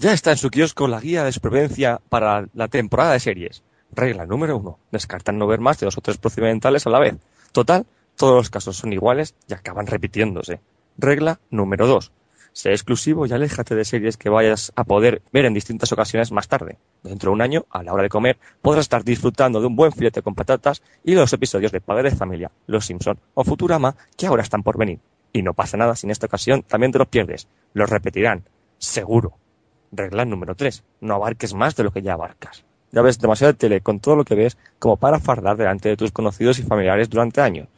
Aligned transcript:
Ya 0.00 0.12
está 0.12 0.30
en 0.30 0.36
su 0.36 0.48
kiosco 0.50 0.86
la 0.86 1.00
guía 1.00 1.24
de 1.24 1.32
supervivencia 1.32 2.00
para 2.08 2.46
la 2.54 2.68
temporada 2.68 3.14
de 3.14 3.18
series. 3.18 3.64
Regla 3.90 4.26
número 4.26 4.56
uno. 4.56 4.78
Descartar 4.92 5.34
no 5.34 5.48
ver 5.48 5.58
más 5.58 5.80
de 5.80 5.86
dos 5.86 5.98
o 5.98 6.00
tres 6.00 6.18
procedimentales 6.18 6.86
a 6.86 6.90
la 6.90 7.00
vez. 7.00 7.16
Total, 7.50 7.84
todos 8.16 8.36
los 8.36 8.48
casos 8.48 8.76
son 8.76 8.92
iguales 8.92 9.34
y 9.48 9.54
acaban 9.54 9.88
repitiéndose. 9.88 10.60
Regla 10.98 11.40
número 11.50 11.88
dos. 11.88 12.12
Sé 12.52 12.70
exclusivo 12.70 13.26
y 13.26 13.32
aléjate 13.32 13.74
de 13.74 13.84
series 13.84 14.16
que 14.16 14.28
vayas 14.28 14.70
a 14.76 14.84
poder 14.84 15.20
ver 15.32 15.46
en 15.46 15.54
distintas 15.54 15.90
ocasiones 15.90 16.30
más 16.30 16.46
tarde. 16.46 16.78
Dentro 17.02 17.32
de 17.32 17.34
un 17.34 17.42
año, 17.42 17.66
a 17.68 17.82
la 17.82 17.92
hora 17.92 18.04
de 18.04 18.08
comer, 18.08 18.38
podrás 18.62 18.84
estar 18.84 19.02
disfrutando 19.02 19.60
de 19.60 19.66
un 19.66 19.74
buen 19.74 19.90
filete 19.90 20.22
con 20.22 20.36
patatas 20.36 20.80
y 21.02 21.14
los 21.14 21.32
episodios 21.32 21.72
de 21.72 21.80
Padre 21.80 22.10
de 22.10 22.16
Familia, 22.16 22.52
Los 22.68 22.86
Simpson 22.86 23.18
o 23.34 23.42
Futurama 23.42 23.96
que 24.16 24.28
ahora 24.28 24.44
están 24.44 24.62
por 24.62 24.78
venir. 24.78 25.00
Y 25.32 25.42
no 25.42 25.54
pasa 25.54 25.76
nada 25.76 25.96
si 25.96 26.06
en 26.06 26.12
esta 26.12 26.26
ocasión 26.26 26.62
también 26.62 26.92
te 26.92 26.98
los 26.98 27.08
pierdes. 27.08 27.48
Los 27.72 27.90
repetirán. 27.90 28.44
Seguro. 28.78 29.34
Regla 29.90 30.24
número 30.24 30.54
3. 30.54 30.84
No 31.00 31.14
abarques 31.14 31.54
más 31.54 31.76
de 31.76 31.84
lo 31.84 31.90
que 31.90 32.02
ya 32.02 32.14
abarcas. 32.14 32.64
Ya 32.90 33.02
ves 33.02 33.18
demasiada 33.18 33.52
tele 33.52 33.80
con 33.80 34.00
todo 34.00 34.16
lo 34.16 34.24
que 34.24 34.34
ves 34.34 34.56
como 34.78 34.96
para 34.96 35.20
fardar 35.20 35.56
delante 35.56 35.88
de 35.88 35.96
tus 35.96 36.12
conocidos 36.12 36.58
y 36.58 36.62
familiares 36.62 37.10
durante 37.10 37.40
años. 37.40 37.68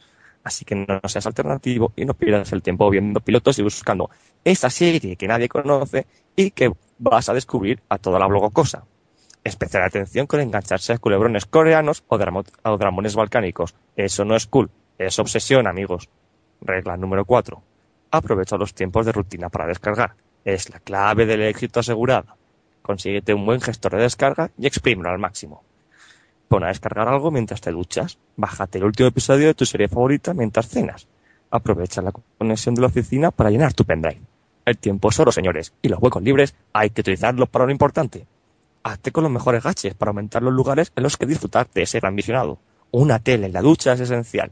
Así 0.43 0.65
que 0.65 0.75
no 0.75 0.99
seas 1.07 1.25
alternativo 1.27 1.93
y 1.95 2.05
no 2.05 2.13
pierdas 2.13 2.51
el 2.51 2.63
tiempo 2.63 2.89
viendo 2.89 3.19
pilotos 3.19 3.59
y 3.59 3.63
buscando 3.63 4.09
esa 4.43 4.69
serie 4.69 5.15
que 5.15 5.27
nadie 5.27 5.49
conoce 5.49 6.07
y 6.35 6.51
que 6.51 6.71
vas 6.97 7.29
a 7.29 7.33
descubrir 7.33 7.81
a 7.89 7.97
toda 7.97 8.19
la 8.19 8.27
blogocosa. 8.27 8.85
Especial 9.43 9.83
atención 9.83 10.27
con 10.27 10.39
engancharse 10.39 10.93
a 10.93 10.97
culebrones 10.97 11.45
coreanos 11.45 12.03
o, 12.07 12.17
dramones 12.77 13.15
balcánicos. 13.15 13.75
Eso 13.95 14.25
no 14.25 14.35
es 14.35 14.47
cool, 14.47 14.69
es 14.97 15.17
obsesión, 15.19 15.67
amigos. 15.67 16.09
Regla 16.61 16.97
número 16.97 17.25
4. 17.25 17.61
Aprovecha 18.11 18.57
los 18.57 18.73
tiempos 18.73 19.05
de 19.05 19.11
rutina 19.11 19.49
para 19.49 19.67
descargar. 19.67 20.15
Es 20.43 20.69
la 20.69 20.79
clave 20.79 21.25
del 21.25 21.41
éxito 21.43 21.79
asegurado. 21.79 22.35
Consíguete 22.81 23.33
un 23.33 23.45
buen 23.45 23.61
gestor 23.61 23.95
de 23.95 24.03
descarga 24.03 24.49
y 24.57 24.65
exprímelo 24.65 25.09
al 25.09 25.19
máximo. 25.19 25.63
Pon 26.47 26.63
a 26.63 26.67
descargar 26.67 27.07
algo 27.07 27.29
mientras 27.31 27.61
te 27.61 27.71
duchas. 27.71 28.17
Bájate 28.35 28.79
el 28.79 28.85
último 28.85 29.07
episodio 29.07 29.47
de 29.47 29.53
tu 29.53 29.65
serie 29.65 29.87
favorita 29.87 30.33
mientras 30.33 30.67
cenas. 30.67 31.07
Aprovecha 31.51 32.01
la 32.01 32.11
conexión 32.11 32.75
de 32.75 32.81
la 32.81 32.87
oficina 32.87 33.31
para 33.31 33.51
llenar 33.51 33.73
tu 33.73 33.85
pendrive. 33.85 34.21
El 34.65 34.77
tiempo 34.77 35.09
es 35.09 35.19
oro, 35.19 35.31
señores, 35.31 35.73
y 35.81 35.89
los 35.89 36.01
huecos 36.01 36.23
libres 36.23 36.55
hay 36.73 36.89
que 36.89 37.01
utilizarlos 37.01 37.49
para 37.49 37.65
lo 37.65 37.71
importante. 37.71 38.25
Hazte 38.83 39.11
con 39.11 39.23
los 39.23 39.31
mejores 39.31 39.63
gaches 39.63 39.93
para 39.93 40.09
aumentar 40.09 40.41
los 40.41 40.53
lugares 40.53 40.91
en 40.95 41.03
los 41.03 41.17
que 41.17 41.25
disfrutar 41.25 41.69
de 41.73 41.83
ese 41.83 41.99
gran 41.99 42.15
visionado. 42.15 42.57
Una 42.89 43.19
tele 43.19 43.45
en 43.45 43.53
la 43.53 43.61
ducha 43.61 43.93
es 43.93 43.99
esencial. 44.01 44.51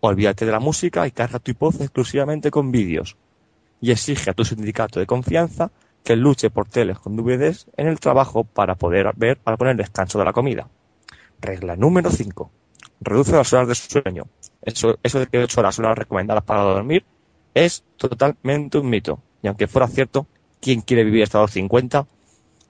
Olvídate 0.00 0.46
de 0.46 0.52
la 0.52 0.60
música 0.60 1.06
y 1.06 1.10
carga 1.10 1.38
tu 1.38 1.50
iPod 1.50 1.80
exclusivamente 1.82 2.50
con 2.50 2.72
vídeos. 2.72 3.16
Y 3.82 3.90
exige 3.90 4.30
a 4.30 4.32
tu 4.32 4.46
sindicato 4.46 4.98
de 4.98 5.06
confianza 5.06 5.70
que 6.02 6.16
luche 6.16 6.48
por 6.48 6.68
teles 6.68 6.98
con 6.98 7.16
DVDs 7.16 7.66
en 7.76 7.88
el 7.88 8.00
trabajo 8.00 8.44
para 8.44 8.76
poder 8.76 9.12
ver 9.16 9.36
para 9.36 9.58
poner 9.58 9.76
descanso 9.76 10.18
de 10.18 10.24
la 10.24 10.32
comida. 10.32 10.68
Regla 11.40 11.76
número 11.76 12.10
5. 12.10 12.50
Reduce 13.00 13.32
las 13.32 13.52
horas 13.52 13.68
de 13.68 13.74
sueño. 13.74 14.28
Eso, 14.62 14.98
eso 15.02 15.18
de 15.18 15.26
que 15.26 15.38
8 15.38 15.60
horas 15.60 15.74
son 15.74 15.84
las 15.84 15.98
recomendadas 15.98 16.44
para 16.44 16.62
dormir 16.62 17.04
es 17.54 17.84
totalmente 17.96 18.78
un 18.78 18.88
mito. 18.88 19.20
Y 19.42 19.48
aunque 19.48 19.66
fuera 19.66 19.88
cierto, 19.88 20.26
¿quién 20.60 20.80
quiere 20.80 21.04
vivir 21.04 21.24
hasta 21.24 21.40
los 21.40 21.50
50? 21.50 22.06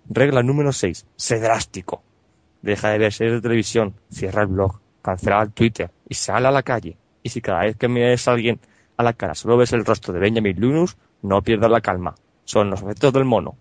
Regla 0.09 0.43
número 0.43 0.73
6. 0.73 1.07
Sé 1.17 1.39
drástico. 1.39 2.03
Deja 2.63 2.91
de 2.91 2.99
ver 2.99 3.13
series 3.13 3.35
de 3.35 3.41
televisión, 3.41 3.95
cierra 4.11 4.43
el 4.43 4.49
blog, 4.49 4.81
cancela 5.03 5.43
el 5.43 5.53
Twitter 5.53 5.91
y 6.09 6.15
sale 6.15 6.49
a 6.49 6.51
la 6.51 6.63
calle. 6.63 6.97
Y 7.23 7.29
si 7.29 7.41
cada 7.41 7.63
vez 7.63 7.77
que 7.77 7.89
mires 7.89 8.27
a 8.27 8.33
alguien 8.33 8.61
a 9.03 9.05
la 9.05 9.13
cara 9.13 9.35
solo 9.35 9.57
ves 9.57 9.73
el 9.73 9.85
rostro 9.85 10.13
de 10.13 10.21
Benjamin 10.21 10.59
Linus, 10.59 10.97
no 11.23 11.43
pierdas 11.43 11.71
la 11.71 11.81
calma. 11.81 12.15
Son 12.45 12.71
los 12.71 12.83
efectos 12.83 13.13
del 13.13 13.25
mono. 13.25 13.57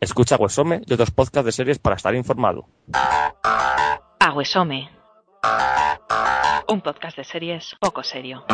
Escucha 0.00 0.36
Huesome 0.36 0.82
y 0.84 0.92
otros 0.92 1.10
podcasts 1.10 1.46
de 1.46 1.52
series 1.52 1.78
para 1.78 1.96
estar 1.96 2.14
informado. 2.14 2.66
Aguesome. 4.20 4.90
Un 6.68 6.80
podcast 6.80 7.16
de 7.16 7.24
series 7.24 7.74
poco 7.80 8.02
serio. 8.02 8.44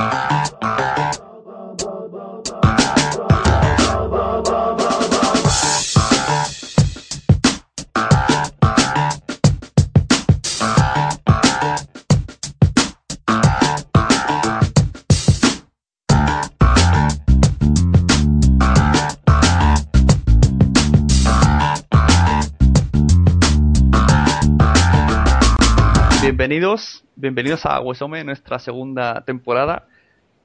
Bienvenidos, 26.22 27.04
bienvenidos 27.16 27.66
a 27.66 27.80
Huesome, 27.80 28.22
nuestra 28.22 28.60
segunda 28.60 29.24
temporada. 29.24 29.88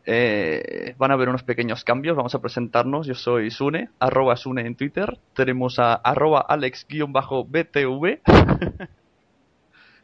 Eh, 0.07 0.95
van 0.97 1.11
a 1.11 1.13
haber 1.13 1.29
unos 1.29 1.43
pequeños 1.43 1.83
cambios, 1.83 2.17
vamos 2.17 2.33
a 2.33 2.39
presentarnos. 2.39 3.05
Yo 3.05 3.13
soy 3.13 3.51
Sune, 3.51 3.91
arroba 3.99 4.35
Sune 4.37 4.65
en 4.65 4.75
Twitter. 4.75 5.19
Tenemos 5.35 5.77
a 5.77 5.93
arroba 5.93 6.43
Alex-BTV 6.49 8.21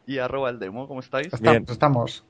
y 0.05 0.19
arroba 0.19 0.51
el 0.51 0.59
demo. 0.59 0.87
¿Cómo 0.87 0.99
estáis? 0.99 1.31
Bien. 1.41 1.65
Estamos. 1.67 2.23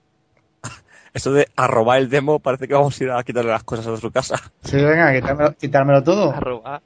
Eso 1.13 1.33
de 1.33 1.49
arroba 1.57 1.97
el 1.97 2.09
demo 2.09 2.39
parece 2.39 2.69
que 2.69 2.75
vamos 2.75 2.99
a 2.99 3.03
ir 3.03 3.11
a 3.11 3.21
quitarle 3.23 3.51
las 3.51 3.65
cosas 3.65 3.85
a 3.87 3.97
su 3.97 4.09
casa. 4.09 4.37
Sí, 4.61 4.77
venga, 4.77 5.13
quitármelo, 5.13 5.53
quitármelo 5.57 6.01
todo. 6.01 6.31
Arroba. 6.31 6.81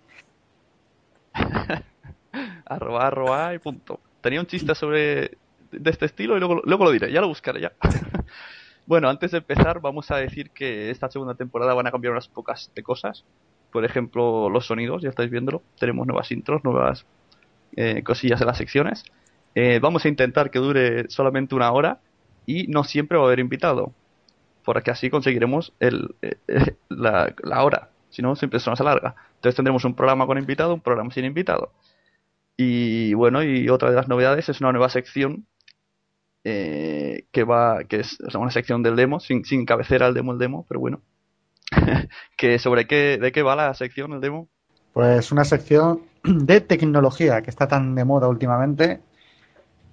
arroba, 2.66 3.06
arroba 3.06 3.54
y 3.54 3.60
punto. 3.60 4.00
Tenía 4.22 4.40
un 4.40 4.48
chiste 4.48 4.74
sobre 4.74 5.38
de 5.72 5.90
este 5.90 6.06
estilo 6.06 6.36
y 6.36 6.40
luego, 6.40 6.62
luego 6.64 6.86
lo 6.86 6.92
diré, 6.92 7.12
ya 7.12 7.22
lo 7.22 7.28
buscaré 7.28 7.62
ya. 7.62 7.74
bueno, 8.86 9.10
antes 9.10 9.32
de 9.32 9.40
empezar 9.40 9.82
vamos 9.82 10.12
a 10.12 10.18
decir 10.18 10.52
que 10.52 10.90
esta 10.90 11.10
segunda 11.10 11.36
temporada 11.36 11.74
van 11.74 11.88
a 11.88 11.92
cambiar 11.92 12.14
unas 12.14 12.28
pocas 12.28 12.72
de 12.76 12.84
cosas. 12.84 13.26
Por 13.72 13.86
ejemplo, 13.86 14.50
los 14.50 14.66
sonidos, 14.66 15.02
ya 15.02 15.10
estáis 15.10 15.30
viéndolo. 15.30 15.62
Tenemos 15.80 16.08
nuevas 16.08 16.32
intros, 16.32 16.64
nuevas 16.64 17.06
eh, 17.76 18.02
cosillas 18.04 18.42
en 18.42 18.48
las 18.48 18.58
secciones. 18.58 19.04
Eh, 19.56 19.80
vamos 19.82 20.06
a 20.06 20.08
intentar 20.08 20.52
que 20.52 20.60
dure 20.60 21.10
solamente 21.10 21.56
una 21.56 21.72
hora 21.72 22.00
y 22.46 22.68
no 22.68 22.84
siempre 22.84 23.18
va 23.18 23.26
a 23.26 23.28
haber 23.28 23.40
invitado. 23.40 23.92
Porque 24.64 24.92
así 24.92 25.10
conseguiremos 25.10 25.74
el, 25.80 26.16
eh, 26.22 26.38
la, 26.90 27.34
la 27.44 27.64
hora. 27.64 27.90
Si 28.10 28.22
no, 28.22 28.36
siempre 28.36 28.60
se 28.60 28.70
nos 28.70 28.80
alarga. 28.82 29.16
Entonces 29.36 29.56
tendremos 29.56 29.84
un 29.86 29.96
programa 29.96 30.26
con 30.26 30.38
invitado, 30.38 30.74
un 30.74 30.82
programa 30.82 31.12
sin 31.12 31.26
invitado. 31.26 31.72
Y 32.58 33.14
bueno, 33.14 33.44
y 33.44 33.70
otra 33.70 33.92
de 33.92 33.96
las 33.96 34.08
novedades 34.08 34.50
es 34.50 34.60
una 34.62 34.72
nueva 34.72 34.90
sección 34.90 35.46
eh, 36.44 37.26
que 37.32 37.44
va, 37.44 37.84
que 37.84 38.02
es 38.02 38.18
una 38.36 38.52
sección 38.52 38.84
del 38.84 38.96
demo, 38.96 39.20
sin, 39.20 39.46
sin 39.46 39.66
cabecera 39.66 40.08
al 40.08 40.14
demo, 40.14 40.34
el 40.34 40.40
demo, 40.40 40.66
pero 40.68 40.80
bueno. 40.80 41.02
que 42.38 42.60
sobre 42.60 42.88
qué, 42.88 43.18
de 43.18 43.32
qué 43.32 43.44
va 43.44 43.56
la 43.56 43.74
sección, 43.74 44.14
el 44.14 44.22
demo. 44.22 44.48
Pues 44.94 45.32
una 45.32 45.44
sección 45.44 46.02
de 46.24 46.62
tecnología 46.62 47.42
que 47.42 47.50
está 47.50 47.68
tan 47.68 47.96
de 47.96 48.06
moda 48.06 48.28
últimamente. 48.28 49.02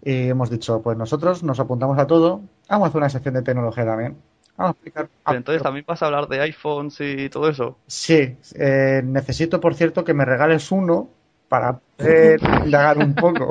Y 0.02 0.28
hemos 0.28 0.50
dicho, 0.50 0.82
pues 0.82 0.98
nosotros 0.98 1.42
nos 1.42 1.60
apuntamos 1.60 1.98
a 1.98 2.06
todo. 2.06 2.42
Vamos 2.68 2.86
a 2.86 2.88
hacer 2.88 2.98
una 2.98 3.10
sección 3.10 3.34
de 3.34 3.42
tecnología 3.42 3.84
también. 3.84 4.16
Vamos 4.56 4.70
a 4.70 4.72
explicar. 4.72 5.08
Pero 5.24 5.38
entonces 5.38 5.62
también 5.62 5.84
vas 5.86 6.02
a 6.02 6.06
hablar 6.06 6.28
de 6.28 6.40
iPhones 6.40 6.98
y 7.00 7.28
todo 7.28 7.48
eso. 7.48 7.78
Sí, 7.86 8.36
eh, 8.54 9.02
necesito, 9.04 9.60
por 9.60 9.74
cierto, 9.74 10.04
que 10.04 10.14
me 10.14 10.24
regales 10.24 10.70
uno 10.70 11.08
para 11.48 11.78
poder 11.96 12.40
indagar 12.64 12.98
un 12.98 13.14
poco. 13.14 13.50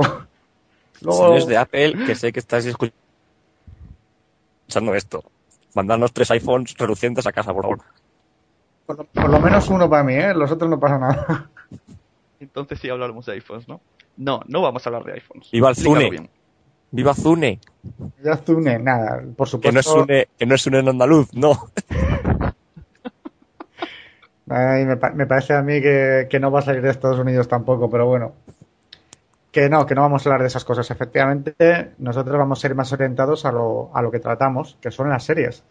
Luego... 1.01 1.23
Señores 1.23 1.47
de 1.47 1.57
Apple, 1.57 1.93
que 2.05 2.15
sé 2.15 2.31
que 2.31 2.39
estáis 2.39 2.65
escuchando 2.65 2.93
esto. 4.95 5.23
Mandarnos 5.75 6.13
tres 6.13 6.29
iPhones 6.31 6.75
relucientes 6.77 7.25
a 7.27 7.31
casa, 7.31 7.53
por 7.53 7.63
favor. 7.63 7.79
Por 8.85 8.97
lo, 8.97 9.05
por 9.05 9.29
lo 9.29 9.39
menos 9.39 9.69
uno 9.69 9.89
para 9.89 10.03
mí, 10.03 10.13
¿eh? 10.13 10.33
Los 10.33 10.51
otros 10.51 10.69
no 10.69 10.79
pasa 10.79 10.99
nada. 10.99 11.49
Entonces 12.39 12.79
sí 12.79 12.89
hablaremos 12.89 13.25
de 13.25 13.33
iPhones, 13.33 13.67
¿no? 13.67 13.81
No, 14.17 14.41
no 14.47 14.61
vamos 14.61 14.85
a 14.85 14.89
hablar 14.89 15.03
de 15.05 15.13
iPhones. 15.13 15.49
¡Viva 15.51 15.69
el 15.69 15.75
Zune! 15.75 16.09
bien. 16.09 16.29
¡Viva 16.91 17.13
Zune! 17.15 17.59
Ya 18.23 18.37
Zune, 18.37 18.77
nada, 18.79 19.23
por 19.35 19.47
Que 19.59 19.71
no 19.71 19.79
es 19.79 19.85
supuesto. 19.85 20.01
Zune, 20.05 20.27
que 20.37 20.45
no 20.45 20.53
es 20.55 20.61
Zune 20.61 20.79
en 20.79 20.89
andaluz, 20.89 21.33
no. 21.33 21.69
Ay, 24.49 24.85
me, 24.85 24.97
pa- 24.97 25.11
me 25.11 25.25
parece 25.25 25.53
a 25.53 25.61
mí 25.63 25.81
que, 25.81 26.27
que 26.29 26.39
no 26.39 26.51
va 26.51 26.59
a 26.59 26.63
salir 26.63 26.81
de 26.81 26.89
Estados 26.91 27.17
Unidos 27.17 27.47
tampoco, 27.47 27.89
pero 27.89 28.05
bueno. 28.05 28.33
Que 29.53 29.69
no, 29.69 29.85
que 29.85 29.93
no 29.93 30.01
vamos 30.01 30.25
a 30.25 30.29
hablar 30.29 30.41
de 30.41 30.47
esas 30.47 30.65
cosas. 30.65 30.89
Efectivamente, 30.89 31.93
nosotros 31.99 32.37
vamos 32.37 32.63
a 32.63 32.67
ir 32.67 32.73
más 32.73 32.91
orientados 32.91 33.45
a 33.45 33.51
lo, 33.51 33.91
a 33.93 34.01
lo 34.01 34.09
que 34.09 34.19
tratamos, 34.19 34.77
que 34.81 34.89
son 34.89 35.09
las 35.09 35.23
series. 35.23 35.63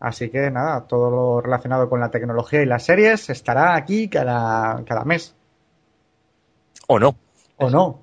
Así 0.00 0.30
que 0.30 0.50
nada, 0.50 0.86
todo 0.86 1.10
lo 1.10 1.40
relacionado 1.42 1.90
con 1.90 2.00
la 2.00 2.10
tecnología 2.10 2.62
y 2.62 2.66
las 2.66 2.84
series 2.84 3.28
estará 3.28 3.74
aquí 3.74 4.08
cada, 4.08 4.82
cada 4.84 5.04
mes. 5.04 5.36
O 6.86 6.98
no. 6.98 7.14
O 7.58 7.68
no. 7.68 8.00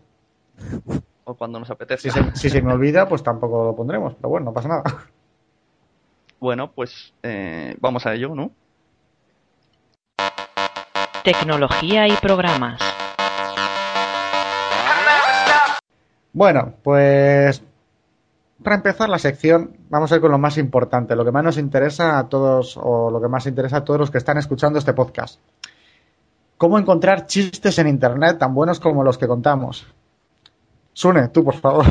O 1.24 1.34
cuando 1.34 1.60
nos 1.60 1.72
apetece. 1.72 2.12
Si 2.12 2.12
se, 2.12 2.36
si 2.36 2.50
se 2.52 2.62
me 2.62 2.72
olvida, 2.72 3.10
pues 3.10 3.24
tampoco 3.24 3.66
lo 3.66 3.76
pondremos. 3.76 4.14
Pero 4.14 4.30
bueno, 4.30 4.46
no 4.46 4.54
pasa 4.54 4.68
nada. 4.68 4.84
Bueno, 6.40 6.72
pues 6.72 7.14
eh, 7.24 7.76
vamos 7.80 8.06
a 8.06 8.14
ello, 8.14 8.36
¿no? 8.36 8.52
Tecnología 11.24 12.08
y 12.08 12.12
programas. 12.18 12.80
Bueno, 16.34 16.74
pues 16.82 17.62
para 18.64 18.78
empezar 18.78 19.08
la 19.08 19.20
sección, 19.20 19.78
vamos 19.90 20.12
a 20.12 20.16
ir 20.16 20.22
con 20.22 20.32
lo 20.32 20.40
más 20.40 20.58
importante, 20.58 21.16
lo 21.16 21.24
que 21.24 21.32
más 21.32 21.44
nos 21.44 21.58
interesa 21.58 22.18
a 22.18 22.28
todos, 22.28 22.76
o 22.82 23.12
lo 23.12 23.22
que 23.22 23.28
más 23.28 23.46
interesa 23.46 23.78
a 23.78 23.84
todos 23.84 24.00
los 24.00 24.10
que 24.10 24.18
están 24.18 24.40
escuchando 24.40 24.80
este 24.80 24.94
podcast. 24.94 25.40
¿Cómo 26.58 26.80
encontrar 26.80 27.28
chistes 27.28 27.78
en 27.78 27.88
internet 27.88 28.40
tan 28.40 28.56
buenos 28.56 28.80
como 28.80 29.04
los 29.04 29.18
que 29.18 29.28
contamos? 29.28 29.86
Sune, 30.94 31.28
tú, 31.28 31.44
por 31.44 31.56
favor. 31.56 31.86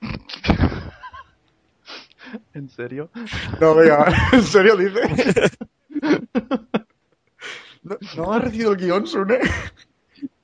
¿En 2.54 2.68
serio? 2.68 3.10
No, 3.60 3.74
venga, 3.74 4.12
¿en 4.32 4.42
serio 4.42 4.76
dice? 4.76 5.00
¿No, 7.82 7.96
¿no 8.16 8.32
has 8.32 8.44
recibido 8.44 8.72
el 8.72 8.76
guion, 8.76 9.06
Sune? 9.06 9.40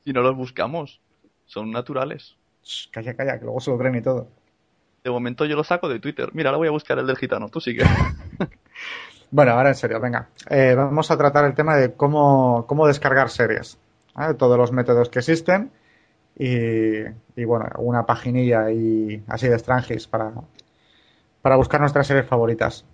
Si 0.02 0.12
no 0.12 0.22
los 0.22 0.34
buscamos, 0.34 1.00
son 1.44 1.70
naturales. 1.70 2.36
Shh, 2.66 2.90
Calla, 2.90 3.14
calla, 3.14 3.38
que 3.38 3.44
luego 3.44 3.60
se 3.60 3.70
lo 3.70 3.78
creen 3.78 3.94
y 3.94 4.02
todo. 4.02 4.28
De 5.04 5.10
momento 5.10 5.44
yo 5.44 5.54
lo 5.54 5.62
saco 5.62 5.88
de 5.88 6.00
Twitter. 6.00 6.30
Mira, 6.32 6.50
ahora 6.50 6.58
voy 6.58 6.68
a 6.68 6.72
buscar 6.72 6.98
el 6.98 7.06
del 7.06 7.16
gitano. 7.16 7.48
Tú 7.48 7.60
sigue. 7.60 7.84
Bueno, 9.28 9.50
ahora 9.52 9.70
en 9.70 9.74
serio, 9.74 10.00
venga. 10.00 10.28
Eh, 10.48 10.74
vamos 10.76 11.10
a 11.10 11.18
tratar 11.18 11.44
el 11.46 11.54
tema 11.54 11.76
de 11.76 11.94
cómo, 11.94 12.64
cómo 12.68 12.86
descargar 12.86 13.28
series. 13.28 13.76
¿vale? 14.14 14.34
Todos 14.34 14.56
los 14.56 14.70
métodos 14.70 15.08
que 15.08 15.18
existen. 15.18 15.72
Y, 16.38 17.00
y, 17.34 17.44
bueno, 17.44 17.66
una 17.78 18.06
paginilla 18.06 18.70
y 18.70 19.24
así 19.26 19.48
de 19.48 19.58
Strangis 19.58 20.06
para, 20.06 20.32
para 21.42 21.56
buscar 21.56 21.80
nuestras 21.80 22.06
series 22.06 22.26
favoritas. 22.26 22.84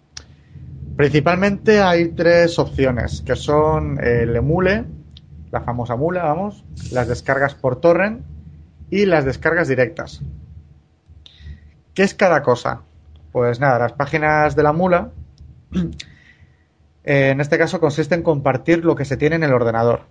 Principalmente 0.96 1.82
hay 1.82 2.08
tres 2.08 2.58
opciones, 2.58 3.20
que 3.20 3.36
son 3.36 4.02
el 4.02 4.34
emule, 4.34 4.86
la 5.50 5.60
famosa 5.60 5.96
mula, 5.96 6.22
vamos, 6.24 6.64
las 6.92 7.08
descargas 7.08 7.54
por 7.54 7.78
torrent 7.78 8.24
y 8.92 9.06
las 9.06 9.24
descargas 9.24 9.68
directas. 9.68 10.20
¿Qué 11.94 12.02
es 12.02 12.12
cada 12.12 12.42
cosa? 12.42 12.82
Pues 13.32 13.58
nada, 13.58 13.78
las 13.78 13.94
páginas 13.94 14.54
de 14.54 14.62
la 14.62 14.74
mula 14.74 15.08
eh, 17.04 17.30
en 17.30 17.40
este 17.40 17.56
caso 17.56 17.80
consiste 17.80 18.14
en 18.14 18.22
compartir 18.22 18.84
lo 18.84 18.94
que 18.94 19.06
se 19.06 19.16
tiene 19.16 19.36
en 19.36 19.44
el 19.44 19.54
ordenador. 19.54 20.02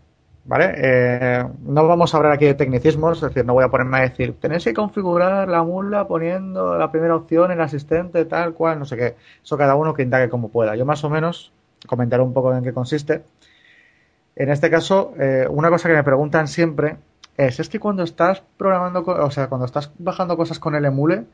¿Vale? 0.45 0.73
Eh, 0.75 1.45
no 1.61 1.87
vamos 1.87 2.11
a 2.11 2.17
hablar 2.17 2.31
aquí 2.31 2.45
de 2.45 2.55
tecnicismos, 2.55 3.19
es 3.19 3.29
decir, 3.29 3.45
no 3.45 3.53
voy 3.53 3.63
a 3.63 3.69
ponerme 3.69 3.99
a 3.99 4.01
decir, 4.01 4.33
tenéis 4.39 4.63
que 4.63 4.73
configurar 4.73 5.47
la 5.47 5.61
mula 5.61 6.07
poniendo 6.07 6.75
la 6.75 6.89
primera 6.89 7.15
opción, 7.15 7.51
el 7.51 7.61
asistente, 7.61 8.25
tal 8.25 8.55
cual, 8.55 8.79
no 8.79 8.85
sé 8.85 8.97
qué. 8.97 9.15
Eso 9.43 9.59
cada 9.59 9.75
uno 9.75 9.93
que 9.93 10.01
indague 10.01 10.27
como 10.27 10.49
pueda. 10.49 10.75
Yo 10.75 10.87
más 10.87 11.03
o 11.03 11.11
menos 11.11 11.53
comentaré 11.85 12.23
un 12.23 12.33
poco 12.33 12.51
en 12.55 12.63
qué 12.63 12.73
consiste. 12.73 13.21
En 14.35 14.49
este 14.49 14.71
caso, 14.71 15.13
eh, 15.19 15.45
una 15.47 15.69
cosa 15.69 15.87
que 15.87 15.93
me 15.93 16.03
preguntan 16.03 16.47
siempre 16.47 16.97
es, 17.37 17.59
es 17.59 17.69
que 17.69 17.79
cuando 17.79 18.03
estás 18.03 18.43
programando, 18.57 19.01
o 19.01 19.31
sea, 19.31 19.47
cuando 19.47 19.65
estás 19.65 19.91
bajando 19.97 20.37
cosas 20.37 20.59
con 20.59 20.75
el 20.75 20.85
emule, 20.85 21.25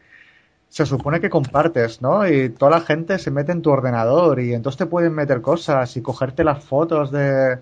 se 0.69 0.85
supone 0.85 1.19
que 1.19 1.29
compartes, 1.29 2.01
¿no? 2.01 2.27
Y 2.27 2.49
toda 2.49 2.71
la 2.71 2.81
gente 2.81 3.19
se 3.19 3.31
mete 3.31 3.51
en 3.51 3.61
tu 3.61 3.69
ordenador 3.69 4.39
y 4.39 4.53
entonces 4.53 4.77
te 4.77 4.85
pueden 4.85 5.13
meter 5.13 5.41
cosas 5.41 5.95
y 5.97 6.01
cogerte 6.01 6.43
las 6.43 6.63
fotos 6.63 7.11
de 7.11 7.59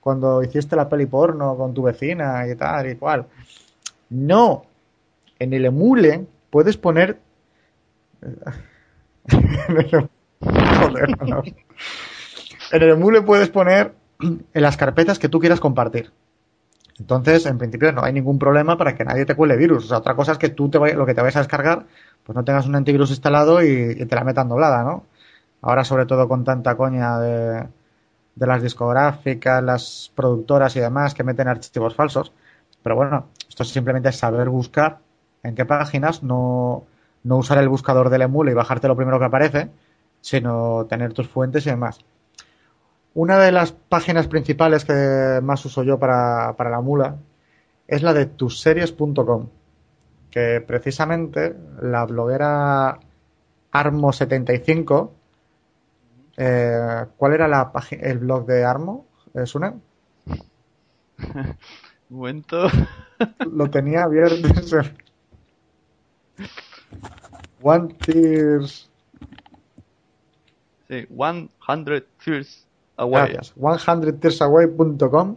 cuando 0.00 0.42
hiciste 0.42 0.76
la 0.76 0.88
peli 0.88 1.06
porno 1.06 1.56
con 1.56 1.74
tu 1.74 1.82
vecina 1.82 2.46
y 2.46 2.54
tal 2.54 2.90
y 2.90 2.96
cual. 2.96 3.26
No. 4.10 4.66
En 5.38 5.52
el 5.52 5.64
emule 5.64 6.26
puedes 6.50 6.76
poner... 6.76 7.18
Joder, 10.40 11.22
no. 11.26 11.42
En 12.72 12.82
el 12.82 12.90
emule 12.90 13.22
puedes 13.22 13.50
poner 13.50 13.94
en 14.20 14.46
las 14.54 14.76
carpetas 14.76 15.18
que 15.18 15.28
tú 15.28 15.38
quieras 15.38 15.60
compartir. 15.60 16.10
Entonces, 16.98 17.46
en 17.46 17.58
principio, 17.58 17.92
no 17.92 18.04
hay 18.04 18.12
ningún 18.12 18.38
problema 18.38 18.76
para 18.78 18.94
que 18.94 19.04
nadie 19.04 19.26
te 19.26 19.34
cuele 19.34 19.56
virus. 19.56 19.84
O 19.86 19.88
sea, 19.88 19.98
otra 19.98 20.14
cosa 20.14 20.32
es 20.32 20.38
que 20.38 20.48
tú 20.50 20.68
te 20.70 20.78
vay- 20.78 20.94
lo 20.94 21.06
que 21.06 21.14
te 21.14 21.20
vayas 21.20 21.36
a 21.36 21.40
descargar, 21.40 21.86
pues 22.24 22.36
no 22.36 22.44
tengas 22.44 22.66
un 22.66 22.76
antivirus 22.76 23.10
instalado 23.10 23.62
y, 23.62 23.96
te 24.06 24.14
la 24.14 24.24
metan 24.24 24.48
doblada, 24.48 24.84
¿no? 24.84 25.04
Ahora, 25.62 25.84
sobre 25.84 26.06
todo 26.06 26.28
con 26.28 26.44
tanta 26.44 26.76
coña 26.76 27.18
de, 27.18 27.68
de 28.36 28.46
las 28.46 28.62
discográficas, 28.62 29.62
las 29.62 30.12
productoras 30.14 30.76
y 30.76 30.80
demás 30.80 31.14
que 31.14 31.24
meten 31.24 31.48
archivos 31.48 31.94
falsos. 31.94 32.32
Pero 32.82 32.96
bueno, 32.96 33.28
esto 33.48 33.64
simplemente 33.64 34.08
es 34.10 34.16
saber 34.16 34.48
buscar 34.50 34.98
en 35.42 35.54
qué 35.54 35.64
páginas, 35.64 36.22
no, 36.22 36.84
no 37.24 37.36
usar 37.38 37.58
el 37.58 37.68
buscador 37.68 38.10
del 38.10 38.22
emule 38.22 38.52
y 38.52 38.54
bajarte 38.54 38.88
lo 38.88 38.96
primero 38.96 39.18
que 39.18 39.24
aparece, 39.26 39.70
sino 40.20 40.86
tener 40.88 41.12
tus 41.12 41.28
fuentes 41.28 41.66
y 41.66 41.70
demás. 41.70 42.00
Una 43.14 43.38
de 43.38 43.52
las 43.52 43.70
páginas 43.70 44.26
principales 44.26 44.84
que 44.84 45.38
más 45.40 45.64
uso 45.64 45.84
yo 45.84 46.00
para, 46.00 46.56
para 46.56 46.70
la 46.70 46.80
mula 46.80 47.18
es 47.86 48.02
la 48.02 48.12
de 48.12 48.26
tusseries.com, 48.26 49.50
que 50.32 50.60
precisamente 50.60 51.54
la 51.80 52.04
bloguera 52.06 52.98
Armo75, 53.72 55.10
eh, 56.36 57.06
¿cuál 57.16 57.34
era 57.34 57.46
la 57.46 57.70
página, 57.70 58.02
el 58.02 58.18
blog 58.18 58.46
de 58.46 58.64
Armo? 58.64 59.06
¿Es 59.32 59.54
una? 59.54 59.74
Un 62.10 62.16
momento. 62.16 62.66
Lo 63.52 63.70
tenía 63.70 64.02
abierto. 64.02 64.48
One 67.62 67.94
Tears. 67.94 68.90
Sí, 70.88 71.06
100 71.06 71.50
Tears 72.24 72.66
Away. 72.96 73.32
Gracias. 73.32 73.54
100tearsaway.com. 73.56 75.36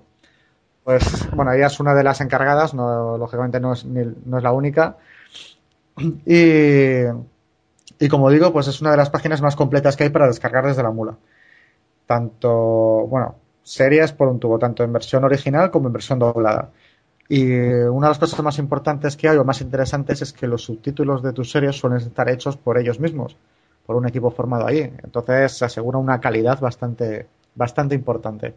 Pues 0.84 1.30
bueno, 1.36 1.52
ella 1.52 1.68
es 1.68 1.80
una 1.80 1.94
de 1.94 2.04
las 2.04 2.22
encargadas, 2.22 2.74
no, 2.74 3.18
lógicamente 3.18 3.60
no 3.60 3.74
es, 3.74 3.84
ni- 3.86 4.14
no 4.26 4.38
es 4.38 4.44
la 4.44 4.54
única. 4.54 4.98
Y, 6.26 7.04
y 8.00 8.08
como 8.10 8.30
digo, 8.30 8.54
pues 8.54 8.68
es 8.68 8.82
una 8.82 8.92
de 8.92 8.98
las 8.98 9.10
páginas 9.10 9.42
más 9.42 9.56
completas 9.56 9.98
que 9.98 10.04
hay 10.06 10.10
para 10.10 10.28
descargar 10.28 10.66
desde 10.66 10.84
la 10.84 10.92
mula. 10.92 11.18
Tanto, 12.06 12.50
bueno, 13.08 13.36
series 13.64 14.14
por 14.14 14.28
un 14.30 14.40
tubo, 14.40 14.60
tanto 14.60 14.84
en 14.84 14.94
versión 14.94 15.24
original 15.26 15.72
como 15.72 15.88
en 15.88 15.94
versión 15.94 16.20
doblada. 16.20 16.70
Y 17.30 17.52
una 17.52 18.08
de 18.08 18.12
las 18.12 18.20
cosas 18.20 18.42
más 18.42 18.58
importantes 18.60 19.18
que 19.18 19.28
hay 19.28 19.38
o 19.38 19.44
más 19.44 19.60
interesantes 19.62 20.22
es 20.22 20.32
que 20.32 20.48
los 20.48 20.64
subtítulos 20.64 21.22
de 21.22 21.34
tus 21.34 21.52
series 21.52 21.76
suelen 21.78 22.00
estar 22.00 22.30
hechos 22.30 22.56
por 22.56 22.78
ellos 22.78 23.00
mismos, 23.02 23.36
por 23.86 23.98
un 23.98 24.08
equipo 24.08 24.32
formado 24.32 24.66
ahí. 24.68 24.80
Entonces 25.04 25.52
se 25.58 25.66
asegura 25.66 25.98
una 25.98 26.22
calidad 26.22 26.60
bastante, 26.62 27.28
bastante 27.58 27.96
importante. 27.96 28.54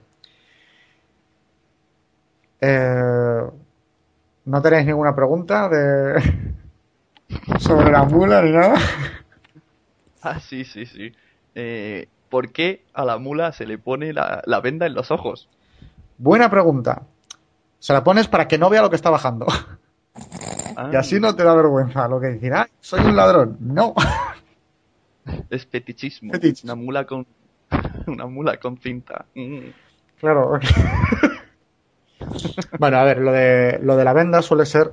Eh, 2.60 3.42
¿No 4.44 4.62
tenéis 4.62 4.86
ninguna 4.86 5.14
pregunta 5.14 5.68
de... 5.68 6.54
sobre 7.58 7.90
la 7.90 8.04
mula 8.04 8.42
ni 8.42 8.52
nada? 8.52 8.78
Ah, 10.22 10.38
sí, 10.38 10.66
sí, 10.66 10.84
sí. 10.84 11.10
Eh, 11.54 12.06
¿Por 12.28 12.52
qué 12.52 12.84
a 12.92 13.06
la 13.06 13.16
mula 13.16 13.52
se 13.52 13.64
le 13.64 13.78
pone 13.78 14.12
la, 14.12 14.42
la 14.44 14.60
venda 14.60 14.84
en 14.84 14.92
los 14.92 15.10
ojos? 15.10 15.48
Buena 16.18 16.50
pregunta. 16.50 17.04
Se 17.78 17.94
la 17.94 18.04
pones 18.04 18.28
para 18.28 18.46
que 18.46 18.58
no 18.58 18.68
vea 18.68 18.82
lo 18.82 18.90
que 18.90 18.96
está 18.96 19.08
bajando. 19.08 19.46
Ah, 20.76 20.90
Y 20.92 20.96
así 20.96 21.18
no 21.18 21.34
te 21.34 21.42
da 21.42 21.54
vergüenza 21.54 22.06
lo 22.06 22.20
que 22.20 22.26
decir, 22.26 22.52
¡ay, 22.52 22.66
soy 22.80 23.00
un 23.00 23.16
ladrón! 23.16 23.56
No. 23.60 23.94
Es 25.48 25.66
fetichismo. 25.66 26.32
Fetich. 26.32 26.64
Una 26.64 26.74
mula 26.74 27.06
con. 27.06 27.26
Una 28.06 28.26
mula 28.26 28.58
con 28.58 28.76
cinta. 28.78 29.26
Mm. 29.34 29.68
Claro. 30.18 30.58
bueno, 32.78 32.98
a 32.98 33.04
ver, 33.04 33.18
lo 33.18 33.32
de, 33.32 33.78
lo 33.82 33.96
de 33.96 34.04
la 34.04 34.12
venda 34.12 34.42
suele 34.42 34.66
ser 34.66 34.92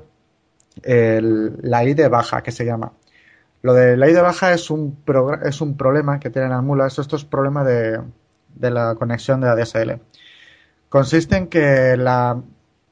el- 0.83 1.57
la 1.61 1.83
I 1.83 1.93
baja, 2.09 2.43
que 2.43 2.51
se 2.51 2.65
llama. 2.65 2.93
Lo 3.61 3.73
de 3.73 3.97
la 3.97 4.09
I 4.09 4.13
baja 4.15 4.53
es 4.53 4.69
un, 4.69 4.97
es 5.43 5.61
un 5.61 5.77
problema 5.77 6.19
que 6.19 6.29
tienen 6.29 6.51
las 6.51 6.63
mulas. 6.63 6.99
Esto 6.99 7.15
es 7.15 7.25
problema 7.25 7.63
de, 7.63 8.01
de 8.55 8.71
la 8.71 8.95
conexión 8.95 9.41
de 9.41 9.49
ADSL. 9.49 9.99
Consiste 10.89 11.37
en 11.37 11.47
que 11.47 11.97
la, 11.97 12.41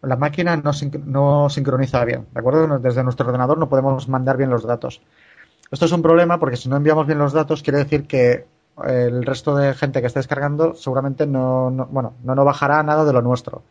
la 0.02 0.16
máquina 0.18 0.58
no, 0.58 0.72
no 1.06 1.50
sincroniza 1.50 2.06
bien. 2.06 2.28
¿De 2.34 2.40
acuerdo? 2.40 2.80
Desde 2.80 3.04
nuestro 3.04 3.28
ordenador 3.28 3.58
no 3.58 3.70
podemos 3.70 4.10
mandar 4.10 4.38
bien 4.38 4.50
los 4.50 4.66
datos. 4.66 5.02
Esto 5.72 5.86
es 5.86 5.92
un 5.92 6.02
problema 6.02 6.40
porque 6.40 6.58
si 6.58 6.70
no 6.70 6.78
enviamos 6.78 7.08
bien 7.08 7.20
los 7.20 7.34
datos 7.34 7.64
quiere 7.64 7.80
decir 7.80 8.08
que 8.08 8.46
el 8.88 9.26
resto 9.26 9.56
de 9.56 9.74
gente 9.74 10.02
que 10.02 10.08
esté 10.08 10.20
descargando 10.20 10.76
seguramente 10.76 11.26
no, 11.26 11.70
no- 11.72 11.86
bueno, 11.86 12.14
no 12.24 12.36
nos 12.36 12.46
bajará 12.46 12.84
nada 12.84 13.06
de 13.06 13.14
lo 13.14 13.22
nuestro. 13.22 13.64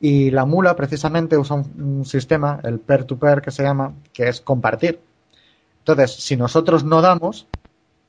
Y 0.00 0.30
la 0.32 0.44
mula 0.44 0.74
precisamente 0.76 1.38
usa 1.38 1.56
un, 1.56 1.82
un 1.98 2.04
sistema, 2.04 2.60
el 2.64 2.78
peer-to-peer 2.80 3.40
que 3.42 3.50
se 3.50 3.62
llama, 3.62 3.92
que 4.12 4.28
es 4.28 4.40
compartir. 4.40 5.00
Entonces, 5.78 6.14
si 6.14 6.36
nosotros 6.36 6.84
no 6.84 7.00
damos, 7.00 7.46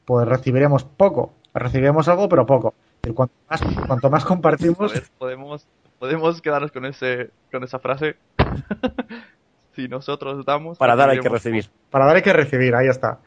pues 0.06 0.28
recibiremos 0.28 0.84
poco. 0.84 1.34
Recibiremos 1.54 2.08
algo, 2.08 2.28
pero 2.28 2.46
poco. 2.46 2.74
Y 3.04 3.12
cuanto 3.12 3.36
más, 3.50 3.62
cuanto 3.88 4.10
más 4.10 4.26
compartimos, 4.26 4.94
ver, 4.94 5.04
podemos, 5.18 5.68
podemos 6.00 6.42
quedarnos 6.42 6.72
con 6.72 6.86
ese, 6.86 7.30
con 7.52 7.64
esa 7.64 7.80
frase. 7.80 8.16
si 9.76 9.88
nosotros 9.88 10.46
damos. 10.46 10.78
Para 10.78 10.96
dar 10.96 11.10
hay 11.10 11.20
que 11.20 11.30
recibir. 11.30 11.70
para 11.90 12.06
dar 12.06 12.16
hay 12.16 12.22
que 12.22 12.34
recibir, 12.34 12.76
ahí 12.76 12.88
está. 12.88 13.20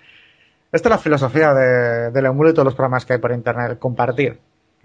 Esta 0.71 0.89
es 0.89 0.91
la 0.91 0.99
filosofía 0.99 1.55
de, 1.55 2.11
del 2.11 2.27
Emule 2.27 2.51
y 2.51 2.53
todos 2.53 2.67
los 2.67 2.75
programas 2.75 3.07
que 3.07 3.15
hay 3.15 3.19
por 3.19 3.33
internet, 3.33 3.71
el 3.71 3.79
compartir. 3.79 4.39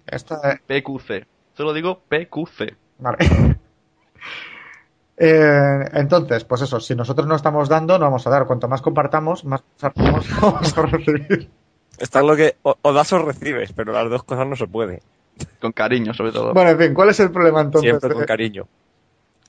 Esta, 0.06 0.60
PQC. 0.68 1.28
Solo 1.56 1.74
digo 1.74 2.02
PQC. 2.08 2.76
Vale. 3.00 3.18
Eh, 5.16 5.86
entonces, 5.94 6.44
pues 6.44 6.64
eso, 6.64 6.80
si 6.80 6.96
nosotros 6.96 7.28
no 7.28 7.36
estamos 7.36 7.70
dando, 7.70 8.00
no 8.00 8.06
vamos 8.06 8.26
a 8.26 8.32
dar. 8.32 8.48
Cuanto 8.48 8.68
más 8.68 8.82
compartamos, 8.82 9.46
más 9.46 9.64
vamos, 9.80 10.28
vamos 10.42 10.76
a 10.76 10.82
recibir. 10.82 11.52
Está 12.00 12.24
lo 12.24 12.36
que 12.36 12.56
o, 12.64 12.76
o 12.82 12.94
das 12.94 13.14
o 13.14 13.20
recibes, 13.20 13.72
pero 13.74 13.94
las 13.94 14.10
dos 14.10 14.24
cosas 14.24 14.48
no 14.48 14.56
se 14.56 14.66
puede. 14.66 15.04
Con 15.62 15.72
cariño, 15.72 16.16
sobre 16.16 16.32
todo. 16.32 16.54
Bueno, 16.54 16.72
en 16.72 16.80
fin, 16.80 16.94
¿cuál 16.94 17.10
es 17.10 17.20
el 17.20 17.32
problema 17.32 17.62
entonces? 17.62 17.92
Siempre 17.92 18.14
con 18.14 18.26
cariño. 18.26 18.68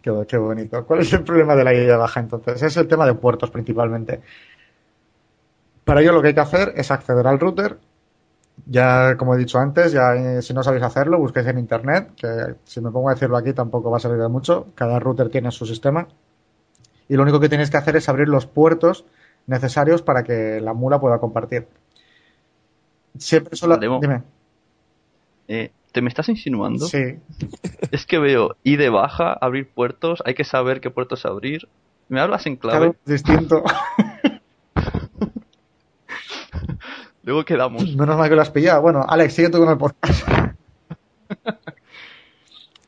Qué, 0.03 0.13
qué 0.29 0.37
bonito. 0.37 0.85
¿Cuál 0.85 1.01
es 1.01 1.13
el 1.15 1.25
problema 1.25 1.57
de 1.57 1.65
la 1.65 1.73
idea 1.73 1.97
baja 1.97 2.21
entonces? 2.21 2.63
Es 2.63 2.77
el 2.77 2.87
tema 2.87 3.07
de 3.07 3.15
puertos 3.15 3.51
principalmente. 3.51 4.21
Para 5.85 6.01
ello 6.01 6.13
lo 6.13 6.23
que 6.23 6.29
hay 6.29 6.35
que 6.35 6.41
hacer 6.41 6.73
es 6.77 6.91
acceder 6.91 7.27
al 7.27 7.39
router. 7.41 7.79
Ya, 8.67 9.17
como 9.17 9.35
he 9.35 9.39
dicho 9.39 9.59
antes, 9.59 9.93
ya 9.93 10.15
eh, 10.15 10.41
si 10.43 10.55
no 10.55 10.63
sabéis 10.63 10.85
hacerlo, 10.85 11.19
busquéis 11.19 11.47
en 11.49 11.59
internet, 11.59 12.11
que 12.17 12.55
si 12.65 12.81
me 12.81 12.91
pongo 12.91 13.09
a 13.11 13.15
decirlo 13.15 13.37
aquí 13.37 13.53
tampoco 13.53 13.91
va 13.91 13.97
a 13.97 14.01
servir 14.01 14.21
de 14.21 14.29
mucho. 14.29 14.69
Cada 14.75 14.99
router 15.01 15.29
tiene 15.29 15.51
su 15.51 15.67
sistema. 15.67 16.07
Y 17.09 17.17
lo 17.17 17.23
único 17.23 17.41
que 17.41 17.49
tenéis 17.49 17.71
que 17.71 17.77
hacer 17.77 17.97
es 17.97 18.09
abrir 18.09 18.29
los 18.29 18.47
puertos 18.47 19.05
necesarios 19.47 20.03
para 20.03 20.23
que 20.23 20.61
la 20.61 20.73
mula 20.73 21.01
pueda 21.01 21.19
compartir. 21.19 21.67
Siempre 23.19 23.57
solo... 23.57 23.77
Dime. 23.77 24.23
Eh, 25.49 25.71
¿Te 25.93 26.01
me 26.01 26.09
estás 26.09 26.29
insinuando? 26.29 26.87
Sí. 26.87 27.19
Es 27.93 28.07
que 28.07 28.19
veo 28.19 28.57
I 28.65 28.77
de 28.77 28.89
baja, 28.89 29.33
abrir 29.33 29.69
puertos, 29.69 30.23
hay 30.25 30.35
que 30.35 30.45
saber 30.45 30.81
qué 30.81 30.91
puertos 30.91 31.27
abrir. 31.27 31.69
¿Me 32.09 32.21
hablas 32.21 32.47
en 32.47 32.57
Claro, 32.57 32.79
clave? 32.79 32.97
es 33.07 33.25
distinto. 33.25 33.63
Luego 37.25 37.45
quedamos. 37.45 37.83
Menos 37.97 38.17
mal 38.17 38.29
que 38.29 38.37
lo 38.37 38.43
has 38.43 38.51
pillado. 38.51 38.83
Bueno, 38.83 39.05
Alex, 39.07 39.35
sigue 39.35 39.51
tú 39.51 39.59
con 39.59 39.71
el 39.71 39.79
podcast. 39.79 40.29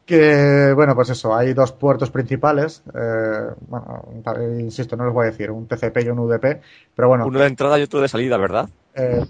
que, 0.06 0.72
bueno, 0.74 0.94
pues 0.94 1.10
eso, 1.10 1.34
hay 1.34 1.52
dos 1.52 1.72
puertos 1.72 2.10
principales. 2.10 2.82
eh, 2.94 3.48
bueno, 3.68 4.04
insisto, 4.58 4.96
no 4.96 5.04
les 5.04 5.14
voy 5.14 5.26
a 5.26 5.30
decir, 5.30 5.50
un 5.50 5.66
TCP 5.66 6.04
y 6.04 6.08
un 6.08 6.20
UDP, 6.20 6.60
pero 6.94 7.08
bueno, 7.08 7.26
Uno 7.26 7.40
de 7.40 7.46
entrada 7.46 7.78
y 7.78 7.82
otro 7.82 8.00
de 8.00 8.08
salida, 8.08 8.36
¿verdad? 8.36 8.68
eh, 8.94 9.24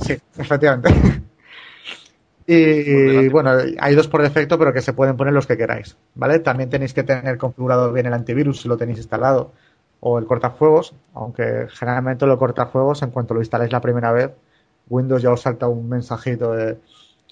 sí, 0.00 0.16
efectivamente. 0.38 0.88
y 2.46 3.28
bueno, 3.28 3.50
hay 3.78 3.94
dos 3.94 4.08
por 4.08 4.22
defecto, 4.22 4.58
pero 4.58 4.72
que 4.72 4.80
se 4.80 4.94
pueden 4.94 5.16
poner 5.16 5.34
los 5.34 5.46
que 5.46 5.56
queráis, 5.58 5.96
¿vale? 6.14 6.38
También 6.38 6.70
tenéis 6.70 6.94
que 6.94 7.02
tener 7.02 7.36
configurado 7.36 7.92
bien 7.92 8.06
el 8.06 8.14
antivirus 8.14 8.62
si 8.62 8.68
lo 8.68 8.76
tenéis 8.78 8.98
instalado 8.98 9.52
o 10.00 10.18
el 10.18 10.26
cortafuegos, 10.26 10.94
aunque 11.14 11.68
generalmente 11.68 12.26
lo 12.26 12.36
cortafuegos, 12.36 13.02
en 13.02 13.10
cuanto 13.10 13.34
lo 13.34 13.40
instaláis 13.40 13.70
la 13.70 13.80
primera 13.80 14.10
vez, 14.10 14.32
Windows 14.92 15.22
ya 15.22 15.32
os 15.32 15.40
salta 15.40 15.68
un 15.68 15.88
mensajito 15.88 16.52
de 16.52 16.78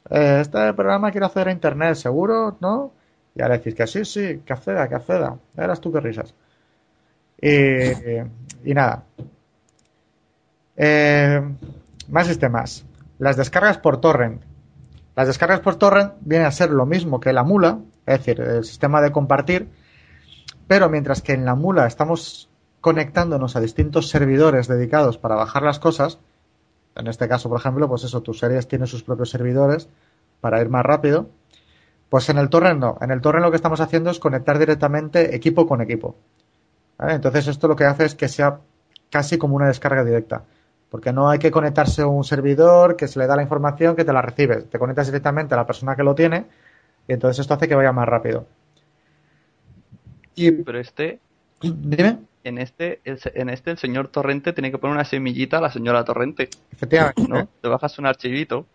eh, 0.08 0.38
este 0.40 0.72
programa 0.72 1.10
quiere 1.10 1.26
acceder 1.26 1.48
a 1.48 1.52
internet, 1.52 1.94
¿seguro? 1.94 2.56
¿No? 2.60 2.92
Y 3.34 3.42
ahora 3.42 3.58
decís 3.58 3.74
que 3.74 3.86
sí, 3.86 4.04
sí, 4.04 4.42
que 4.44 4.52
acceda, 4.52 4.88
que 4.88 4.94
acceda. 4.94 5.36
Eras 5.56 5.80
tú 5.80 5.92
que 5.92 6.00
risas. 6.00 6.34
Y, 7.40 7.90
y 8.64 8.74
nada. 8.74 9.04
Eh, 10.76 11.40
más 12.08 12.26
sistemas. 12.26 12.84
Las 13.18 13.36
descargas 13.36 13.78
por 13.78 14.00
torrent. 14.00 14.42
Las 15.14 15.26
descargas 15.26 15.60
por 15.60 15.76
torrent 15.76 16.14
viene 16.22 16.46
a 16.46 16.50
ser 16.50 16.70
lo 16.70 16.86
mismo 16.86 17.20
que 17.20 17.32
la 17.32 17.44
mula, 17.44 17.78
es 18.06 18.18
decir, 18.18 18.40
el 18.40 18.64
sistema 18.64 19.00
de 19.00 19.12
compartir, 19.12 19.68
pero 20.66 20.88
mientras 20.88 21.20
que 21.20 21.34
en 21.34 21.44
la 21.44 21.54
mula 21.54 21.86
estamos 21.86 22.48
conectándonos 22.80 23.56
a 23.56 23.60
distintos 23.60 24.08
servidores 24.08 24.68
dedicados 24.68 25.18
para 25.18 25.34
bajar 25.34 25.62
las 25.62 25.78
cosas, 25.78 26.18
en 26.96 27.06
este 27.06 27.28
caso, 27.28 27.48
por 27.48 27.58
ejemplo, 27.58 27.88
pues 27.88 28.04
eso, 28.04 28.20
tus 28.22 28.38
series 28.38 28.68
tienen 28.68 28.86
sus 28.86 29.02
propios 29.02 29.30
servidores 29.30 29.88
para 30.40 30.60
ir 30.60 30.68
más 30.68 30.84
rápido. 30.84 31.28
Pues 32.08 32.28
en 32.28 32.38
el 32.38 32.48
torrent 32.48 32.80
no. 32.80 32.98
En 33.00 33.10
el 33.10 33.20
torrent 33.20 33.44
lo 33.44 33.50
que 33.50 33.56
estamos 33.56 33.80
haciendo 33.80 34.10
es 34.10 34.18
conectar 34.18 34.58
directamente 34.58 35.34
equipo 35.34 35.66
con 35.66 35.80
equipo. 35.80 36.16
Entonces 36.98 37.46
esto 37.46 37.68
lo 37.68 37.76
que 37.76 37.84
hace 37.84 38.04
es 38.04 38.14
que 38.14 38.28
sea 38.28 38.58
casi 39.10 39.38
como 39.38 39.56
una 39.56 39.68
descarga 39.68 40.04
directa. 40.04 40.42
Porque 40.90 41.12
no 41.12 41.30
hay 41.30 41.38
que 41.38 41.52
conectarse 41.52 42.02
a 42.02 42.08
un 42.08 42.24
servidor 42.24 42.96
que 42.96 43.06
se 43.06 43.20
le 43.20 43.26
da 43.28 43.36
la 43.36 43.42
información 43.42 43.94
que 43.94 44.04
te 44.04 44.12
la 44.12 44.22
recibes. 44.22 44.68
Te 44.68 44.78
conectas 44.78 45.06
directamente 45.06 45.54
a 45.54 45.56
la 45.56 45.66
persona 45.66 45.94
que 45.94 46.02
lo 46.02 46.14
tiene 46.16 46.46
y 47.06 47.12
entonces 47.12 47.40
esto 47.40 47.54
hace 47.54 47.68
que 47.68 47.76
vaya 47.76 47.92
más 47.92 48.08
rápido. 48.08 48.46
Y 50.34 50.50
Pero 50.50 50.80
este, 50.80 51.20
dime, 51.60 52.18
en 52.44 52.58
este, 52.58 53.00
el, 53.04 53.18
en 53.34 53.50
este 53.50 53.70
el 53.72 53.78
señor 53.78 54.08
Torrente 54.08 54.52
tiene 54.52 54.70
que 54.70 54.78
poner 54.78 54.94
una 54.94 55.04
semillita 55.04 55.58
a 55.58 55.60
la 55.60 55.70
señora 55.70 56.04
Torrente, 56.04 56.48
efectivamente, 56.72 57.26
¿no? 57.28 57.48
Te 57.60 57.68
bajas 57.68 57.98
un 57.98 58.06
archivito, 58.06 58.66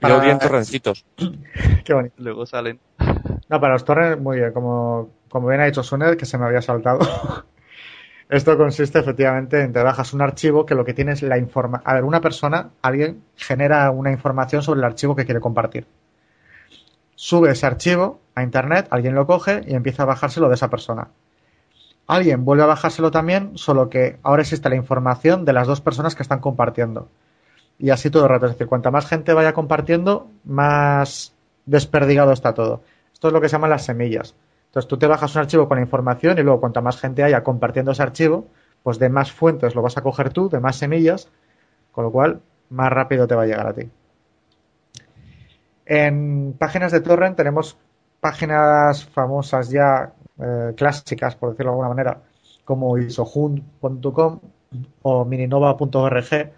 Para- 0.00 0.18
odio 0.18 0.30
en 0.30 0.38
torrencitos. 0.38 1.04
qué 1.84 1.94
bonito. 1.94 2.14
luego 2.18 2.46
salen. 2.46 2.78
No, 3.48 3.60
para 3.60 3.74
los 3.74 3.84
torrents, 3.84 4.20
muy 4.22 4.38
bien, 4.38 4.52
como, 4.52 5.10
como 5.28 5.48
bien 5.48 5.60
ha 5.60 5.66
dicho 5.66 5.82
Suner, 5.82 6.16
que 6.16 6.26
se 6.26 6.38
me 6.38 6.46
había 6.46 6.62
saltado. 6.62 7.00
Esto 8.28 8.56
consiste 8.58 8.98
efectivamente 8.98 9.60
en 9.62 9.72
te 9.72 9.80
bajas 9.82 10.12
un 10.12 10.20
archivo 10.20 10.66
que 10.66 10.74
lo 10.74 10.84
que 10.84 10.94
tiene 10.94 11.12
es 11.12 11.22
la 11.22 11.38
información. 11.38 11.88
A 11.88 11.94
ver, 11.94 12.02
una 12.04 12.20
persona, 12.20 12.70
alguien, 12.82 13.22
genera 13.36 13.88
una 13.92 14.10
información 14.10 14.62
sobre 14.62 14.78
el 14.78 14.84
archivo 14.84 15.14
que 15.14 15.24
quiere 15.24 15.40
compartir. 15.40 15.86
Sube 17.14 17.50
ese 17.52 17.66
archivo 17.66 18.20
a 18.34 18.42
internet, 18.42 18.88
alguien 18.90 19.14
lo 19.14 19.26
coge 19.26 19.62
y 19.66 19.74
empieza 19.74 20.02
a 20.02 20.06
bajárselo 20.06 20.48
de 20.48 20.56
esa 20.56 20.68
persona. 20.68 21.08
Alguien 22.06 22.44
vuelve 22.44 22.62
a 22.62 22.66
bajárselo 22.66 23.10
también, 23.10 23.58
solo 23.58 23.88
que 23.88 24.18
ahora 24.22 24.42
existe 24.42 24.68
la 24.68 24.76
información 24.76 25.44
de 25.44 25.52
las 25.52 25.66
dos 25.66 25.80
personas 25.80 26.14
que 26.14 26.22
están 26.22 26.40
compartiendo. 26.40 27.08
Y 27.78 27.90
así 27.90 28.10
todo 28.10 28.24
el 28.24 28.28
rato. 28.30 28.46
Es 28.46 28.52
decir, 28.52 28.68
cuanta 28.68 28.90
más 28.90 29.06
gente 29.06 29.32
vaya 29.32 29.52
compartiendo, 29.52 30.28
más 30.44 31.34
desperdigado 31.66 32.32
está 32.32 32.54
todo. 32.54 32.82
Esto 33.12 33.28
es 33.28 33.32
lo 33.32 33.40
que 33.40 33.48
se 33.48 33.52
llaman 33.54 33.70
las 33.70 33.84
semillas. 33.84 34.34
Entonces 34.66 34.88
tú 34.88 34.98
te 34.98 35.06
bajas 35.06 35.34
un 35.34 35.40
archivo 35.40 35.68
con 35.68 35.78
la 35.78 35.82
información 35.82 36.38
y 36.38 36.42
luego 36.42 36.60
cuanta 36.60 36.80
más 36.80 37.00
gente 37.00 37.24
haya 37.24 37.42
compartiendo 37.42 37.92
ese 37.92 38.02
archivo, 38.02 38.46
pues 38.82 38.98
de 38.98 39.08
más 39.08 39.32
fuentes 39.32 39.74
lo 39.74 39.82
vas 39.82 39.96
a 39.96 40.02
coger 40.02 40.32
tú, 40.32 40.48
de 40.48 40.60
más 40.60 40.76
semillas, 40.76 41.28
con 41.92 42.04
lo 42.04 42.12
cual 42.12 42.40
más 42.70 42.90
rápido 42.90 43.26
te 43.26 43.34
va 43.34 43.42
a 43.42 43.46
llegar 43.46 43.66
a 43.66 43.72
ti. 43.72 43.88
En 45.86 46.54
páginas 46.58 46.92
de 46.92 47.00
torrent 47.00 47.36
tenemos 47.36 47.78
páginas 48.20 49.04
famosas 49.06 49.70
ya, 49.70 50.12
eh, 50.40 50.72
clásicas, 50.76 51.36
por 51.36 51.50
decirlo 51.50 51.72
de 51.72 51.74
alguna 51.74 51.88
manera, 51.88 52.20
como 52.64 52.96
isohunt.com 52.98 54.40
o 55.02 55.24
mininova.org, 55.24 56.52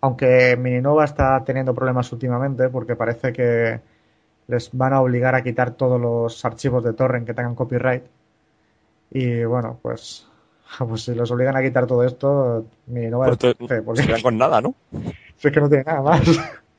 aunque 0.00 0.56
Mininova 0.58 1.04
está 1.04 1.42
teniendo 1.44 1.74
problemas 1.74 2.10
últimamente 2.12 2.68
porque 2.68 2.96
parece 2.96 3.32
que 3.32 3.80
les 4.48 4.70
van 4.72 4.92
a 4.92 5.00
obligar 5.00 5.34
a 5.34 5.42
quitar 5.42 5.72
todos 5.72 6.00
los 6.00 6.44
archivos 6.44 6.84
de 6.84 6.92
torrent 6.92 7.26
que 7.26 7.34
tengan 7.34 7.54
copyright. 7.54 8.04
Y 9.10 9.44
bueno, 9.44 9.78
pues, 9.82 10.26
pues 10.78 11.02
si 11.02 11.14
los 11.14 11.30
obligan 11.30 11.56
a 11.56 11.62
quitar 11.62 11.86
todo 11.86 12.04
esto, 12.04 12.66
Mininova 12.86 13.34
te- 13.36 13.54
porque 13.82 14.02
se 14.02 14.08
quedan 14.08 14.22
con 14.22 14.36
nada, 14.38 14.60
¿no? 14.60 14.74
si 15.36 15.48
es 15.48 15.54
que 15.54 15.60
no 15.60 15.68
tiene 15.68 15.84
nada 15.84 16.02
más. 16.02 16.20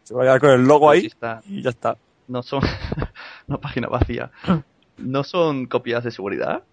Se 0.03 0.13
va 0.13 0.21
a 0.21 0.25
quedar 0.25 0.39
con 0.41 0.49
el 0.51 0.67
logo 0.67 0.87
Pues 0.87 0.99
sí 0.99 1.05
ahí 1.05 1.07
está- 1.07 1.41
y 1.47 1.61
ya 1.63 1.69
está. 1.71 1.97
no 2.27 2.43
son 2.43 2.61
una 3.47 3.57
página 3.59 3.87
vacía. 3.87 4.31
¿No 4.97 5.23
son 5.23 5.65
copias 5.65 6.03
de 6.03 6.11
seguridad? 6.11 6.63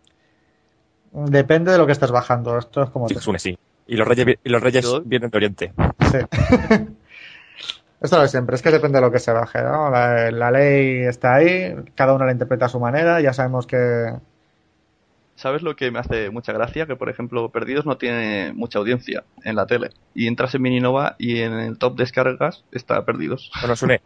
Depende 1.13 1.73
de 1.73 1.79
lo 1.79 1.87
que 1.87 1.93
estés 1.93 2.11
bajando. 2.11 2.59
Esto 2.59 2.83
es 2.85 2.91
como 2.91 3.09
Sí, 3.09 3.15
te- 3.15 3.21
Sune, 3.21 3.39
sí. 3.39 3.59
Y 3.87 3.97
los 3.97 4.07
reyes, 4.09 4.39
y 4.43 4.49
los 4.49 4.63
reyes 4.63 4.87
vienen 5.05 5.31
de 5.31 5.37
Oriente. 5.37 5.73
Sí. 6.11 6.19
Esto 8.01 8.17
lo 8.17 8.23
de 8.23 8.29
siempre, 8.29 8.57
es 8.57 8.63
que 8.63 8.71
depende 8.73 8.99
de 8.99 9.03
lo 9.03 9.13
que 9.13 9.21
se 9.21 9.31
baje, 9.33 9.63
¿no? 9.63 9.89
La, 9.91 10.31
la 10.33 10.51
ley 10.51 11.03
está 11.05 11.35
ahí, 11.37 11.73
cada 11.95 12.15
uno 12.15 12.25
la 12.27 12.33
interpreta 12.33 12.67
a 12.67 12.69
su 12.69 12.81
manera, 12.81 13.21
ya 13.21 13.33
sabemos 13.33 13.67
que... 13.67 14.13
¿Sabes 15.37 15.63
lo 15.63 15.77
que 15.77 15.91
me 15.91 15.99
hace 16.01 16.31
mucha 16.31 16.53
gracia? 16.53 16.87
Que, 16.87 16.97
por 16.97 17.09
ejemplo, 17.09 17.49
Perdidos 17.51 17.87
no 17.87 17.97
tiene 17.99 18.53
mucha 18.55 18.79
audiencia 18.81 19.25
en 19.45 19.57
la 19.57 19.67
tele. 19.67 19.91
Y 20.15 20.27
entras 20.27 20.55
en 20.55 20.63
Mininova 20.63 21.15
y 21.19 21.41
en 21.41 21.53
el 21.55 21.79
top 21.79 21.97
descargas 21.97 22.65
está 22.73 23.05
Perdidos. 23.05 23.51
Bueno, 23.61 23.75
Sune. 23.77 24.01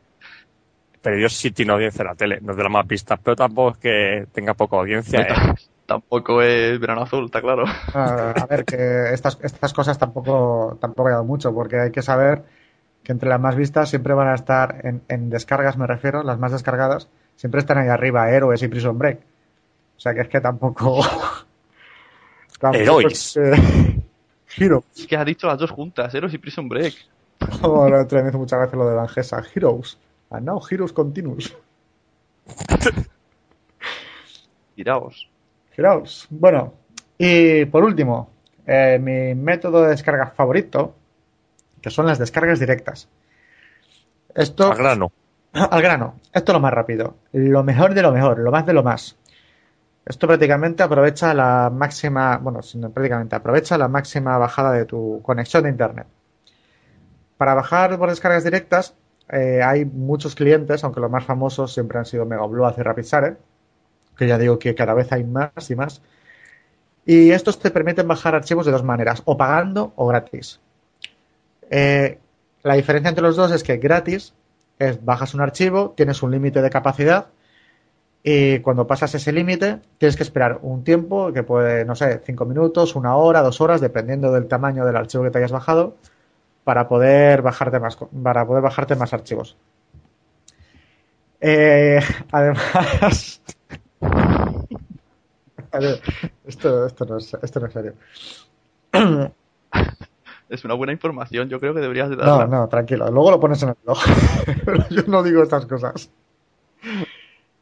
Pero 1.06 1.18
Dios 1.18 1.34
sí 1.34 1.52
tiene 1.52 1.72
audiencia 1.72 2.02
en 2.02 2.08
la 2.08 2.14
tele, 2.16 2.40
no 2.42 2.50
es 2.50 2.56
de 2.56 2.64
las 2.64 2.72
más 2.72 2.84
vistas, 2.84 3.20
pero 3.22 3.36
tampoco 3.36 3.70
es 3.70 3.76
que 3.76 4.26
tenga 4.32 4.54
poca 4.54 4.76
audiencia. 4.76 5.20
¿eh? 5.20 5.28
Tampoco 5.86 6.42
es 6.42 6.80
Verano 6.80 7.02
Azul, 7.02 7.26
está 7.26 7.40
claro. 7.40 7.64
A, 7.94 8.32
a 8.32 8.46
ver, 8.46 8.64
que 8.64 9.12
estas, 9.14 9.38
estas 9.40 9.72
cosas 9.72 9.96
tampoco, 10.00 10.76
tampoco 10.80 11.08
he 11.08 11.12
dado 11.12 11.22
mucho, 11.22 11.54
porque 11.54 11.78
hay 11.78 11.92
que 11.92 12.02
saber 12.02 12.42
que 13.04 13.12
entre 13.12 13.28
las 13.28 13.38
más 13.40 13.54
vistas 13.54 13.88
siempre 13.88 14.12
van 14.14 14.26
a 14.26 14.34
estar 14.34 14.80
en, 14.84 15.02
en 15.06 15.30
descargas, 15.30 15.76
me 15.76 15.86
refiero, 15.86 16.24
las 16.24 16.40
más 16.40 16.50
descargadas, 16.50 17.08
siempre 17.36 17.60
están 17.60 17.78
ahí 17.78 17.86
arriba, 17.86 18.28
Héroes 18.28 18.60
y 18.64 18.66
Prison 18.66 18.98
Break. 18.98 19.20
O 19.96 20.00
sea 20.00 20.12
que 20.12 20.22
es 20.22 20.28
que 20.28 20.40
tampoco. 20.40 21.04
tampoco 22.58 23.00
Heroes. 23.00 23.36
es 23.36 23.54
que- 23.54 24.02
Hero. 24.64 24.82
Es 24.96 25.06
que 25.06 25.16
has 25.16 25.24
dicho 25.26 25.46
las 25.46 25.58
dos 25.58 25.70
juntas, 25.70 26.12
Heroes 26.12 26.34
y 26.34 26.38
Prison 26.38 26.68
Break. 26.68 26.94
Hizo 27.42 28.38
muchas 28.38 28.58
veces 28.60 28.74
lo 28.74 28.88
de 28.88 28.96
Langesa. 28.96 29.40
Heroes. 29.54 29.98
And 30.30 30.46
now 30.46 30.60
Heroes 30.60 30.92
Continuous. 30.92 31.54
Tiraos. 34.74 35.28
Heroes. 35.76 36.26
Bueno, 36.30 36.74
y 37.18 37.64
por 37.66 37.84
último, 37.84 38.30
eh, 38.66 38.98
mi 39.00 39.34
método 39.34 39.82
de 39.82 39.90
descarga 39.90 40.28
favorito, 40.30 40.94
que 41.80 41.90
son 41.90 42.06
las 42.06 42.18
descargas 42.18 42.58
directas. 42.58 43.08
Esto. 44.34 44.72
Al 44.72 44.78
grano. 44.78 45.12
Al 45.52 45.82
grano. 45.82 46.20
Esto 46.32 46.52
es 46.52 46.54
lo 46.54 46.60
más 46.60 46.72
rápido. 46.72 47.16
Lo 47.32 47.62
mejor 47.62 47.94
de 47.94 48.02
lo 48.02 48.12
mejor, 48.12 48.38
lo 48.38 48.50
más 48.50 48.66
de 48.66 48.72
lo 48.72 48.82
más. 48.82 49.16
Esto 50.04 50.26
prácticamente 50.28 50.82
aprovecha 50.82 51.34
la 51.34 51.70
máxima, 51.70 52.38
bueno, 52.38 52.62
sino 52.62 52.90
prácticamente 52.90 53.34
aprovecha 53.34 53.76
la 53.76 53.88
máxima 53.88 54.38
bajada 54.38 54.72
de 54.72 54.84
tu 54.84 55.20
conexión 55.22 55.64
de 55.64 55.70
internet. 55.70 56.06
Para 57.36 57.54
bajar 57.54 57.98
por 57.98 58.08
descargas 58.08 58.44
directas, 58.44 58.94
eh, 59.28 59.60
hay 59.62 59.84
muchos 59.84 60.34
clientes, 60.34 60.84
aunque 60.84 61.00
los 61.00 61.10
más 61.10 61.24
famosos 61.24 61.72
siempre 61.72 61.98
han 61.98 62.06
sido 62.06 62.26
Megabload 62.26 62.78
y 62.78 62.82
RapidShare, 62.82 63.36
que 64.16 64.26
ya 64.26 64.38
digo 64.38 64.58
que 64.58 64.74
cada 64.74 64.94
vez 64.94 65.12
hay 65.12 65.24
más 65.24 65.70
y 65.70 65.76
más. 65.76 66.02
Y 67.04 67.30
estos 67.30 67.58
te 67.58 67.70
permiten 67.70 68.08
bajar 68.08 68.34
archivos 68.34 68.66
de 68.66 68.72
dos 68.72 68.82
maneras, 68.82 69.22
o 69.24 69.36
pagando 69.36 69.92
o 69.96 70.06
gratis. 70.06 70.60
Eh, 71.70 72.18
la 72.62 72.74
diferencia 72.74 73.08
entre 73.08 73.22
los 73.22 73.36
dos 73.36 73.52
es 73.52 73.62
que 73.62 73.76
gratis 73.76 74.34
es 74.78 75.04
bajas 75.04 75.34
un 75.34 75.40
archivo, 75.40 75.94
tienes 75.96 76.22
un 76.22 76.30
límite 76.30 76.62
de 76.62 76.70
capacidad 76.70 77.26
y 78.22 78.58
cuando 78.58 78.88
pasas 78.88 79.14
ese 79.14 79.32
límite 79.32 79.78
tienes 79.98 80.16
que 80.16 80.24
esperar 80.24 80.58
un 80.62 80.82
tiempo 80.82 81.32
que 81.32 81.44
puede, 81.44 81.84
no 81.84 81.94
sé, 81.94 82.20
cinco 82.24 82.44
minutos, 82.44 82.96
una 82.96 83.16
hora, 83.16 83.40
dos 83.40 83.60
horas, 83.60 83.80
dependiendo 83.80 84.32
del 84.32 84.48
tamaño 84.48 84.84
del 84.84 84.96
archivo 84.96 85.22
que 85.22 85.30
te 85.30 85.38
hayas 85.38 85.52
bajado, 85.52 85.96
para 86.66 86.88
poder 86.88 87.42
bajarte 87.42 87.78
más, 87.78 87.96
para 88.24 88.44
poder 88.44 88.60
bajarte 88.60 88.96
más 88.96 89.12
archivos. 89.12 89.56
Eh, 91.40 92.00
además, 92.32 93.40
esto, 96.44 96.86
esto, 96.86 97.04
no 97.04 97.18
es, 97.18 97.34
esto 97.40 97.60
no 97.60 97.66
es 97.66 97.72
serio. 97.72 97.94
Es 100.48 100.64
una 100.64 100.74
buena 100.74 100.92
información, 100.92 101.48
yo 101.48 101.58
creo 101.58 101.74
que 101.74 101.80
deberías 101.80 102.08
de 102.08 102.14
No, 102.16 102.22
darla. 102.22 102.46
no, 102.46 102.68
tranquilo. 102.68 103.10
Luego 103.10 103.32
lo 103.32 103.40
pones 103.40 103.60
en 103.64 103.70
el 103.70 103.74
blog. 103.84 103.98
Pero 104.64 104.88
yo 104.90 105.02
no 105.08 105.24
digo 105.24 105.42
estas 105.42 105.66
cosas. 105.66 106.08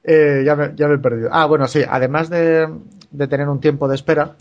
Eh, 0.02 0.42
ya, 0.44 0.54
me, 0.54 0.72
ya 0.76 0.86
me 0.88 0.96
he 0.96 0.98
perdido. 0.98 1.30
Ah, 1.32 1.46
bueno, 1.46 1.66
sí. 1.66 1.82
Además 1.88 2.28
de, 2.28 2.68
de 3.10 3.26
tener 3.26 3.48
un 3.48 3.58
tiempo 3.58 3.88
de 3.88 3.94
espera, 3.94 4.36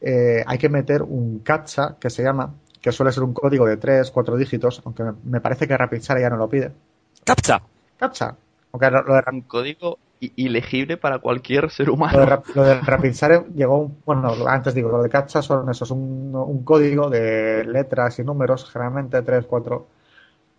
eh, 0.00 0.44
hay 0.46 0.56
que 0.58 0.68
meter 0.68 1.02
un 1.02 1.40
CAPTCHA, 1.40 1.96
que 1.98 2.10
se 2.10 2.22
llama, 2.22 2.54
que 2.84 2.92
suele 2.92 3.12
ser 3.12 3.22
un 3.22 3.32
código 3.32 3.64
de 3.64 3.78
3, 3.78 4.10
4 4.10 4.36
dígitos, 4.36 4.82
aunque 4.84 5.04
me, 5.24 5.40
parece 5.40 5.66
que 5.66 5.74
RapidShare 5.74 6.20
ya 6.20 6.28
no 6.28 6.36
lo 6.36 6.50
pide. 6.50 6.70
¡Captcha! 7.24 7.62
CAPTCHA. 7.98 8.36
Aunque 8.72 8.90
lo, 8.90 9.02
lo 9.04 9.14
de, 9.14 9.22
Un 9.32 9.40
código 9.40 9.98
ilegible 10.20 10.98
para 10.98 11.18
cualquier 11.18 11.70
ser 11.70 11.86
lo 11.86 11.92
de, 11.94 11.96
humano. 11.96 12.42
Lo 12.54 12.62
de 12.62 12.78
RapidShare 12.82 13.46
llegó, 13.54 13.78
un- 13.78 13.96
bueno, 14.04 14.34
antes 14.46 14.74
digo, 14.74 14.90
lo 14.90 15.02
de 15.02 15.08
CAPTCHA 15.08 15.40
son 15.40 15.70
esos, 15.70 15.90
un, 15.92 16.32
un 16.34 16.62
código 16.62 17.08
de 17.08 17.64
letras 17.64 18.18
y 18.18 18.22
números, 18.22 18.70
generalmente 18.70 19.22
3, 19.22 19.46
4, 19.46 19.86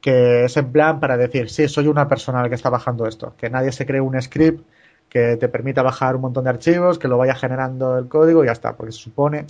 que 0.02 0.46
es 0.46 0.58
en 0.58 0.72
plan 0.72 1.00
para 1.00 1.18
decir, 1.18 1.48
sí, 1.52 1.68
soy 1.68 1.86
una 1.88 2.08
persona 2.08 2.42
la 2.42 2.50
que 2.50 2.56
está 2.56 2.72
bajando 2.72 3.06
esto, 3.06 3.36
que 3.38 3.52
nadie 3.52 3.72
se 3.72 3.86
cree 3.86 4.02
un 4.02 4.20
script 4.20 4.66
que 5.10 5.38
te 5.38 5.48
permita 5.48 5.84
bajar 5.84 6.16
un 6.16 6.24
montón 6.24 6.46
de 6.46 6.50
archivos, 6.50 6.98
que 6.98 7.08
lo 7.08 7.20
vaya 7.20 7.36
generando 7.36 8.00
el 8.00 8.08
código 8.08 8.44
y 8.44 8.48
ya 8.48 8.54
está, 8.54 8.76
porque 8.76 8.94
se 8.94 8.98
supone 9.00 9.46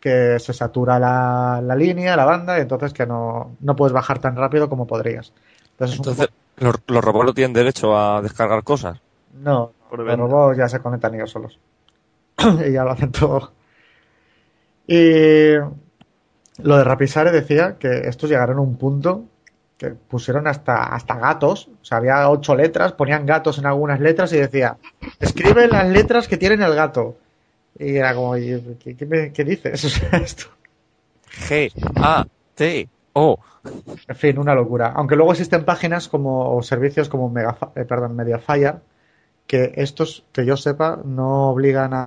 que 0.00 0.38
se 0.38 0.52
satura 0.52 0.98
la, 0.98 1.60
la 1.62 1.74
línea, 1.74 2.16
la 2.16 2.24
banda, 2.24 2.58
y 2.58 2.62
entonces 2.62 2.92
que 2.92 3.06
no, 3.06 3.56
no 3.60 3.76
puedes 3.76 3.92
bajar 3.92 4.18
tan 4.18 4.36
rápido 4.36 4.68
como 4.68 4.86
podrías. 4.86 5.32
Entonces, 5.78 6.28
los, 6.56 6.76
los 6.86 7.04
robots 7.04 7.26
no 7.26 7.34
tienen 7.34 7.52
derecho 7.52 7.96
a 7.96 8.20
descargar 8.22 8.62
cosas. 8.64 9.00
no, 9.42 9.72
Por 9.88 10.00
los 10.00 10.18
robots 10.18 10.58
ya 10.58 10.68
se 10.68 10.80
conectan 10.80 11.14
ellos 11.14 11.30
solos. 11.30 11.58
y 12.66 12.72
ya 12.72 12.84
lo 12.84 12.90
hacen 12.90 13.12
todo. 13.12 13.52
Y 14.86 15.52
lo 16.58 16.76
de 16.76 16.84
Rapisare 16.84 17.30
decía 17.30 17.76
que 17.78 18.08
estos 18.08 18.30
llegaron 18.30 18.58
a 18.58 18.62
un 18.62 18.76
punto 18.76 19.24
que 19.76 19.90
pusieron 19.90 20.46
hasta, 20.48 20.82
hasta 20.94 21.16
gatos. 21.16 21.68
O 21.80 21.84
sea, 21.84 21.98
había 21.98 22.28
ocho 22.28 22.56
letras, 22.56 22.92
ponían 22.92 23.26
gatos 23.26 23.58
en 23.58 23.66
algunas 23.66 24.00
letras 24.00 24.32
y 24.32 24.38
decía, 24.38 24.76
escribe 25.20 25.68
las 25.68 25.88
letras 25.88 26.26
que 26.26 26.36
tienen 26.36 26.62
el 26.62 26.74
gato. 26.74 27.16
Y 27.78 27.96
era 27.96 28.14
como, 28.14 28.36
"¿Y 28.36 28.76
¿qué, 28.78 28.96
qué 28.96 29.06
me- 29.06 29.32
qué 29.32 29.44
dices? 29.44 29.84
O 29.86 29.88
sea, 29.88 30.18
esto. 30.18 30.46
G, 31.48 31.70
A, 31.96 32.26
T, 32.54 32.88
O. 33.14 33.38
En 34.08 34.16
fin, 34.16 34.38
una 34.38 34.54
locura. 34.54 34.92
Aunque 34.96 35.16
luego 35.16 35.32
existen 35.32 35.64
páginas 35.64 36.08
como 36.08 36.56
o 36.56 36.62
servicios 36.62 37.08
como 37.08 37.28
Mega, 37.30 37.56
eh, 37.76 37.84
perdón, 37.84 38.16
Mediafire 38.16 38.74
que 39.46 39.72
estos, 39.76 40.26
que 40.32 40.46
yo 40.46 40.56
sepa, 40.56 41.00
no 41.04 41.50
obligan 41.50 41.92
a, 41.94 42.06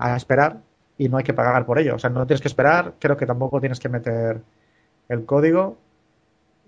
a 0.00 0.16
esperar 0.16 0.62
y 0.98 1.08
no 1.08 1.18
hay 1.18 1.24
que 1.24 1.34
pagar 1.34 1.66
por 1.66 1.78
ello. 1.78 1.96
O 1.96 1.98
sea, 2.00 2.10
no 2.10 2.26
tienes 2.26 2.42
que 2.42 2.48
esperar, 2.48 2.94
creo 3.00 3.16
que 3.16 3.26
tampoco 3.26 3.60
tienes 3.60 3.80
que 3.80 3.88
meter 3.90 4.42
el 5.08 5.26
código 5.26 5.78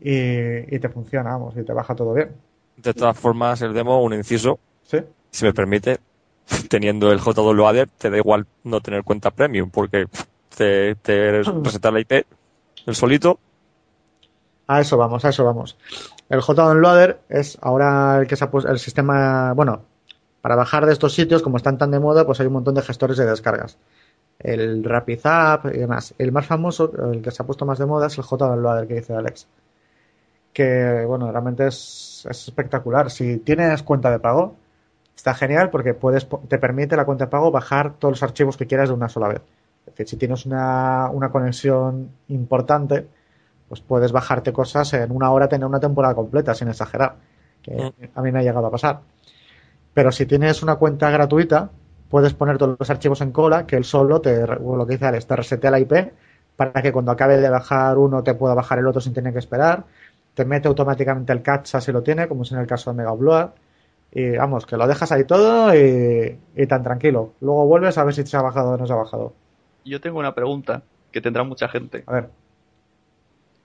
y, 0.00 0.74
y 0.76 0.78
te 0.80 0.88
funciona, 0.90 1.30
vamos, 1.32 1.56
y 1.56 1.64
te 1.64 1.72
baja 1.72 1.94
todo 1.96 2.14
bien. 2.14 2.30
De 2.76 2.94
todas 2.94 3.18
formas, 3.18 3.60
el 3.62 3.74
demo, 3.74 4.02
un 4.02 4.14
inciso, 4.14 4.58
¿Sí? 4.82 4.98
si 5.30 5.44
me 5.44 5.52
permite, 5.52 5.98
teniendo 6.68 7.12
el 7.12 7.20
JWADER, 7.20 7.88
te 7.98 8.10
da 8.10 8.16
igual 8.16 8.46
no 8.64 8.80
tener 8.80 9.04
cuenta 9.04 9.30
premium, 9.30 9.70
porque 9.70 10.06
te, 10.56 10.94
te 10.96 11.42
presenta 11.62 11.90
la 11.90 12.00
IP, 12.00 12.26
el 12.86 12.94
solito, 12.94 13.38
A 14.66 14.80
eso 14.80 14.96
vamos, 14.96 15.24
a 15.24 15.28
eso 15.30 15.44
vamos. 15.44 15.76
El 16.28 16.40
JDownloader 16.40 17.20
es 17.28 17.58
ahora 17.60 18.18
el 18.20 18.26
que 18.26 18.36
se 18.36 18.44
ha 18.44 18.50
puesto 18.50 18.70
el 18.70 18.78
sistema, 18.78 19.52
bueno, 19.54 19.82
para 20.40 20.56
bajar 20.56 20.86
de 20.86 20.92
estos 20.92 21.14
sitios, 21.14 21.42
como 21.42 21.56
están 21.56 21.78
tan 21.78 21.90
de 21.90 22.00
moda, 22.00 22.24
pues 22.24 22.40
hay 22.40 22.46
un 22.46 22.52
montón 22.52 22.74
de 22.74 22.82
gestores 22.82 23.16
de 23.16 23.26
descargas. 23.26 23.78
El 24.38 24.84
RapidZap 24.84 25.66
y 25.66 25.78
demás. 25.78 26.14
El 26.18 26.32
más 26.32 26.46
famoso, 26.46 26.92
el 27.12 27.22
que 27.22 27.30
se 27.30 27.42
ha 27.42 27.46
puesto 27.46 27.66
más 27.66 27.78
de 27.78 27.86
moda, 27.86 28.06
es 28.06 28.18
el 28.18 28.24
JDownloader 28.24 28.86
que 28.86 28.94
dice 28.94 29.14
Alex. 29.14 29.48
Que, 30.52 31.04
bueno, 31.06 31.30
realmente 31.30 31.66
es, 31.66 32.26
es 32.30 32.48
espectacular. 32.48 33.10
Si 33.10 33.38
tienes 33.38 33.82
cuenta 33.82 34.10
de 34.10 34.20
pago, 34.20 34.54
está 35.18 35.34
genial 35.34 35.68
porque 35.70 35.94
puedes, 35.94 36.28
te 36.46 36.58
permite 36.58 36.96
la 36.96 37.04
cuenta 37.04 37.24
de 37.24 37.30
pago 37.30 37.50
bajar 37.50 37.94
todos 37.98 38.12
los 38.12 38.22
archivos 38.22 38.56
que 38.56 38.68
quieras 38.68 38.88
de 38.88 38.94
una 38.94 39.08
sola 39.08 39.26
vez. 39.26 39.42
Es 39.80 39.86
decir, 39.86 40.08
si 40.08 40.16
tienes 40.16 40.46
una, 40.46 41.10
una 41.10 41.30
conexión 41.30 42.10
importante, 42.28 43.08
pues 43.68 43.80
puedes 43.80 44.12
bajarte 44.12 44.52
cosas 44.52 44.92
en 44.94 45.10
una 45.10 45.32
hora, 45.32 45.48
tener 45.48 45.66
una 45.66 45.80
temporada 45.80 46.14
completa, 46.14 46.54
sin 46.54 46.68
exagerar. 46.68 47.16
Que 47.62 47.92
a 48.14 48.22
mí 48.22 48.30
me 48.30 48.38
ha 48.38 48.42
llegado 48.42 48.68
a 48.68 48.70
pasar. 48.70 49.00
Pero 49.92 50.12
si 50.12 50.24
tienes 50.24 50.62
una 50.62 50.76
cuenta 50.76 51.10
gratuita, 51.10 51.70
puedes 52.08 52.32
poner 52.32 52.56
todos 52.56 52.76
los 52.78 52.88
archivos 52.88 53.20
en 53.20 53.32
cola, 53.32 53.66
que 53.66 53.74
él 53.74 53.84
solo 53.84 54.20
te, 54.20 54.46
lo 54.46 54.86
que 54.86 54.92
dice 54.92 55.06
Alex, 55.06 55.26
te 55.26 55.34
resetea 55.34 55.72
la 55.72 55.80
IP 55.80 55.92
para 56.54 56.80
que 56.80 56.92
cuando 56.92 57.10
acabe 57.10 57.38
de 57.38 57.50
bajar 57.50 57.98
uno 57.98 58.22
te 58.22 58.34
pueda 58.34 58.54
bajar 58.54 58.78
el 58.78 58.86
otro 58.86 59.00
sin 59.00 59.12
tener 59.12 59.32
que 59.32 59.40
esperar. 59.40 59.84
Te 60.34 60.44
mete 60.44 60.68
automáticamente 60.68 61.32
el 61.32 61.42
cacha 61.42 61.80
si 61.80 61.90
lo 61.90 62.04
tiene, 62.04 62.28
como 62.28 62.44
es 62.44 62.52
en 62.52 62.58
el 62.58 62.68
caso 62.68 62.92
de 62.92 62.98
Mega 62.98 63.12
Upload. 63.12 63.50
Y 64.12 64.36
vamos, 64.36 64.66
que 64.66 64.76
lo 64.76 64.86
dejas 64.86 65.12
ahí 65.12 65.24
todo 65.24 65.74
y, 65.74 66.38
y 66.56 66.66
tan 66.66 66.82
tranquilo. 66.82 67.34
Luego 67.40 67.66
vuelves 67.66 67.98
a 67.98 68.04
ver 68.04 68.14
si 68.14 68.24
se 68.26 68.36
ha 68.36 68.42
bajado 68.42 68.70
o 68.70 68.76
no 68.76 68.86
se 68.86 68.92
ha 68.92 68.96
bajado. 68.96 69.34
Yo 69.84 70.00
tengo 70.00 70.18
una 70.18 70.34
pregunta 70.34 70.82
que 71.12 71.20
tendrá 71.20 71.44
mucha 71.44 71.68
gente. 71.68 72.04
A 72.06 72.12
ver, 72.12 72.30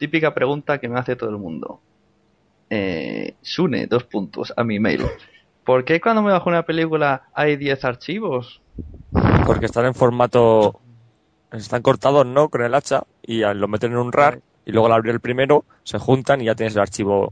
Típica 0.03 0.34
pregunta 0.34 0.79
que 0.79 0.89
me 0.89 0.99
hace 0.99 1.15
todo 1.15 1.29
el 1.29 1.38
mundo. 1.38 1.79
Eh, 2.69 3.36
Sune, 3.41 3.88
dos 3.88 4.03
puntos, 4.03 4.53
a 4.58 4.63
mi 4.65 4.77
mail. 4.77 5.06
¿Por 5.63 5.86
qué 5.86 6.01
cuando 6.01 6.21
me 6.21 6.34
bajo 6.34 6.49
una 6.49 6.63
película 6.63 7.29
hay 7.34 7.56
10 7.56 7.86
archivos? 7.86 8.62
porque 9.45 9.65
están 9.65 9.86
en 9.86 9.93
formato, 9.93 10.82
están 11.53 11.82
cortados, 11.82 12.25
¿no? 12.25 12.49
Con 12.49 12.63
el 12.63 12.73
hacha, 12.75 13.03
y 13.21 13.41
lo 13.41 13.67
meten 13.69 13.93
en 13.93 13.99
un 13.99 14.12
RAR, 14.12 14.41
y 14.65 14.73
luego 14.73 14.88
al 14.88 14.93
abrir 14.93 15.13
el 15.13 15.21
primero, 15.21 15.63
se 15.84 15.99
juntan 15.99 16.41
y 16.41 16.45
ya 16.45 16.56
tienes 16.56 16.75
el 16.75 16.82
archivo. 16.82 17.32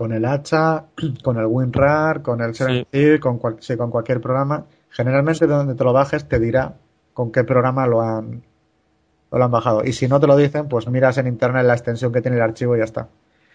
Con 0.00 0.14
el 0.14 0.24
hacha, 0.24 0.86
con 1.22 1.36
el 1.36 1.44
WinRAR, 1.44 2.22
con 2.22 2.40
el 2.40 2.54
Serenity, 2.54 3.18
con, 3.20 3.36
cual- 3.36 3.58
sí, 3.60 3.76
con 3.76 3.90
cualquier 3.90 4.18
programa. 4.18 4.64
Generalmente 4.88 5.46
donde 5.46 5.74
te 5.74 5.84
lo 5.84 5.92
bajes 5.92 6.26
te 6.26 6.38
dirá 6.40 6.72
con 7.12 7.30
qué 7.30 7.44
programa 7.44 7.86
lo 7.86 8.00
han, 8.00 8.42
lo 9.30 9.44
han 9.44 9.50
bajado. 9.50 9.84
Y 9.84 9.92
si 9.92 10.08
no 10.08 10.18
te 10.18 10.26
lo 10.26 10.38
dicen, 10.38 10.68
pues 10.68 10.88
miras 10.88 11.18
en 11.18 11.26
internet 11.26 11.66
la 11.66 11.74
extensión 11.74 12.12
que 12.14 12.22
tiene 12.22 12.38
el 12.38 12.42
archivo 12.42 12.74
y 12.74 12.78
ya 12.78 12.84
está. 12.84 13.08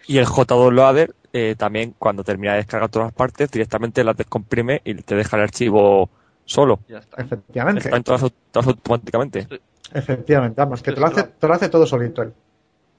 Y 0.06 0.18
el 0.18 0.26
JWADER 0.26 1.16
eh, 1.32 1.56
también, 1.58 1.96
cuando 1.98 2.22
termina 2.22 2.52
de 2.52 2.58
descargar 2.58 2.90
todas 2.90 3.06
las 3.08 3.12
partes, 3.14 3.50
directamente 3.50 4.04
las 4.04 4.16
descomprime 4.16 4.82
y 4.84 4.94
te 4.94 5.16
deja 5.16 5.36
el 5.36 5.42
archivo 5.42 6.08
solo. 6.44 6.78
Ya 6.88 6.98
está. 6.98 7.20
Efectivamente. 7.20 7.88
Están 7.88 8.04
todas 8.04 8.22
automáticamente. 8.54 9.48
Efectivamente. 9.92 10.60
Vamos, 10.60 10.80
que 10.80 10.92
te 10.92 11.00
lo 11.00 11.06
hace, 11.08 11.24
te 11.24 11.48
lo 11.48 11.54
hace 11.54 11.68
todo 11.68 11.86
solito 11.86 12.22
él. 12.22 12.32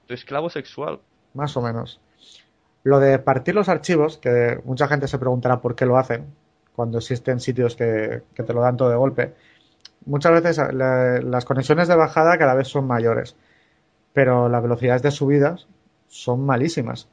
Tu 0.06 0.12
esclavo 0.12 0.50
sexual. 0.50 1.00
más 1.32 1.56
o 1.56 1.62
menos. 1.62 1.98
Lo 2.84 3.00
de 3.00 3.18
partir 3.18 3.54
los 3.54 3.68
archivos, 3.68 4.18
que 4.18 4.60
mucha 4.64 4.88
gente 4.88 5.08
se 5.08 5.18
preguntará 5.18 5.60
por 5.60 5.74
qué 5.74 5.86
lo 5.86 5.98
hacen, 5.98 6.26
cuando 6.74 6.98
existen 6.98 7.40
sitios 7.40 7.76
que, 7.76 8.22
que 8.34 8.42
te 8.42 8.52
lo 8.54 8.60
dan 8.62 8.76
todo 8.76 8.90
de 8.90 8.96
golpe. 8.96 9.34
Muchas 10.06 10.32
veces 10.32 10.58
la- 10.74 11.20
las 11.22 11.44
conexiones 11.44 11.88
de 11.88 11.96
bajada 11.96 12.38
cada 12.38 12.54
vez 12.54 12.68
son 12.68 12.86
mayores, 12.86 13.36
pero 14.12 14.48
las 14.48 14.62
velocidades 14.62 15.02
de 15.02 15.10
subidas 15.10 15.68
son 16.08 16.44
malísimas. 16.46 17.08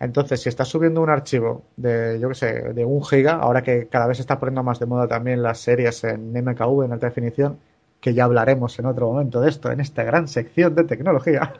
Entonces, 0.00 0.42
si 0.42 0.48
estás 0.50 0.68
subiendo 0.68 1.02
un 1.02 1.10
archivo 1.10 1.64
de, 1.76 2.18
yo 2.20 2.28
qué 2.30 2.34
sé, 2.36 2.52
de 2.74 2.84
un 2.84 3.04
giga, 3.04 3.34
ahora 3.36 3.62
que 3.62 3.88
cada 3.88 4.06
vez 4.08 4.18
se 4.18 4.22
está 4.22 4.38
poniendo 4.40 4.62
más 4.62 4.78
de 4.80 4.86
moda 4.86 5.08
también 5.08 5.42
las 5.42 5.60
series 5.60 6.04
en 6.04 6.36
MKV, 6.36 6.84
en 6.86 6.92
alta 6.92 7.06
definición, 7.08 7.60
que 8.00 8.14
ya 8.14 8.24
hablaremos 8.24 8.78
en 8.78 8.86
otro 8.86 9.08
momento 9.12 9.40
de 9.40 9.50
esto, 9.50 9.70
en 9.72 9.80
esta 9.80 10.04
gran 10.04 10.28
sección 10.28 10.74
de 10.74 10.84
tecnología, 10.84 11.54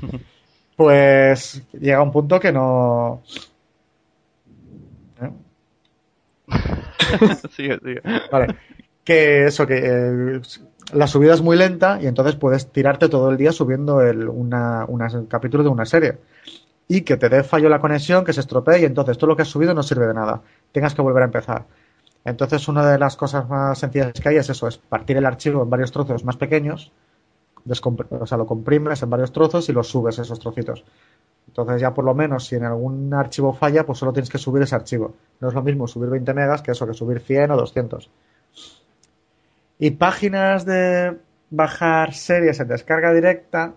pues 0.82 1.62
llega 1.72 2.02
un 2.02 2.12
punto 2.12 2.40
que 2.40 2.52
no... 2.52 3.22
¿Eh? 5.20 5.30
sigue, 7.56 7.78
sigue. 7.78 8.02
Vale. 8.30 8.56
Que 9.04 9.46
eso, 9.46 9.66
que 9.66 9.78
eh, 9.82 10.40
la 10.92 11.06
subida 11.06 11.34
es 11.34 11.42
muy 11.42 11.56
lenta 11.56 11.98
y 12.00 12.06
entonces 12.06 12.36
puedes 12.36 12.70
tirarte 12.70 13.08
todo 13.08 13.30
el 13.30 13.36
día 13.36 13.52
subiendo 13.52 14.00
el, 14.00 14.28
una, 14.28 14.84
una- 14.86 15.08
un 15.12 15.26
capítulo 15.26 15.62
de 15.62 15.68
una 15.70 15.86
serie. 15.86 16.18
Y 16.88 17.02
que 17.02 17.16
te 17.16 17.28
dé 17.28 17.42
fallo 17.42 17.68
la 17.68 17.80
conexión, 17.80 18.24
que 18.24 18.32
se 18.32 18.40
estropee 18.40 18.80
y 18.80 18.84
entonces 18.84 19.16
todo 19.18 19.28
lo 19.28 19.36
que 19.36 19.42
has 19.42 19.48
subido 19.48 19.74
no 19.74 19.82
sirve 19.82 20.06
de 20.06 20.14
nada. 20.14 20.42
Tengas 20.72 20.94
que 20.94 21.02
volver 21.02 21.22
a 21.22 21.26
empezar. 21.26 21.64
Entonces 22.24 22.68
una 22.68 22.88
de 22.90 22.98
las 22.98 23.16
cosas 23.16 23.48
más 23.48 23.78
sencillas 23.78 24.12
que 24.12 24.28
hay 24.28 24.36
es 24.36 24.48
eso, 24.50 24.68
es 24.68 24.78
partir 24.78 25.16
el 25.16 25.26
archivo 25.26 25.62
en 25.62 25.70
varios 25.70 25.92
trozos 25.92 26.24
más 26.24 26.36
pequeños, 26.36 26.92
o 27.66 28.26
sea, 28.26 28.38
lo 28.38 28.46
comprimes 28.46 29.02
en 29.02 29.10
varios 29.10 29.32
trozos 29.32 29.68
y 29.68 29.72
los 29.72 29.88
subes 29.88 30.18
esos 30.18 30.38
trocitos. 30.38 30.84
Entonces 31.46 31.80
ya 31.80 31.92
por 31.92 32.04
lo 32.04 32.14
menos 32.14 32.46
si 32.46 32.56
en 32.56 32.64
algún 32.64 33.12
archivo 33.14 33.52
falla, 33.52 33.84
pues 33.84 33.98
solo 33.98 34.12
tienes 34.12 34.30
que 34.30 34.38
subir 34.38 34.62
ese 34.62 34.74
archivo. 34.74 35.14
No 35.40 35.48
es 35.48 35.54
lo 35.54 35.62
mismo 35.62 35.86
subir 35.86 36.10
20 36.10 36.34
megas 36.34 36.62
que 36.62 36.72
eso, 36.72 36.86
que 36.86 36.94
subir 36.94 37.20
100 37.20 37.50
o 37.50 37.56
200. 37.56 38.10
Y 39.78 39.90
páginas 39.92 40.64
de 40.64 41.18
bajar 41.50 42.14
series 42.14 42.60
en 42.60 42.68
descarga 42.68 43.12
directa, 43.12 43.74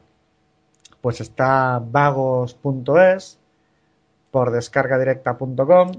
pues 1.02 1.20
está 1.20 1.80
vagos.es, 1.84 3.40
por 4.32 4.52
descargadirecta.com, 4.52 5.92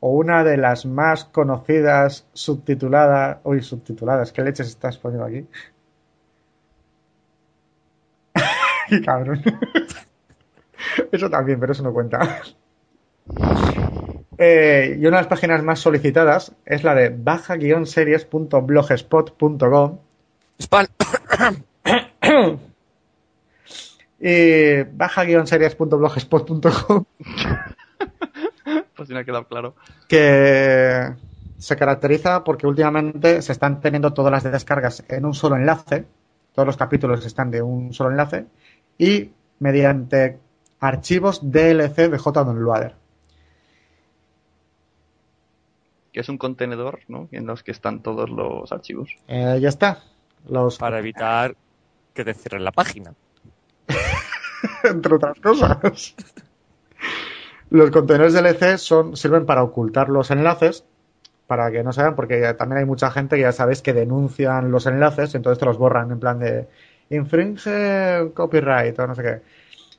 o 0.00 0.08
una 0.10 0.42
de 0.44 0.56
las 0.56 0.84
más 0.84 1.24
conocidas 1.24 2.26
subtituladas, 2.32 3.38
uy, 3.44 3.62
subtituladas, 3.62 4.32
¿qué 4.32 4.42
leches 4.42 4.68
estás 4.68 4.98
poniendo 4.98 5.26
aquí? 5.26 5.46
Cabrón. 9.00 9.42
Eso 11.12 11.30
también, 11.30 11.60
pero 11.60 11.72
eso 11.72 11.82
no 11.82 11.92
cuenta. 11.92 12.42
Eh, 14.38 14.96
y 14.98 15.06
una 15.06 15.18
de 15.18 15.22
las 15.22 15.28
páginas 15.28 15.62
más 15.62 15.78
solicitadas 15.78 16.52
es 16.64 16.82
la 16.82 16.94
de 16.94 17.10
baja-series.blogspot.com 17.10 19.98
y 24.20 24.82
baja-series.blogspot.com 24.82 27.04
Pues 28.96 29.08
tiene 29.08 29.24
que 29.24 29.32
claro. 29.48 29.76
que 30.08 31.12
se 31.58 31.76
caracteriza 31.76 32.42
porque 32.42 32.66
últimamente 32.66 33.42
se 33.42 33.52
están 33.52 33.80
teniendo 33.80 34.12
todas 34.12 34.32
las 34.32 34.42
descargas 34.42 35.04
en 35.08 35.24
un 35.24 35.34
solo 35.34 35.54
enlace, 35.56 36.04
todos 36.52 36.66
los 36.66 36.76
capítulos 36.76 37.24
están 37.24 37.52
de 37.52 37.62
un 37.62 37.94
solo 37.94 38.10
enlace 38.10 38.46
y 38.98 39.30
mediante 39.58 40.38
archivos 40.80 41.40
DLC 41.50 42.08
de 42.10 42.18
JDownloader. 42.18 42.94
Que 46.12 46.20
es 46.20 46.28
un 46.28 46.36
contenedor, 46.38 47.00
¿no? 47.08 47.28
En 47.32 47.46
los 47.46 47.62
que 47.62 47.70
están 47.70 48.02
todos 48.02 48.28
los 48.28 48.70
archivos. 48.72 49.16
Eh, 49.28 49.58
ya 49.60 49.68
está. 49.68 50.00
Los, 50.48 50.78
Para 50.78 50.98
evitar 50.98 51.56
que 52.12 52.24
te 52.24 52.34
cierren 52.34 52.64
la 52.64 52.72
página. 52.72 53.14
entre 54.84 55.14
otras 55.14 55.40
cosas. 55.40 56.14
Los 57.70 57.90
contenedores 57.90 58.34
DLC 58.34 58.76
son, 58.76 59.16
sirven 59.16 59.46
para 59.46 59.62
ocultar 59.62 60.10
los 60.10 60.30
enlaces, 60.30 60.84
para 61.46 61.70
que 61.70 61.82
no 61.82 61.92
se 61.92 62.02
vean, 62.02 62.14
porque 62.14 62.40
ya- 62.40 62.56
también 62.58 62.80
hay 62.80 62.84
mucha 62.84 63.10
gente 63.10 63.36
que 63.36 63.42
ya 63.42 63.52
sabéis 63.52 63.80
que 63.80 63.94
denuncian 63.94 64.70
los 64.70 64.84
enlaces, 64.86 65.34
entonces 65.34 65.58
te 65.58 65.64
los 65.64 65.78
borran 65.78 66.10
en 66.10 66.20
plan 66.20 66.38
de 66.38 66.68
infringe 67.20 68.32
copyright 68.34 68.98
o 68.98 69.06
no 69.06 69.14
sé 69.14 69.22
qué. 69.22 69.42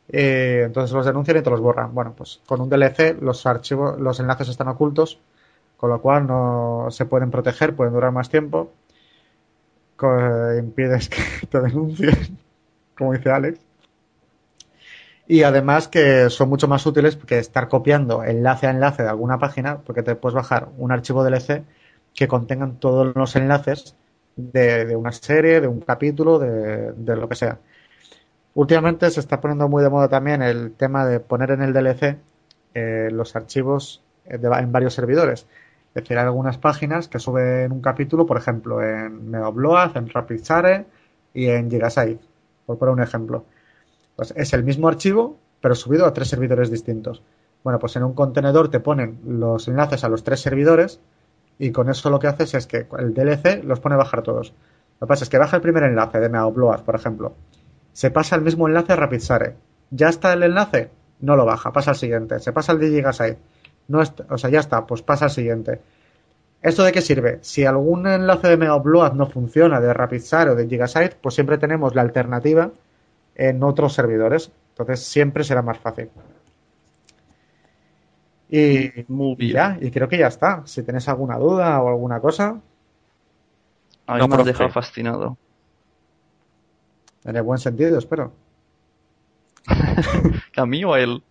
Eh, 0.09 0.63
entonces 0.65 0.93
los 0.93 1.05
denuncian 1.05 1.37
y 1.37 1.41
te 1.43 1.49
los 1.49 1.61
borran. 1.61 1.93
Bueno, 1.95 2.13
pues 2.17 2.41
con 2.47 2.61
un 2.61 2.69
DLC 2.69 3.15
los 3.21 3.45
archivos, 3.45 3.99
los 3.99 4.19
enlaces 4.19 4.49
están 4.49 4.67
ocultos, 4.69 5.19
con 5.77 5.89
lo 5.91 6.01
cual 6.01 6.27
no 6.27 6.87
se 6.91 7.05
pueden 7.05 7.31
proteger, 7.31 7.75
pueden 7.75 7.93
durar 7.93 8.11
más 8.13 8.29
tiempo. 8.29 8.71
Co- 10.01 10.53
impides 10.59 11.09
que 11.09 11.23
te 11.51 11.59
denuncien, 11.61 12.37
como 12.97 13.13
dice 13.13 13.31
Alex. 13.31 13.59
Y 15.27 15.43
además 15.43 15.87
que 15.87 16.29
son 16.29 16.49
mucho 16.49 16.67
más 16.67 16.85
útiles 16.85 17.15
que 17.15 17.39
estar 17.39 17.69
copiando 17.69 18.23
enlace 18.23 18.67
a 18.67 18.71
enlace 18.71 19.03
de 19.03 19.09
alguna 19.09 19.39
página, 19.39 19.79
porque 19.79 20.03
te 20.03 20.15
puedes 20.15 20.35
bajar 20.35 20.69
un 20.77 20.91
archivo 20.91 21.23
DLC 21.23 21.63
que 22.13 22.27
contengan 22.27 22.77
todos 22.79 23.15
los 23.15 23.35
enlaces 23.35 23.95
de, 24.35 24.95
una 24.95 25.11
serie, 25.11 25.61
de 25.61 25.67
un 25.67 25.81
capítulo, 25.81 26.39
de, 26.39 27.15
lo 27.15 27.27
que 27.29 27.35
sea. 27.35 27.59
Últimamente 28.55 29.09
se 29.09 29.19
está 29.19 29.41
poniendo 29.41 29.67
muy 29.67 29.83
de 29.83 29.89
moda 29.89 30.07
también 30.07 30.41
el 30.41 30.73
tema 30.73 31.05
de 31.05 31.19
poner 31.19 31.51
en 31.51 31.61
el 31.63 31.73
DLC 31.73 32.17
eh, 32.73 33.09
los 33.11 33.35
archivos 33.35 34.03
eh, 34.25 34.39
en 34.41 34.71
varios 34.71 34.93
servidores. 34.93 35.47
Es 35.89 36.03
decir, 36.03 36.17
hay 36.17 36.25
algunas 36.25 36.57
páginas 36.57 37.07
que 37.07 37.19
suben 37.19 37.71
un 37.71 37.81
capítulo, 37.81 38.25
por 38.25 38.37
ejemplo, 38.37 38.81
en 38.81 39.29
Meobload, 39.29 39.95
en 39.97 40.09
RapidShare 40.09 40.85
y 41.33 41.47
en 41.47 41.69
Gigasite, 41.69 42.23
por 42.65 42.77
poner 42.77 42.93
un 42.93 43.01
ejemplo. 43.01 43.45
Pues 44.15 44.33
es 44.35 44.53
el 44.53 44.63
mismo 44.63 44.87
archivo, 44.87 45.37
pero 45.61 45.75
subido 45.75 46.05
a 46.05 46.13
tres 46.13 46.29
servidores 46.29 46.71
distintos. 46.71 47.21
Bueno, 47.63 47.79
pues 47.79 47.95
en 47.95 48.03
un 48.03 48.13
contenedor 48.13 48.69
te 48.69 48.79
ponen 48.79 49.19
los 49.25 49.67
enlaces 49.67 50.03
a 50.03 50.09
los 50.09 50.23
tres 50.23 50.41
servidores 50.41 50.99
y 51.59 51.71
con 51.71 51.89
eso 51.89 52.09
lo 52.09 52.19
que 52.19 52.27
haces 52.27 52.53
es 52.53 52.67
que 52.67 52.87
el 52.97 53.13
DLC 53.13 53.63
los 53.63 53.79
pone 53.79 53.95
a 53.95 53.99
bajar 53.99 54.23
todos. 54.23 54.53
Lo 54.99 55.07
que 55.07 55.09
pasa 55.09 55.23
es 55.23 55.29
que 55.29 55.37
baja 55.37 55.57
el 55.57 55.61
primer 55.61 55.83
enlace 55.83 56.19
de 56.19 56.29
Meobload, 56.29 56.81
por 56.81 56.95
ejemplo. 56.95 57.35
Se 57.91 58.11
pasa 58.11 58.35
el 58.35 58.41
mismo 58.41 58.67
enlace 58.67 58.93
a 58.93 58.95
RapidShare. 58.95 59.55
¿Ya 59.91 60.09
está 60.09 60.33
el 60.33 60.43
enlace? 60.43 60.89
No 61.19 61.35
lo 61.35 61.45
baja, 61.45 61.71
pasa 61.71 61.91
al 61.91 61.97
siguiente. 61.97 62.39
Se 62.39 62.51
pasa 62.51 62.71
al 62.71 62.79
de 62.79 62.89
Gigasite. 62.89 63.37
No 63.87 64.01
o 64.29 64.37
sea, 64.37 64.49
ya 64.49 64.59
está, 64.59 64.85
pues 64.85 65.01
pasa 65.01 65.25
al 65.25 65.31
siguiente. 65.31 65.81
¿Esto 66.61 66.83
de 66.83 66.93
qué 66.93 67.01
sirve? 67.01 67.39
Si 67.41 67.65
algún 67.65 68.07
enlace 68.07 68.47
de 68.47 68.57
Meobload 68.57 69.13
no 69.13 69.27
funciona 69.27 69.81
de 69.81 69.93
RapidShare 69.93 70.51
o 70.51 70.55
de 70.55 70.67
Gigasite, 70.67 71.17
pues 71.21 71.35
siempre 71.35 71.57
tenemos 71.57 71.93
la 71.93 72.01
alternativa 72.01 72.71
en 73.35 73.61
otros 73.63 73.93
servidores. 73.93 74.51
Entonces 74.69 75.01
siempre 75.01 75.43
será 75.43 75.61
más 75.61 75.77
fácil. 75.77 76.09
Y, 78.55 79.05
Muy 79.07 79.31
y 79.33 79.35
bien. 79.37 79.53
ya, 79.53 79.77
y 79.81 79.89
creo 79.89 80.07
que 80.07 80.19
ya 80.19 80.27
está. 80.27 80.61
Si 80.67 80.83
tenéis 80.83 81.07
alguna 81.09 81.37
duda 81.37 81.81
o 81.81 81.87
alguna 81.89 82.19
cosa, 82.19 82.61
A 84.05 84.13
mí 84.13 84.19
No, 84.19 84.27
me 84.27 84.35
has 84.35 84.45
dejado 84.45 84.69
fascinado. 84.69 85.37
en 87.25 87.35
el 87.35 87.41
buen 87.41 87.57
sentido, 87.57 87.97
espero. 87.97 88.31
¿A 90.55 90.65
mí 90.67 90.83
o 90.83 90.93
a 90.93 90.99
él? 90.99 91.23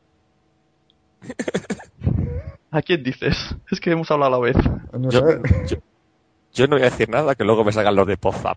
¿A 2.73 2.83
quién 2.83 3.03
dices? 3.05 3.55
Es 3.71 3.79
que 3.81 3.91
hemos 3.93 4.11
hablado 4.11 4.35
a 4.35 4.39
la 4.39 4.43
vez. 4.43 4.57
No 4.99 5.11
Yo, 5.11 5.21
yo- 5.67 5.77
yo 6.55 6.67
no 6.67 6.77
voy 6.77 6.83
a 6.83 6.91
decir 6.91 7.09
nada 7.09 7.35
que 7.35 7.45
luego 7.45 7.65
me 7.65 7.73
salgan 7.73 7.95
los 7.95 8.07
de 8.07 8.17
pop-up. 8.17 8.57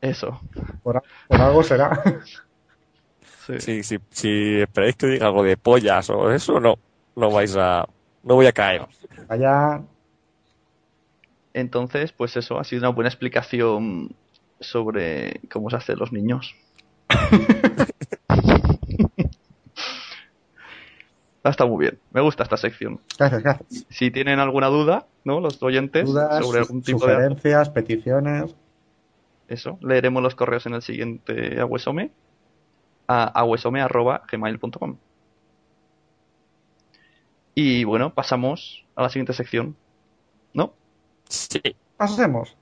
Eso. 0.00 0.40
Por, 0.82 1.02
por 1.28 1.40
algo 1.40 1.62
será. 1.62 2.00
Sí. 3.46 3.60
Si, 3.60 3.82
si, 3.84 3.98
si 4.10 4.60
esperáis 4.60 4.96
que 4.96 5.06
diga 5.06 5.26
algo 5.26 5.44
de 5.44 5.56
pollas 5.56 6.10
o 6.10 6.32
eso, 6.32 6.58
no. 6.58 6.78
No 7.14 7.30
vais 7.30 7.56
a. 7.56 7.86
No 8.22 8.34
voy 8.34 8.46
a 8.46 8.52
caer. 8.52 8.86
Allá, 9.28 9.82
Entonces, 11.54 12.12
pues 12.12 12.36
eso, 12.36 12.58
ha 12.58 12.64
sido 12.64 12.80
una 12.80 12.88
buena 12.90 13.08
explicación 13.08 14.14
sobre 14.60 15.40
cómo 15.50 15.70
se 15.70 15.76
hacen 15.76 15.98
los 15.98 16.12
niños. 16.12 16.54
Ha 21.42 21.50
estado 21.50 21.70
muy 21.70 21.84
bien. 21.84 22.00
Me 22.10 22.20
gusta 22.22 22.42
esta 22.42 22.56
sección. 22.56 23.00
gracias, 23.16 23.40
gracias. 23.40 23.86
Si 23.88 24.10
tienen 24.10 24.40
alguna 24.40 24.66
duda, 24.66 25.06
¿no? 25.22 25.38
Los 25.38 25.62
oyentes, 25.62 26.04
Dudas, 26.06 26.44
sobre 26.44 26.58
algún 26.58 26.82
tipo 26.82 27.06
de 27.06 27.14
sugerencias, 27.14 27.70
peticiones. 27.70 28.56
eso, 29.46 29.78
leeremos 29.80 30.24
los 30.24 30.34
correos 30.34 30.66
en 30.66 30.74
el 30.74 30.82
siguiente 30.82 31.60
Aguesome 31.60 32.10
a 33.08 33.24
aguesome.gmail.com. 33.40 34.96
Y 37.54 37.84
bueno, 37.84 38.12
pasamos 38.14 38.84
a 38.94 39.02
la 39.02 39.08
siguiente 39.08 39.32
sección. 39.32 39.76
¿No? 40.52 40.74
Sí. 41.28 41.60
Pasemos. 41.96 42.56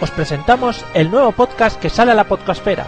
os 0.00 0.10
presentamos 0.10 0.84
el 0.94 1.10
nuevo 1.10 1.32
podcast 1.32 1.78
que 1.78 1.90
sale 1.90 2.12
a 2.12 2.14
la 2.14 2.24
podcastfera. 2.24 2.86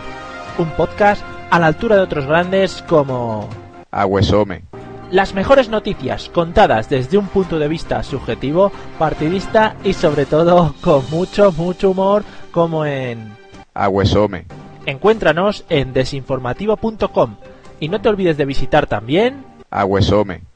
Un 0.58 0.70
podcast 0.70 1.24
a 1.50 1.58
la 1.58 1.66
altura 1.66 1.96
de 1.96 2.02
otros 2.02 2.26
grandes 2.26 2.82
como... 2.88 3.48
Agüesome. 3.90 4.64
Las 5.10 5.34
mejores 5.34 5.68
noticias 5.68 6.30
contadas 6.30 6.88
desde 6.88 7.18
un 7.18 7.26
punto 7.26 7.58
de 7.58 7.68
vista 7.68 8.02
subjetivo, 8.02 8.72
partidista 8.98 9.76
y 9.84 9.92
sobre 9.92 10.24
todo 10.24 10.74
con 10.80 11.02
mucho, 11.10 11.52
mucho 11.52 11.90
humor 11.90 12.24
como 12.50 12.86
en... 12.86 13.36
Agüesome. 13.74 14.46
Encuéntranos 14.86 15.64
en 15.68 15.92
desinformativo.com 15.92 17.36
y 17.80 17.88
no 17.88 18.00
te 18.00 18.08
olvides 18.08 18.36
de 18.36 18.44
visitar 18.44 18.86
también... 18.86 19.44
Agüesome. 19.70 20.51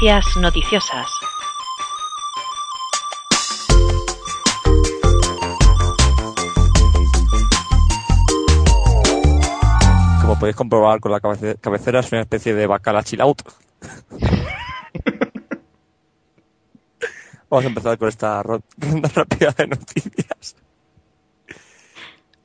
Noticias 0.00 0.36
noticiosas. 0.36 1.08
Como 10.20 10.38
podéis 10.38 10.56
comprobar 10.56 10.98
con 11.00 11.12
la 11.12 11.20
cabece- 11.20 11.56
cabecera, 11.60 12.00
es 12.00 12.10
una 12.12 12.22
especie 12.22 12.52
de 12.54 12.66
bacala 12.66 13.02
chill 13.04 13.20
out. 13.20 13.42
Vamos 17.48 17.64
a 17.64 17.68
empezar 17.68 17.96
con 17.96 18.08
esta 18.08 18.42
ro- 18.42 18.62
ronda 18.76 19.08
rápida 19.14 19.52
de 19.56 19.68
noticias. 19.68 20.56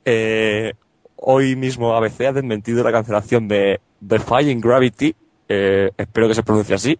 Eh, 0.04 0.74
hoy 1.16 1.56
mismo 1.56 1.94
ABC 1.96 2.20
ha 2.26 2.32
desmentido 2.32 2.84
la 2.84 2.92
cancelación 2.92 3.48
de 3.48 3.80
Defying 4.00 4.60
Gravity, 4.60 5.16
eh, 5.48 5.90
espero 5.96 6.28
que 6.28 6.34
se 6.34 6.44
pronuncie 6.44 6.76
así, 6.76 6.96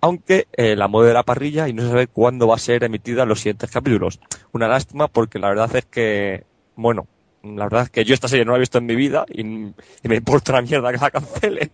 aunque 0.00 0.46
eh, 0.52 0.76
la 0.76 0.88
mueve 0.88 1.08
de 1.08 1.14
la 1.14 1.22
parrilla 1.22 1.68
y 1.68 1.72
no 1.72 1.82
se 1.82 1.88
sabe 1.88 2.06
cuándo 2.06 2.46
va 2.46 2.56
a 2.56 2.58
ser 2.58 2.84
emitida 2.84 3.26
los 3.26 3.40
siguientes 3.40 3.70
capítulos. 3.70 4.20
Una 4.52 4.68
lástima 4.68 5.08
porque 5.08 5.38
la 5.38 5.48
verdad 5.48 5.74
es 5.76 5.86
que, 5.86 6.44
bueno, 6.76 7.06
la 7.42 7.64
verdad 7.64 7.82
es 7.82 7.90
que 7.90 8.04
yo 8.04 8.14
esta 8.14 8.28
serie 8.28 8.44
no 8.44 8.52
la 8.52 8.58
he 8.58 8.60
visto 8.60 8.78
en 8.78 8.86
mi 8.86 8.96
vida 8.96 9.24
y, 9.28 9.42
y 9.42 9.74
me 10.04 10.16
importa 10.16 10.52
una 10.52 10.62
mierda 10.62 10.92
que 10.92 10.98
la 10.98 11.10
cancelen. 11.10 11.70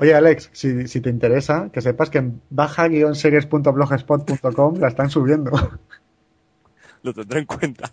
Oye, 0.00 0.14
Alex, 0.14 0.50
si, 0.52 0.88
si 0.88 1.00
te 1.02 1.10
interesa, 1.10 1.68
que 1.70 1.82
sepas 1.82 2.08
que 2.08 2.16
en 2.18 2.40
baja-series.blogspot.com 2.48 4.78
la 4.78 4.88
están 4.88 5.10
subiendo. 5.10 5.50
Lo 7.02 7.12
tendré 7.12 7.40
en 7.40 7.46
cuenta. 7.46 7.92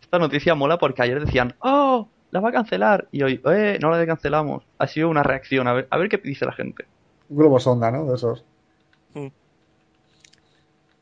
Esta 0.00 0.18
noticia 0.18 0.56
mola 0.56 0.78
porque 0.78 1.02
ayer 1.02 1.24
decían, 1.24 1.54
¡Oh! 1.60 2.08
La 2.34 2.40
va 2.40 2.48
a 2.48 2.52
cancelar. 2.52 3.06
Y 3.12 3.22
hoy, 3.22 3.40
¡eh! 3.46 3.78
No 3.80 3.90
la 3.90 4.04
cancelamos. 4.04 4.64
Ha 4.78 4.88
sido 4.88 5.08
una 5.08 5.22
reacción. 5.22 5.68
A 5.68 5.72
ver, 5.72 5.86
a 5.88 5.96
ver 5.96 6.08
qué 6.08 6.16
dice 6.18 6.44
la 6.44 6.50
gente. 6.50 6.84
Globo 7.28 7.60
sonda, 7.60 7.92
¿no? 7.92 8.06
De 8.06 8.16
esos. 8.16 8.44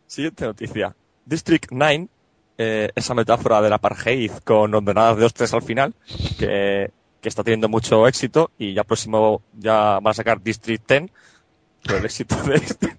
Siguiente 0.07 0.45
noticia. 0.45 0.95
District 1.25 1.69
9, 1.71 2.09
eh, 2.59 2.91
esa 2.95 3.15
metáfora 3.15 3.63
del 3.63 3.73
apartheid 3.73 4.31
con 4.45 4.75
ordenadas 4.75 5.17
de 5.17 5.25
hostias 5.25 5.55
al 5.55 5.63
final, 5.63 5.95
que, 6.39 6.91
que 7.23 7.29
está 7.31 7.43
teniendo 7.43 7.71
mucho 7.71 8.07
éxito 8.07 8.51
y 8.59 8.75
ya 8.75 8.85
próximo 8.85 9.41
ya 9.55 10.01
van 10.01 10.09
a 10.09 10.13
sacar 10.15 10.43
District 10.43 10.87
10 10.87 11.11
por 11.83 11.97
el 11.97 12.05
éxito 12.05 12.37
de 12.43 12.57
este. 12.57 12.95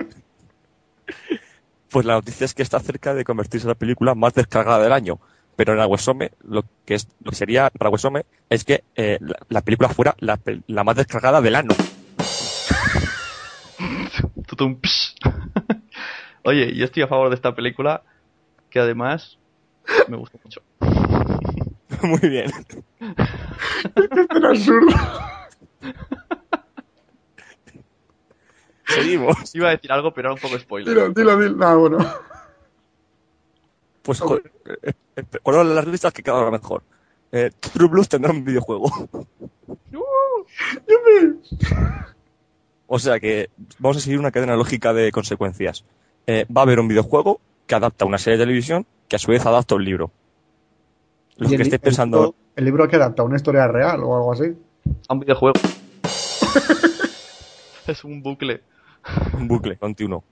Pues 1.92 2.08
la 2.08 2.16
noticia 2.16 2.46
es 2.46 2.56
que 2.56 2.64
está 2.64 2.80
cerca 2.80 3.14
de 3.14 3.24
convertirse 3.24 3.68
en 3.68 3.70
la 3.70 3.76
película 3.76 4.16
más 4.16 4.34
descargada 4.34 4.82
del 4.82 4.92
año. 4.92 5.20
Pero 5.56 5.74
en 5.74 5.80
Aguesome, 5.80 6.32
lo 6.42 6.64
que 6.86 6.96
es, 6.96 7.08
lo 7.24 7.30
que 7.32 7.38
sería 7.38 7.70
para 7.70 7.90
Aguesome 7.90 8.26
es 8.50 8.64
que 8.64 8.84
eh, 8.96 9.18
la, 9.22 9.36
la 9.50 9.62
película 9.62 9.90
fuera 9.90 10.16
la, 10.20 10.40
la 10.68 10.84
más 10.84 10.96
descargada 10.96 11.42
del 11.42 11.56
psh. 14.84 15.16
Oye, 16.44 16.76
yo 16.76 16.86
estoy 16.86 17.04
a 17.04 17.08
favor 17.08 17.30
de 17.30 17.36
esta 17.36 17.56
película, 17.56 18.04
que 18.70 18.80
además 18.80 19.38
me 20.08 20.18
gusta 20.18 20.38
mucho. 20.44 20.62
Muy 22.02 22.20
bien. 22.30 22.52
Absurdo. 24.44 24.96
Seguimos. 28.86 29.56
Iba 29.56 29.70
a 29.70 29.72
decir 29.72 29.92
algo, 29.92 30.14
pero 30.14 30.30
era 30.30 30.36
un 30.36 30.42
poco 30.42 30.60
spoiler. 30.60 30.94
Dilo, 30.94 31.10
dilo, 31.10 31.38
dilo. 31.38 31.56
No, 31.56 31.80
bueno. 31.80 31.98
Pues 34.02 34.20
jo- 34.20 34.42
color 35.44 35.66
las 35.66 35.88
listas 35.88 36.14
que 36.14 36.24
vez 36.24 36.52
mejor. 36.52 36.84
Eh, 37.32 37.52
True 37.60 37.88
Blues 37.90 38.10
tendrá 38.10 38.32
un 38.32 38.44
videojuego. 38.44 38.92
o 42.88 43.00
sea 43.00 43.20
que 43.20 43.50
vamos 43.80 43.98
a 43.98 44.00
seguir 44.00 44.20
una 44.20 44.32
cadena 44.32 44.56
lógica 44.56 44.94
de 44.94 45.12
consecuencias. 45.12 45.84
Eh, 46.28 46.46
va 46.56 46.62
a 46.62 46.64
haber 46.64 46.80
un 46.80 46.88
videojuego 46.88 47.40
que 47.66 47.76
adapta 47.76 48.06
una 48.06 48.18
serie 48.18 48.38
de 48.38 48.44
televisión 48.46 48.86
que 49.08 49.16
a 49.16 49.20
su 49.20 49.32
vez 49.32 49.46
adapta 49.46 49.76
un 49.76 49.84
libro. 49.86 50.12
Lo 51.38 51.48
Y 51.48 51.50
que 51.50 51.56
el- 51.56 51.62
estéis 51.62 51.74
el 51.74 51.80
pensando, 51.82 52.18
libro- 52.18 52.36
El 52.56 52.66
libro 52.66 52.88
que 52.88 52.96
adapta 52.98 53.24
una 53.24 53.36
historia 53.38 53.68
real 53.68 54.04
o 54.04 54.16
algo 54.16 54.34
así. 54.34 54.54
A 55.08 55.14
un 55.14 55.20
videojuego. 55.20 55.60
es 57.88 58.04
un 58.04 58.22
bucle. 58.22 58.62
un 59.34 59.48
bucle 59.48 59.78
continuo. 59.78 60.24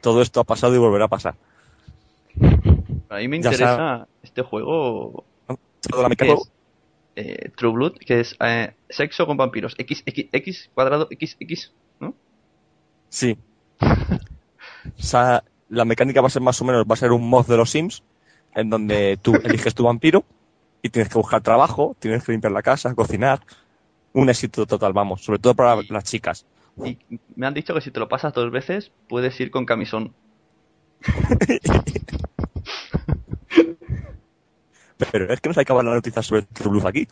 Todo 0.00 0.22
esto 0.22 0.40
ha 0.40 0.44
pasado 0.44 0.74
y 0.74 0.78
volverá 0.78 1.06
a 1.06 1.08
pasar. 1.08 1.34
A 3.08 3.16
mí 3.18 3.28
me 3.28 3.36
interesa 3.36 4.08
este 4.22 4.42
juego 4.42 5.24
que 6.16 6.32
es 6.32 6.52
eh, 7.16 7.50
True 7.56 7.72
Blood, 7.72 7.94
que 7.94 8.20
es 8.20 8.36
eh, 8.40 8.74
sexo 8.88 9.26
con 9.26 9.36
vampiros. 9.36 9.74
X, 9.78 10.02
X, 10.04 10.26
X 10.32 10.70
cuadrado, 10.74 11.08
X, 11.10 11.36
X, 11.40 11.72
¿no? 12.00 12.14
Sí. 13.08 13.38
O 13.80 15.02
sea, 15.02 15.42
la 15.68 15.84
mecánica 15.84 16.20
va 16.20 16.26
a 16.26 16.30
ser 16.30 16.42
más 16.42 16.60
o 16.60 16.64
menos, 16.64 16.84
va 16.84 16.94
a 16.94 16.98
ser 16.98 17.12
un 17.12 17.28
mod 17.28 17.46
de 17.46 17.56
los 17.56 17.70
Sims, 17.70 18.02
en 18.54 18.70
donde 18.70 19.18
tú 19.20 19.34
eliges 19.44 19.74
tu 19.74 19.84
vampiro 19.84 20.24
y 20.82 20.90
tienes 20.90 21.08
que 21.10 21.18
buscar 21.18 21.40
trabajo, 21.40 21.96
tienes 21.98 22.24
que 22.24 22.32
limpiar 22.32 22.52
la 22.52 22.62
casa, 22.62 22.94
cocinar. 22.94 23.40
Un 24.12 24.30
éxito 24.30 24.66
total, 24.66 24.92
vamos, 24.92 25.22
sobre 25.22 25.38
todo 25.38 25.54
para 25.54 25.76
las 25.88 26.04
chicas. 26.04 26.46
Y 26.84 26.98
me 27.34 27.46
han 27.46 27.54
dicho 27.54 27.74
que 27.74 27.80
si 27.80 27.90
te 27.90 28.00
lo 28.00 28.08
pasas 28.08 28.32
dos 28.32 28.50
veces, 28.50 28.90
puedes 29.08 29.38
ir 29.40 29.50
con 29.50 29.66
camisón. 29.66 30.14
Pero 35.12 35.32
es 35.32 35.40
que 35.40 35.48
no 35.48 35.54
se 35.54 35.60
acaba 35.60 35.82
la 35.82 35.94
noticia 35.94 36.22
sobre 36.22 36.42
True 36.42 36.70
Blues 36.70 36.84
aquí. 36.84 37.06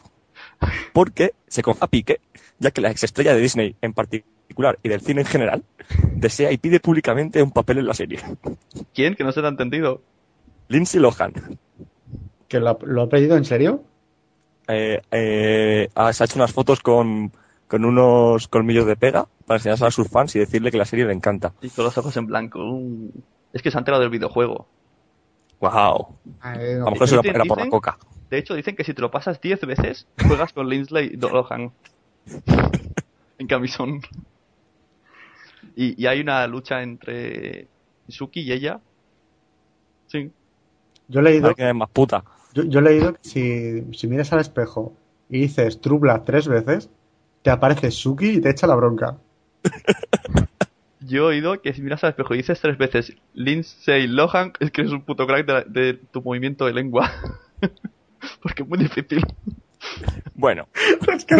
Porque 0.92 1.34
se 1.46 1.62
confía 1.62 1.84
a 1.84 1.88
Pique, 1.88 2.20
ya 2.58 2.70
que 2.70 2.80
la 2.80 2.90
exestrella 2.90 3.34
de 3.34 3.40
Disney 3.40 3.76
en 3.82 3.92
particular 3.92 4.78
y 4.82 4.88
del 4.88 5.00
cine 5.00 5.22
en 5.22 5.26
general, 5.26 5.64
desea 6.14 6.50
y 6.52 6.58
pide 6.58 6.80
públicamente 6.80 7.42
un 7.42 7.50
papel 7.50 7.78
en 7.78 7.86
la 7.86 7.94
serie. 7.94 8.20
¿Quién? 8.94 9.14
Que 9.14 9.24
no 9.24 9.32
se 9.32 9.40
te 9.40 9.46
ha 9.46 9.50
entendido. 9.50 10.02
Lindsay 10.68 11.00
Lohan 11.00 11.32
¿Que 12.48 12.58
lo, 12.60 12.70
ha- 12.70 12.78
lo 12.82 13.02
ha 13.02 13.08
pedido 13.08 13.36
en 13.36 13.44
serio? 13.44 13.82
eh, 14.68 15.02
eh, 15.10 15.88
ha- 15.94 16.12
se 16.12 16.22
ha 16.22 16.26
hecho 16.26 16.36
unas 16.38 16.52
fotos 16.52 16.80
con, 16.80 17.32
con 17.68 17.84
unos 17.84 18.48
colmillos 18.48 18.86
de 18.86 18.96
pega 18.96 19.26
para 19.46 19.58
enseñarse 19.58 19.84
a 19.86 19.90
sus 19.90 20.08
fans 20.08 20.34
y 20.36 20.38
decirle 20.38 20.70
que 20.70 20.78
la 20.78 20.86
serie 20.86 21.04
le 21.04 21.12
encanta. 21.12 21.52
Y 21.60 21.68
con 21.70 21.84
los 21.84 21.96
ojos 21.98 22.16
en 22.16 22.26
blanco. 22.26 22.60
Uh. 22.64 23.10
Es 23.52 23.60
que 23.62 23.70
se 23.70 23.76
ha 23.76 23.80
enterado 23.80 24.00
del 24.02 24.10
videojuego. 24.10 24.66
¡Wow! 25.60 26.16
Ay, 26.40 26.72
A 26.74 26.78
no. 26.78 26.84
lo 26.86 26.90
mejor 26.92 27.10
lo 27.12 27.22
Dicen- 27.22 27.34
era 27.34 27.44
por 27.44 27.58
la 27.58 27.68
coca. 27.70 27.98
De 28.30 28.38
hecho, 28.38 28.54
dicen 28.54 28.74
que 28.76 28.84
si 28.84 28.94
te 28.94 29.02
lo 29.02 29.10
pasas 29.10 29.40
10 29.40 29.60
veces, 29.66 30.06
juegas 30.26 30.52
con 30.52 30.68
Lindsay 30.68 31.10
Lohan. 31.10 31.72
en 33.38 33.46
camisón. 33.46 34.00
Y, 35.76 36.00
y 36.02 36.06
hay 36.06 36.20
una 36.20 36.46
lucha 36.46 36.82
entre 36.82 37.68
Suki 38.08 38.40
y 38.40 38.52
ella. 38.52 38.80
Sí. 40.06 40.30
Yo 41.08 41.20
he 41.20 41.22
leído, 41.22 41.48
Hay 41.48 41.54
que 41.54 41.68
es 41.68 41.74
más 41.74 41.90
puta. 41.90 42.24
yo, 42.54 42.62
yo 42.64 42.78
he 42.80 42.82
leído 42.82 43.12
que 43.14 43.20
si, 43.22 43.94
si 43.94 44.06
miras 44.08 44.32
al 44.32 44.40
espejo 44.40 44.92
y 45.28 45.40
dices 45.40 45.80
True 45.80 45.98
Blood 45.98 46.22
tres 46.22 46.48
veces, 46.48 46.90
te 47.42 47.50
aparece 47.50 47.90
Suki 47.90 48.30
y 48.30 48.40
te 48.40 48.50
echa 48.50 48.66
la 48.66 48.74
bronca. 48.74 49.16
Yo 51.06 51.24
he 51.30 51.36
oído 51.36 51.60
que 51.60 51.72
si 51.74 51.82
miras 51.82 52.02
al 52.04 52.10
espejo 52.10 52.34
y 52.34 52.38
dices 52.38 52.60
tres 52.60 52.78
veces 52.78 53.14
Lindsay 53.34 54.06
Lohan, 54.06 54.52
es 54.60 54.70
que 54.70 54.82
eres 54.82 54.92
un 54.92 55.02
puto 55.02 55.26
crack 55.26 55.46
de, 55.46 55.52
la- 55.52 55.64
de 55.64 55.94
tu 55.94 56.22
movimiento 56.22 56.66
de 56.66 56.72
lengua. 56.74 57.10
Porque 58.42 58.62
es 58.62 58.68
muy 58.68 58.78
difícil. 58.78 59.24
Bueno, 60.34 60.66
Es 61.14 61.24
que 61.24 61.36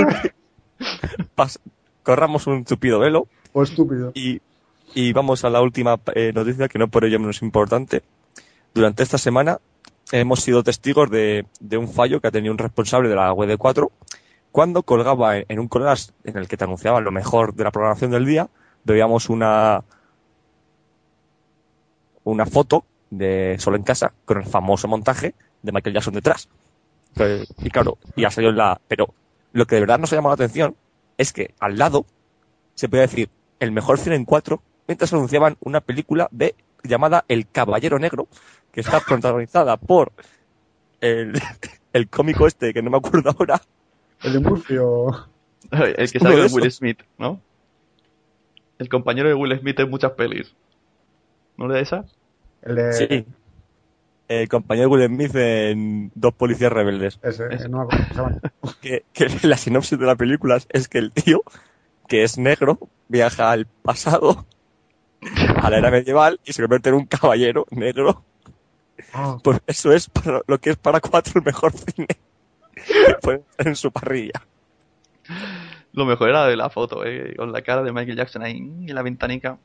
pas- 1.37 1.59
corramos 2.03 2.46
un 2.46 2.64
tupido 2.64 2.98
velo 2.98 3.29
o 3.53 3.62
estúpido. 3.62 4.12
y, 4.14 4.40
y 4.94 5.12
vamos 5.12 5.44
a 5.44 5.50
la 5.50 5.62
última 5.62 5.98
eh, 6.14 6.33
noticia, 6.35 6.68
que 6.68 6.79
no 6.79 6.88
por 6.88 7.05
ello 7.05 7.18
menos 7.20 7.40
importante. 7.42 8.03
Durante 8.74 9.03
esta 9.03 9.18
semana 9.18 9.59
hemos 10.12 10.40
sido 10.40 10.62
testigos 10.62 11.11
de, 11.11 11.46
de 11.61 11.77
un 11.79 11.88
fallo 11.88 12.20
que 12.20 12.29
ha 12.29 12.31
tenido 12.33 12.53
un 12.53 12.59
responsable 12.59 13.09
de 13.09 13.14
la 13.14 13.33
web 13.33 13.57
4 13.57 13.90
cuando 14.53 14.83
colgaba 14.83 15.38
en, 15.38 15.46
en 15.48 15.59
un 15.61 15.68
collage 15.68 16.11
en 16.24 16.37
el 16.37 16.48
que 16.48 16.57
te 16.57 16.64
anunciaban 16.64 17.03
lo 17.05 17.11
mejor 17.12 17.55
de 17.55 17.64
la 17.64 17.70
programación 17.70 18.11
del 18.11 18.27
día, 18.27 18.48
veíamos 18.85 19.29
una 19.29 19.83
una 22.25 22.47
foto 22.47 22.85
de 23.11 23.57
Solo 23.59 23.77
en 23.77 23.83
casa 23.83 24.12
con 24.25 24.38
el 24.38 24.44
famoso 24.44 24.88
montaje 24.88 25.35
de 25.62 25.73
Michael 25.73 25.94
Jackson 25.94 26.14
detrás. 26.14 26.49
Y 27.59 27.70
claro, 27.70 27.99
y 28.16 28.25
ha 28.25 28.31
salido 28.31 28.51
en 28.51 28.57
la. 28.57 28.81
Pero 28.88 29.14
lo 29.53 29.66
que 29.66 29.77
de 29.77 29.83
verdad 29.83 29.99
nos 29.99 30.12
ha 30.12 30.16
llamado 30.16 30.37
la 30.37 30.44
atención 30.44 30.75
es 31.16 31.33
que 31.33 31.55
al 31.61 31.79
lado 31.79 32.07
se 32.75 32.88
puede 32.88 33.03
decir 33.03 33.29
el 33.61 33.70
mejor 33.70 33.99
cine 33.99 34.16
en 34.16 34.25
cuatro 34.25 34.62
mientras 34.88 35.12
anunciaban 35.12 35.57
una 35.61 35.81
película 35.81 36.29
de 36.33 36.57
llamada 36.83 37.25
El 37.29 37.49
Caballero 37.49 37.99
Negro, 37.99 38.29
que 38.73 38.81
está 38.81 39.01
protagonizada 39.01 39.77
por 39.77 40.12
el, 41.01 41.40
el 41.92 42.09
cómico 42.09 42.47
este, 42.47 42.75
que 42.75 42.83
no 42.83 42.90
me 42.90 42.99
acuerdo 42.99 43.31
ahora, 43.31 43.62
El 44.23 44.33
de 44.35 44.40
Murphy 44.40 44.77
o... 44.79 45.27
El 45.70 46.11
que 46.11 46.18
sale 46.18 46.37
de. 46.37 46.47
Will 46.53 46.70
Smith, 46.70 47.03
¿no? 47.16 47.40
El 48.78 48.88
compañero 48.88 49.28
de 49.28 49.34
Will 49.34 49.58
Smith 49.58 49.78
en 49.80 49.90
muchas 49.90 50.12
pelis. 50.12 50.54
¿No 51.56 51.68
le 51.68 51.74
da 51.74 51.80
esa? 51.80 52.04
El 52.62 52.74
de... 52.76 52.92
Sí. 52.92 53.26
El 54.26 54.48
compañero 54.48 54.88
de 54.88 54.94
Will 54.94 55.06
Smith 55.08 55.34
en 55.37 56.10
Dos 56.14 56.34
Policías 56.34 56.72
Rebeldes. 56.72 57.18
Ese, 57.22 57.44
Ese. 57.50 57.68
no. 57.68 57.87
Que, 58.80 59.04
que 59.12 59.28
la 59.42 59.56
sinopsis 59.56 59.98
de 59.98 60.06
la 60.06 60.16
película 60.16 60.58
es 60.70 60.88
que 60.88 60.98
el 60.98 61.12
tío, 61.12 61.42
que 62.08 62.22
es 62.24 62.38
negro, 62.38 62.78
viaja 63.08 63.50
al 63.50 63.66
pasado, 63.66 64.46
a 65.56 65.70
la 65.70 65.78
era 65.78 65.90
medieval, 65.90 66.40
y 66.44 66.52
se 66.52 66.62
convierte 66.62 66.88
en 66.88 66.96
un 66.96 67.06
caballero 67.06 67.66
negro. 67.70 68.24
Ah, 69.12 69.38
Pues 69.42 69.60
eso 69.66 69.92
es 69.92 70.08
para 70.08 70.40
lo 70.46 70.58
que 70.58 70.70
es 70.70 70.76
para 70.76 71.00
cuatro 71.00 71.34
el 71.37 71.44
mejor 71.44 71.72
cine 71.72 72.08
que 72.74 73.14
pueden 73.20 73.42
hacer 73.52 73.68
en 73.68 73.76
su 73.76 73.90
parrilla. 73.92 74.42
Lo 75.94 76.04
mejor 76.04 76.28
era 76.28 76.46
de 76.46 76.57
la 76.57 76.70
foto, 76.70 77.04
¿eh? 77.07 77.35
Con 77.37 77.52
la 77.52 77.62
cara 77.62 77.83
de 77.85 77.92
Michael 77.92 78.16
Jackson 78.16 78.42
ahí 78.42 78.57
en 78.57 78.92
la 78.92 79.02
ventanica. 79.02 79.57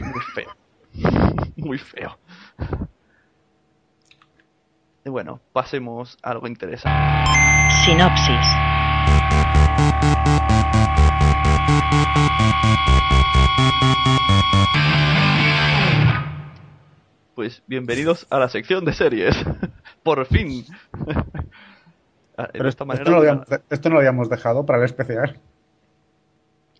Muy 0.00 0.22
feo. 0.34 0.56
Muy 1.56 1.76
feo. 1.76 2.18
Y 5.04 5.10
bueno, 5.10 5.40
pasemos 5.52 6.16
a 6.22 6.30
algo 6.30 6.46
interesante. 6.46 7.30
Sinopsis. 7.84 8.46
Pues 17.34 17.62
bienvenidos 17.66 18.26
a 18.30 18.38
la 18.38 18.48
sección 18.48 18.86
de 18.86 18.94
series. 18.94 19.36
Por 20.02 20.24
fin. 20.24 20.64
Ah, 22.36 22.48
de 22.52 22.52
pero 22.52 22.68
esta 22.68 22.84
esto, 22.84 22.86
manera. 22.86 23.02
esto 23.02 23.10
no 23.10 23.16
lo 23.16 23.22
habíamos, 23.22 23.46
esto 23.70 23.88
no 23.88 23.92
lo 23.94 23.98
habíamos 24.00 24.28
dejado 24.28 24.66
para 24.66 24.78
el 24.80 24.84
especial. 24.84 25.40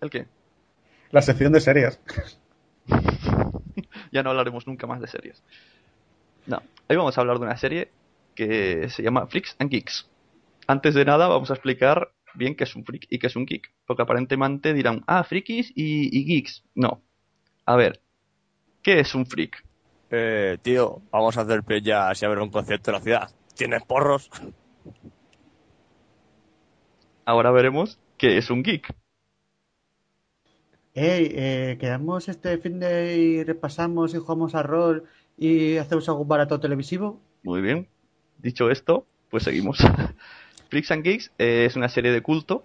¿El 0.01 0.09
qué? 0.09 0.27
La 1.11 1.21
sección 1.21 1.53
de 1.53 1.61
series. 1.61 1.99
ya 4.11 4.23
no 4.23 4.29
hablaremos 4.31 4.67
nunca 4.67 4.87
más 4.87 4.99
de 4.99 5.07
series. 5.07 5.43
No, 6.45 6.61
hoy 6.89 6.95
vamos 6.95 7.17
a 7.17 7.21
hablar 7.21 7.39
de 7.39 7.45
una 7.45 7.57
serie 7.57 7.91
que 8.35 8.89
se 8.89 9.01
llama 9.01 9.27
Freaks 9.27 9.55
and 9.59 9.71
Geeks. 9.71 10.09
Antes 10.67 10.93
de 10.93 11.05
nada, 11.05 11.27
vamos 11.27 11.49
a 11.51 11.53
explicar 11.53 12.11
bien 12.33 12.55
qué 12.55 12.65
es 12.65 12.75
un 12.75 12.83
freak 12.83 13.07
y 13.09 13.19
qué 13.19 13.27
es 13.27 13.35
un 13.35 13.45
geek. 13.45 13.71
Porque 13.85 14.03
aparentemente 14.03 14.73
dirán, 14.73 15.03
ah, 15.07 15.23
frikis 15.23 15.71
y, 15.75 16.17
y 16.17 16.25
geeks. 16.25 16.63
No. 16.75 17.01
A 17.65 17.75
ver, 17.75 18.01
¿qué 18.81 18.99
es 18.99 19.15
un 19.15 19.25
freak? 19.25 19.63
Eh, 20.11 20.57
tío, 20.61 21.01
vamos 21.11 21.37
a 21.37 21.41
hacer 21.41 21.63
ya 21.81 22.13
si 22.13 22.25
a 22.25 22.29
ver 22.29 22.39
un 22.39 22.51
concierto 22.51 22.91
de 22.91 22.97
la 22.97 23.03
ciudad. 23.03 23.31
¿Tienes 23.55 23.83
porros? 23.83 24.29
Ahora 27.25 27.49
veremos 27.51 27.99
qué 28.17 28.37
es 28.37 28.51
un 28.51 28.61
geek. 28.61 28.93
Hey, 30.93 31.29
eh, 31.33 31.77
quedamos 31.79 32.29
este 32.29 32.57
fin 32.59 32.79
de 32.79 33.17
y 33.17 33.43
repasamos 33.43 34.13
y 34.13 34.17
jugamos 34.19 34.55
a 34.55 34.63
rol 34.63 35.03
y 35.37 35.77
hacemos 35.77 36.07
algún 36.07 36.27
barato 36.27 36.59
televisivo. 36.59 37.19
Muy 37.43 37.61
bien. 37.61 37.87
Dicho 38.37 38.69
esto, 38.69 39.05
pues 39.29 39.43
seguimos. 39.43 39.79
Freaks 40.69 40.91
and 40.91 41.03
Geeks 41.03 41.31
eh, 41.37 41.65
es 41.65 41.75
una 41.75 41.89
serie 41.89 42.11
de 42.11 42.21
culto 42.21 42.63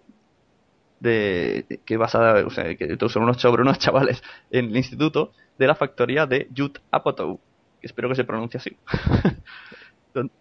de 1.01 1.81
que 1.87 1.97
basada, 1.97 2.47
o 2.47 2.51
sea, 2.51 2.77
que 2.77 2.97
son 3.09 3.23
unos 3.23 3.41
sobre 3.41 3.63
unos 3.63 3.79
chavales 3.79 4.23
en 4.51 4.67
el 4.67 4.77
instituto 4.77 5.33
de 5.59 5.67
la 5.67 5.75
factoría 5.75 6.27
de 6.27 6.49
Judd 6.55 6.77
Apatow, 6.91 7.41
que 7.81 7.87
espero 7.87 8.11
que 8.11 8.15
se 8.15 8.25
pronuncie 8.25 8.59
así. 8.59 8.77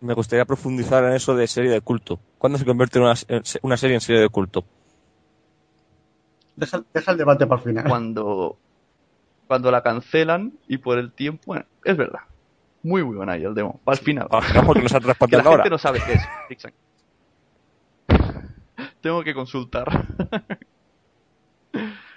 Me 0.00 0.14
gustaría 0.14 0.44
profundizar 0.44 1.04
en 1.04 1.12
eso 1.12 1.34
de 1.34 1.46
serie 1.46 1.70
de 1.70 1.80
culto. 1.80 2.18
¿Cuándo 2.38 2.58
se 2.58 2.64
convierte 2.64 2.98
una, 2.98 3.14
en 3.28 3.42
una 3.62 3.76
serie 3.76 3.94
en 3.94 4.00
serie 4.00 4.22
de 4.22 4.28
culto? 4.28 4.64
Deja, 6.56 6.82
deja 6.92 7.12
el 7.12 7.18
debate 7.18 7.46
para 7.46 7.60
el 7.60 7.68
final. 7.68 7.84
Cuando 7.88 8.58
cuando 9.46 9.70
la 9.72 9.82
cancelan 9.82 10.52
y 10.68 10.78
por 10.78 10.96
el 10.98 11.12
tiempo, 11.12 11.42
bueno, 11.46 11.64
es 11.84 11.96
verdad. 11.96 12.20
Muy 12.82 13.02
muy 13.02 13.16
buena 13.16 13.32
ahí 13.32 13.42
el 13.42 13.52
demo. 13.52 13.80
Al 13.84 13.98
final. 13.98 14.28
Digamos 14.30 14.74
que 14.74 14.82
nos 14.82 14.94
han 14.94 15.02
Que 15.28 15.36
la 15.36 15.42
gente 15.42 15.70
no 15.70 15.78
sabe 15.78 16.00
qué 16.06 16.54
es 16.54 16.66
Tengo 19.00 19.24
que 19.24 19.34
consultar. 19.34 20.06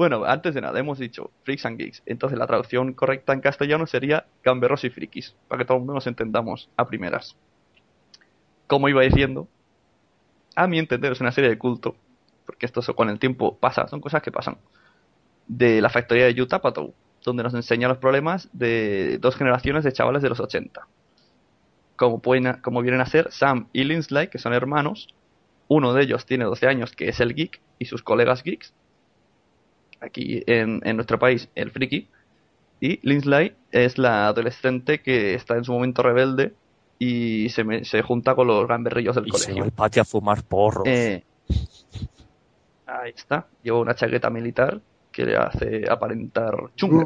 bueno, 0.00 0.24
antes 0.24 0.54
de 0.54 0.62
nada, 0.62 0.80
hemos 0.80 0.98
dicho 0.98 1.30
Freaks 1.44 1.66
and 1.66 1.76
Geeks. 1.76 2.02
Entonces 2.06 2.38
la 2.38 2.46
traducción 2.46 2.94
correcta 2.94 3.34
en 3.34 3.42
castellano 3.42 3.86
sería 3.86 4.24
Gamberros 4.42 4.82
y 4.84 4.88
Frikis, 4.88 5.36
para 5.46 5.58
que 5.58 5.66
todo 5.66 5.76
el 5.76 5.80
mundo 5.82 5.92
nos 5.92 6.06
entendamos 6.06 6.70
a 6.78 6.86
primeras. 6.86 7.36
Como 8.66 8.88
iba 8.88 9.02
diciendo, 9.02 9.46
a 10.56 10.66
mi 10.66 10.78
entender 10.78 11.12
es 11.12 11.20
una 11.20 11.32
serie 11.32 11.50
de 11.50 11.58
culto, 11.58 11.96
porque 12.46 12.64
esto 12.64 12.80
con 12.94 13.10
el 13.10 13.18
tiempo 13.18 13.58
pasa, 13.58 13.88
son 13.88 14.00
cosas 14.00 14.22
que 14.22 14.32
pasan, 14.32 14.56
de 15.46 15.82
la 15.82 15.90
factoría 15.90 16.24
de 16.32 16.40
Utah 16.40 16.62
Patou, 16.62 16.94
donde 17.22 17.42
nos 17.42 17.52
enseña 17.52 17.86
los 17.86 17.98
problemas 17.98 18.48
de 18.54 19.18
dos 19.18 19.36
generaciones 19.36 19.84
de 19.84 19.92
chavales 19.92 20.22
de 20.22 20.30
los 20.30 20.40
80 20.40 20.80
como, 21.96 22.20
pueden, 22.22 22.54
como 22.62 22.80
vienen 22.80 23.02
a 23.02 23.04
ser 23.04 23.30
Sam 23.30 23.68
y 23.74 23.84
Linsley, 23.84 24.28
que 24.28 24.38
son 24.38 24.54
hermanos. 24.54 25.14
Uno 25.68 25.92
de 25.92 26.04
ellos 26.04 26.24
tiene 26.24 26.46
12 26.46 26.66
años, 26.66 26.92
que 26.92 27.10
es 27.10 27.20
el 27.20 27.34
geek, 27.34 27.60
y 27.78 27.84
sus 27.84 28.02
colegas 28.02 28.42
geeks. 28.42 28.72
Aquí 30.00 30.42
en, 30.46 30.80
en 30.84 30.96
nuestro 30.96 31.18
país, 31.18 31.48
el 31.54 31.70
friki. 31.70 32.08
Y 32.80 32.98
Linsley 33.06 33.52
es 33.70 33.98
la 33.98 34.28
adolescente 34.28 35.00
que 35.00 35.34
está 35.34 35.56
en 35.56 35.64
su 35.64 35.72
momento 35.72 36.02
rebelde 36.02 36.54
y 36.98 37.48
se, 37.50 37.64
me- 37.64 37.84
se 37.84 38.02
junta 38.02 38.34
con 38.34 38.46
los 38.46 38.66
gamberrillos 38.66 39.14
del 39.14 39.26
Y 39.26 39.32
se 39.32 39.38
va 39.38 39.44
colegio. 39.46 39.64
al 39.64 39.70
patio 39.72 40.02
a 40.02 40.04
fumar 40.06 40.42
porros. 40.42 40.88
Eh, 40.88 41.22
ahí 42.86 43.12
está. 43.14 43.46
Lleva 43.62 43.80
una 43.80 43.94
chaqueta 43.94 44.30
militar 44.30 44.80
que 45.12 45.26
le 45.26 45.36
hace 45.36 45.84
aparentar 45.90 46.54
chunga. 46.76 47.04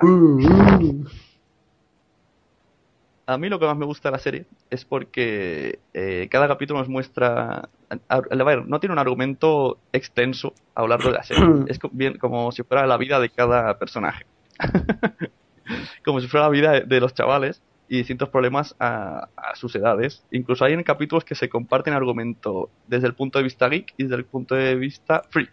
A 3.27 3.39
mí 3.39 3.49
lo 3.49 3.59
que 3.59 3.67
más 3.67 3.77
me 3.77 3.87
gusta 3.87 4.09
de 4.09 4.13
la 4.13 4.19
serie 4.19 4.47
es 4.69 4.85
porque 4.85 5.81
eh, 5.95 6.29
cada 6.31 6.47
capítulo 6.49 6.81
nos 6.81 6.89
muestra. 6.89 7.71
a- 8.09 8.23
a 8.31 8.45
ver, 8.45 8.67
no 8.67 8.81
tiene 8.81 8.93
un 8.93 8.99
argumento 8.99 9.83
extenso 9.93 10.55
a 10.75 10.83
lo 10.83 10.89
largo 10.89 11.09
de 11.09 11.15
la 11.15 11.23
serie. 11.23 11.43
Es 11.69 11.79
co- 11.79 11.91
bien 11.93 12.19
como 12.19 12.53
si 12.53 12.63
fuera 12.65 12.87
la 12.87 12.99
vida 12.99 13.21
de 13.21 13.31
cada 13.31 13.79
personaje. 13.79 14.27
como 16.05 16.21
si 16.21 16.29
fuera 16.29 16.47
la 16.47 16.51
vida 16.51 16.73
de, 16.73 16.81
de 16.83 17.01
los 17.01 17.15
chavales 17.15 17.63
y 17.89 17.99
distintos 17.99 18.29
problemas 18.31 18.75
a, 18.79 19.31
a 19.37 19.55
sus 19.57 19.75
edades. 19.77 20.27
Incluso 20.31 20.65
hay 20.65 20.73
en 20.75 20.83
capítulos 20.83 21.25
que 21.25 21.35
se 21.35 21.49
comparten 21.49 21.95
argumento 21.95 22.73
desde 22.87 23.07
el 23.09 23.15
punto 23.15 23.39
de 23.39 23.45
vista 23.45 23.69
geek 23.69 23.93
y 23.97 24.05
desde 24.05 24.17
el 24.17 24.27
punto 24.27 24.55
de 24.55 24.75
vista 24.77 25.23
freak. 25.31 25.51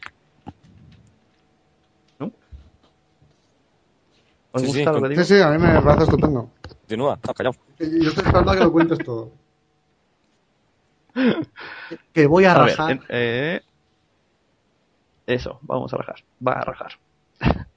¿No? 2.20 2.32
¿Os 4.54 4.62
Sí, 4.62 4.68
sí, 4.68 4.78
gusta 4.80 4.92
lo 4.92 5.00
con- 5.00 5.04
que 5.04 5.10
digo? 5.16 5.24
Sí, 5.24 5.36
sí, 5.36 5.42
a 5.42 5.50
mí 5.50 5.58
me 5.58 5.82
parece 5.82 6.04
estupendo. 6.04 6.50
Continúa, 6.92 7.14
está 7.16 7.34
callado. 7.34 7.56
Yo 7.80 8.10
estoy 8.10 8.26
esperando 8.26 8.52
a 8.52 8.56
que 8.56 8.64
lo 8.64 8.72
cuentes 8.74 9.00
todo. 9.00 9.32
Que 12.14 12.28
voy 12.28 12.44
a 12.44 12.52
A 12.54 12.64
ver, 12.64 12.78
rajar. 12.78 12.92
en- 12.92 13.02
eh, 13.08 13.62
eso, 15.26 15.58
vamos 15.62 15.94
a 15.94 15.98
rajar. 15.98 16.18
Va 16.46 16.54
a 16.54 16.66
rajar. 16.66 16.92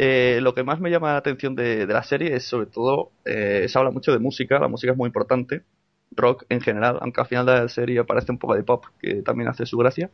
Eh, 0.00 0.38
lo 0.42 0.54
que 0.54 0.62
más 0.62 0.78
me 0.78 0.90
llama 0.92 1.10
la 1.10 1.16
atención 1.18 1.56
de, 1.56 1.84
de 1.84 1.92
la 1.92 2.04
serie 2.04 2.32
es 2.36 2.44
sobre 2.44 2.66
todo, 2.66 3.10
eh, 3.24 3.66
se 3.68 3.76
habla 3.80 3.90
mucho 3.90 4.12
de 4.12 4.20
música, 4.20 4.60
la 4.60 4.68
música 4.68 4.92
es 4.92 4.96
muy 4.96 5.08
importante, 5.08 5.64
rock 6.12 6.44
en 6.50 6.60
general, 6.60 6.98
aunque 7.00 7.20
al 7.20 7.26
final 7.26 7.44
de 7.46 7.52
la 7.62 7.68
serie 7.68 7.98
aparece 7.98 8.30
un 8.30 8.38
poco 8.38 8.54
de 8.54 8.62
pop, 8.62 8.84
que 9.00 9.22
también 9.22 9.48
hace 9.48 9.66
su 9.66 9.76
gracia. 9.76 10.08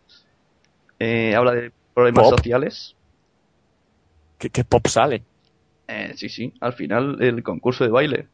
Eh, 0.98 1.34
habla 1.36 1.52
de 1.52 1.70
problemas 1.92 2.30
¿Pop? 2.30 2.38
sociales. 2.38 2.96
¿Qué, 4.38 4.48
qué 4.48 4.64
pop 4.64 4.86
sale? 4.86 5.22
Eh, 5.88 6.12
sí, 6.16 6.28
sí, 6.28 6.52
al 6.60 6.72
final 6.72 7.22
el 7.22 7.42
concurso 7.42 7.84
de 7.84 7.90
baile. 7.90 8.28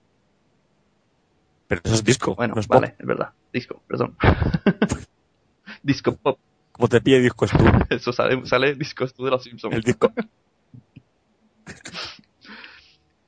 Pero 1.68 1.80
eso 1.84 1.94
es 1.94 2.04
disco. 2.04 2.34
Bueno, 2.34 2.54
no 2.54 2.60
es 2.60 2.66
pop. 2.66 2.80
vale, 2.80 2.94
es 2.98 3.06
verdad. 3.06 3.30
Disco, 3.52 3.82
perdón. 3.86 4.16
Disco 5.82 6.16
pop. 6.16 6.38
Como 6.72 6.88
te 6.88 7.00
pide 7.00 7.20
disco 7.20 7.44
es 7.44 7.50
tú. 7.50 7.58
Eso 7.90 8.12
sale, 8.12 8.44
sale 8.46 8.74
discos 8.74 9.12
tú 9.12 9.24
de 9.24 9.30
los 9.30 9.42
Simpsons. 9.44 9.74
El 9.74 9.82
disco. 9.82 10.12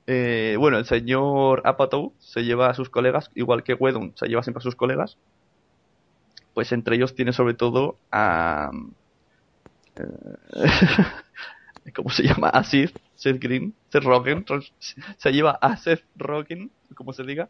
Eh, 0.08 0.56
bueno, 0.58 0.78
el 0.78 0.84
señor 0.84 1.62
Apatow 1.64 2.12
se 2.18 2.42
lleva 2.42 2.68
a 2.68 2.74
sus 2.74 2.90
colegas, 2.90 3.30
igual 3.36 3.62
que 3.62 3.74
Wedon 3.74 4.12
se 4.16 4.26
lleva 4.26 4.42
siempre 4.42 4.58
a 4.58 4.62
sus 4.62 4.74
colegas. 4.74 5.16
Pues 6.54 6.72
entre 6.72 6.96
ellos 6.96 7.14
tiene 7.14 7.32
sobre 7.32 7.54
todo 7.54 7.98
a. 8.10 8.72
eh, 9.94 11.92
¿Cómo 11.94 12.10
se 12.10 12.24
llama? 12.24 12.48
A 12.48 12.64
Seth, 13.22 13.40
Green, 13.40 13.72
Seth 13.88 14.02
Rogen. 14.02 14.44
Se 15.16 15.30
lleva 15.32 15.52
a 15.52 15.76
Seth 15.76 16.02
Rogen, 16.16 16.72
como 16.96 17.12
se 17.12 17.22
diga. 17.22 17.48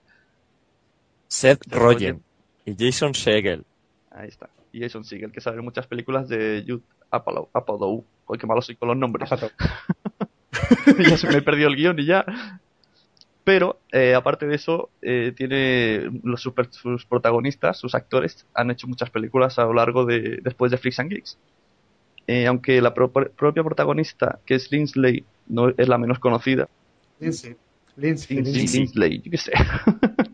Seth 1.29 1.67
Rogen. 1.73 2.23
Y 2.67 2.77
Jason 2.79 3.15
Segel. 3.15 3.65
Ahí 4.11 4.29
está. 4.29 4.51
Y 4.71 4.83
Jason 4.83 5.05
Segel, 5.05 5.33
que 5.33 5.41
sale 5.41 5.57
en 5.59 5.65
muchas 5.65 5.87
películas 5.87 6.29
de 6.29 6.63
Jude 6.67 6.83
Apatow. 7.11 7.49
Apatow. 7.55 8.05
Uy, 8.27 8.39
qué 8.39 8.47
malo 8.47 8.61
soy 8.61 8.77
con 8.77 8.89
los 8.89 8.99
nombres. 8.99 9.31
ya 9.31 11.17
se 11.17 11.27
me 11.29 11.37
he 11.39 11.43
perdido 11.43 11.69
el 11.71 11.77
guion 11.77 11.99
y 11.99 12.05
ya. 12.05 12.27
Pero, 13.45 13.81
eh, 13.93 14.15
aparte 14.15 14.47
de 14.47 14.55
eso, 14.55 14.91
eh, 15.01 15.33
tiene 15.35 16.21
los 16.23 16.43
super- 16.43 16.71
sus 16.71 17.07
protagonistas, 17.07 17.79
sus 17.79 17.95
actores, 17.95 18.47
han 18.55 18.71
hecho 18.71 18.87
muchas 18.87 19.09
películas 19.11 19.59
a 19.59 19.65
lo 19.65 19.73
largo 19.73 20.05
de, 20.05 20.39
después 20.43 20.71
de 20.71 20.77
Freaks 20.79 21.01
and 21.01 21.11
Geeks. 21.11 21.39
Eh, 22.27 22.47
aunque 22.47 22.81
la 22.81 22.95
pro- 22.95 23.13
propia 23.13 23.65
protagonista, 23.65 24.41
que 24.47 24.55
es 24.55 24.71
Linsley, 24.71 25.27
no 25.47 25.71
es 25.77 25.89
la 25.89 25.99
menos 25.99 26.19
conocida. 26.19 26.69
Lindsay. 27.19 27.57
Lindsay. 27.97 28.37
Lindsay, 28.37 28.55
Lindsay. 28.55 28.81
Linsley, 28.81 29.23
yo 29.23 29.31
qué 29.31 29.39
sé. 29.39 29.53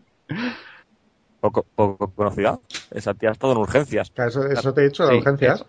Poco, 1.41 1.65
poco 1.75 2.13
conocida. 2.13 2.59
Esa 2.91 3.13
tía 3.13 3.29
ha 3.29 3.31
estado 3.31 3.53
en 3.53 3.59
urgencias. 3.59 4.11
Eso, 4.15 4.45
eso 4.45 4.73
te 4.73 4.81
he 4.81 4.83
dicho 4.89 5.05
de 5.05 5.11
Sí, 5.13 5.17
urgencias. 5.19 5.55
eso. 5.61 5.67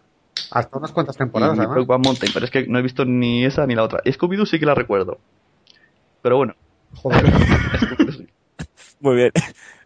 Hasta 0.51 0.79
unas 0.79 0.93
cuantas 0.93 1.17
Y 1.17 1.19
temporadas, 1.19 1.59
además. 1.59 1.87
Mountain, 1.87 2.33
pero 2.33 2.45
es 2.45 2.51
que 2.51 2.67
no 2.67 2.79
he 2.79 2.83
visto 2.83 3.05
ni 3.05 3.45
esa 3.45 3.67
ni 3.67 3.75
la 3.75 3.85
otra. 3.85 4.03
Scooby-Doo 4.05 4.47
sí 4.47 4.59
que 4.59 4.67
la 4.67 4.75
recuerdo. 4.75 5.19
Pero 6.23 6.37
bueno, 6.39 6.55
Joder. 6.93 7.25
Muy 9.01 9.17
bien. 9.17 9.31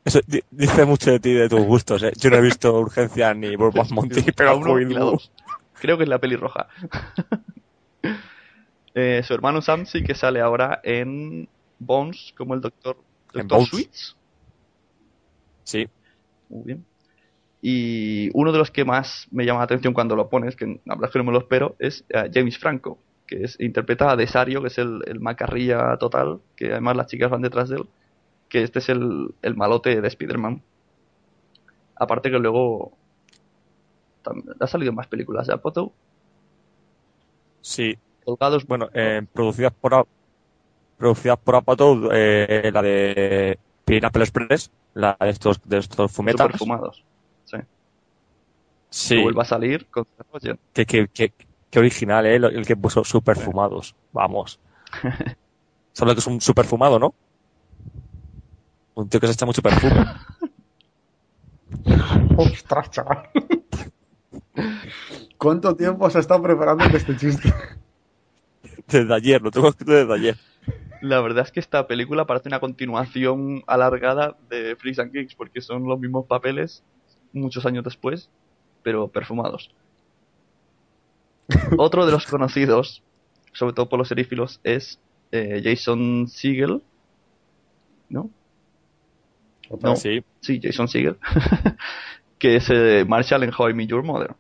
Eso 0.05 0.21
di- 0.27 0.43
dice 0.51 0.85
mucho 0.85 1.11
de 1.11 1.21
ti 1.21 1.31
y 1.31 1.35
de 1.35 1.49
tus 1.49 1.61
gustos, 1.61 2.03
¿eh? 2.03 2.13
Yo 2.19 2.31
no 2.31 2.37
he 2.37 2.41
visto 2.41 2.79
urgencias 2.79 3.37
ni 3.37 3.55
Bob 3.57 3.75
Monty, 3.91 4.23
pero 4.37 4.59
uno 4.59 4.81
y 4.81 4.85
la 4.85 5.01
Scooby-Doo. 5.01 5.21
Creo 5.85 5.99
que 5.99 6.05
es 6.05 6.09
la 6.09 6.19
pelirroja. 6.19 6.69
Eh, 8.97 9.25
su 9.25 9.35
hermano 9.35 9.61
Sam 9.61 9.87
sí 9.87 10.05
que 10.05 10.15
sale 10.15 10.41
ahora 10.41 10.81
en 10.85 11.49
Bones 11.81 12.33
como 12.37 12.55
el 12.55 12.61
doctor, 12.61 12.97
doctor. 13.33 13.67
Sweets. 13.67 14.17
Sí. 15.65 15.89
Muy 16.49 16.63
bien. 16.63 16.85
Y 17.61 18.31
uno 18.35 18.53
de 18.53 18.59
los 18.59 18.71
que 18.71 18.85
más 18.85 19.27
me 19.33 19.45
llama 19.45 19.59
la 19.59 19.65
atención 19.65 19.95
cuando 19.95 20.15
lo 20.15 20.29
pones, 20.29 20.55
que 20.55 20.81
la 20.85 20.95
verdad 20.95 21.07
es 21.07 21.11
que 21.11 21.19
no 21.19 21.25
me 21.25 21.33
lo 21.33 21.41
espero, 21.41 21.75
es 21.81 22.05
eh, 22.09 22.31
James 22.33 22.57
Franco, 22.57 23.01
que 23.27 23.43
es 23.43 23.59
interpreta 23.59 24.13
a 24.13 24.17
Desario, 24.17 24.63
que 24.63 24.69
es 24.69 24.79
el, 24.79 25.01
el 25.07 25.19
macarrilla 25.19 25.97
total, 25.97 26.39
que 26.55 26.71
además 26.71 26.97
las 26.97 27.09
chicas 27.09 27.31
van 27.31 27.43
detrás 27.43 27.69
de 27.69 27.79
él, 27.79 27.89
que 28.49 28.63
este 28.63 28.79
es 28.79 28.89
el, 28.91 29.35
el 29.43 29.57
malote 29.57 30.01
de 30.01 30.07
Spider-Man. 30.07 30.63
Aparte 31.97 32.31
que 32.31 32.39
luego 32.39 32.97
ha 34.61 34.67
salido 34.67 34.93
más 34.93 35.07
películas 35.07 35.47
de 35.47 35.55
Apatow, 35.55 35.93
Sí. 37.61 37.97
colgados. 38.25 38.67
Bueno, 38.67 38.89
eh, 38.95 39.23
producidas 39.33 39.73
por 39.73 40.07
producidas 40.99 41.39
por 41.39 41.57
Apatow, 41.57 42.09
eh, 42.13 42.71
la 42.73 42.83
de 42.83 43.59
Pineapple 43.85 44.23
Express, 44.23 44.71
la 44.95 45.17
de 45.21 45.31
estos, 45.31 45.61
de 45.65 45.79
estos 45.79 46.13
fumetas. 46.13 46.47
super 46.47 46.59
fumados. 46.59 47.05
Sí. 47.45 47.57
Sí. 48.91 49.17
Que 49.17 49.23
vuelva 49.23 49.43
a 49.43 49.47
salir 49.47 49.87
con. 49.87 50.07
Que, 50.73 50.87
que, 50.87 51.09
que, 51.09 51.33
que 51.71 51.79
original, 51.79 52.27
¿eh? 52.27 52.37
El 52.37 52.67
que 52.67 52.77
puso 52.77 53.03
super 53.05 53.37
fumados. 53.37 53.95
Vamos. 54.13 54.61
Solo 55.93 56.13
que 56.15 56.21
es 56.21 56.27
un 56.27 56.41
super 56.41 56.65
fumado, 56.65 56.99
¿no? 56.99 57.15
Un 58.95 59.09
tío 59.09 59.21
que 59.21 59.27
se 59.27 59.33
echa 59.33 59.47
mucho 59.47 59.63
perfume. 59.63 60.05
Ostras, 62.37 62.91
chaval. 62.91 63.29
¿Cuánto 65.39 65.75
tiempo 65.77 66.09
se 66.11 66.19
ha 66.19 66.21
estado 66.21 66.43
preparando 66.43 66.85
este 66.85 67.17
chiste? 67.17 67.53
Desde 68.87 69.15
ayer, 69.15 69.43
lo 69.43 69.51
tengo 69.51 69.69
escrito 69.69 69.93
desde 69.93 70.15
ayer. 70.15 70.37
La 71.01 71.21
verdad 71.21 71.45
es 71.45 71.53
que 71.53 71.61
esta 71.61 71.87
película 71.87 72.25
parece 72.25 72.49
una 72.49 72.61
continuación 72.61 73.63
alargada 73.67 74.37
de 74.49 74.77
Freaks 74.77 74.99
and 75.01 75.13
Geeks, 75.13 75.35
porque 75.35 75.61
son 75.61 75.85
los 75.85 75.99
mismos 75.99 76.27
papeles 76.27 76.83
muchos 77.33 77.67
años 77.67 77.85
después, 77.85 78.31
pero 78.83 79.09
perfumados. 79.09 79.71
Otro 81.77 82.07
de 82.07 82.13
los 82.13 82.27
conocidos, 82.27 83.03
sobre 83.53 83.75
todo 83.75 83.89
por 83.89 83.99
los 83.99 84.09
serífilos, 84.09 84.61
es 84.65 85.01
eh, 85.33 85.61
Jason 85.63 86.29
Segel. 86.29 86.83
¿No? 88.09 88.31
No. 89.83 89.97
Sí. 89.97 90.25
Sí, 90.41 90.61
Jason 90.63 90.89
Segel. 90.89 91.19
que 92.39 92.57
es 92.57 92.69
eh, 92.71 93.05
Marshall 93.07 93.43
en 93.43 93.53
How 93.57 93.71
I 93.71 93.75
Met 93.75 93.89
Your 93.89 94.03
Mother. 94.03 94.37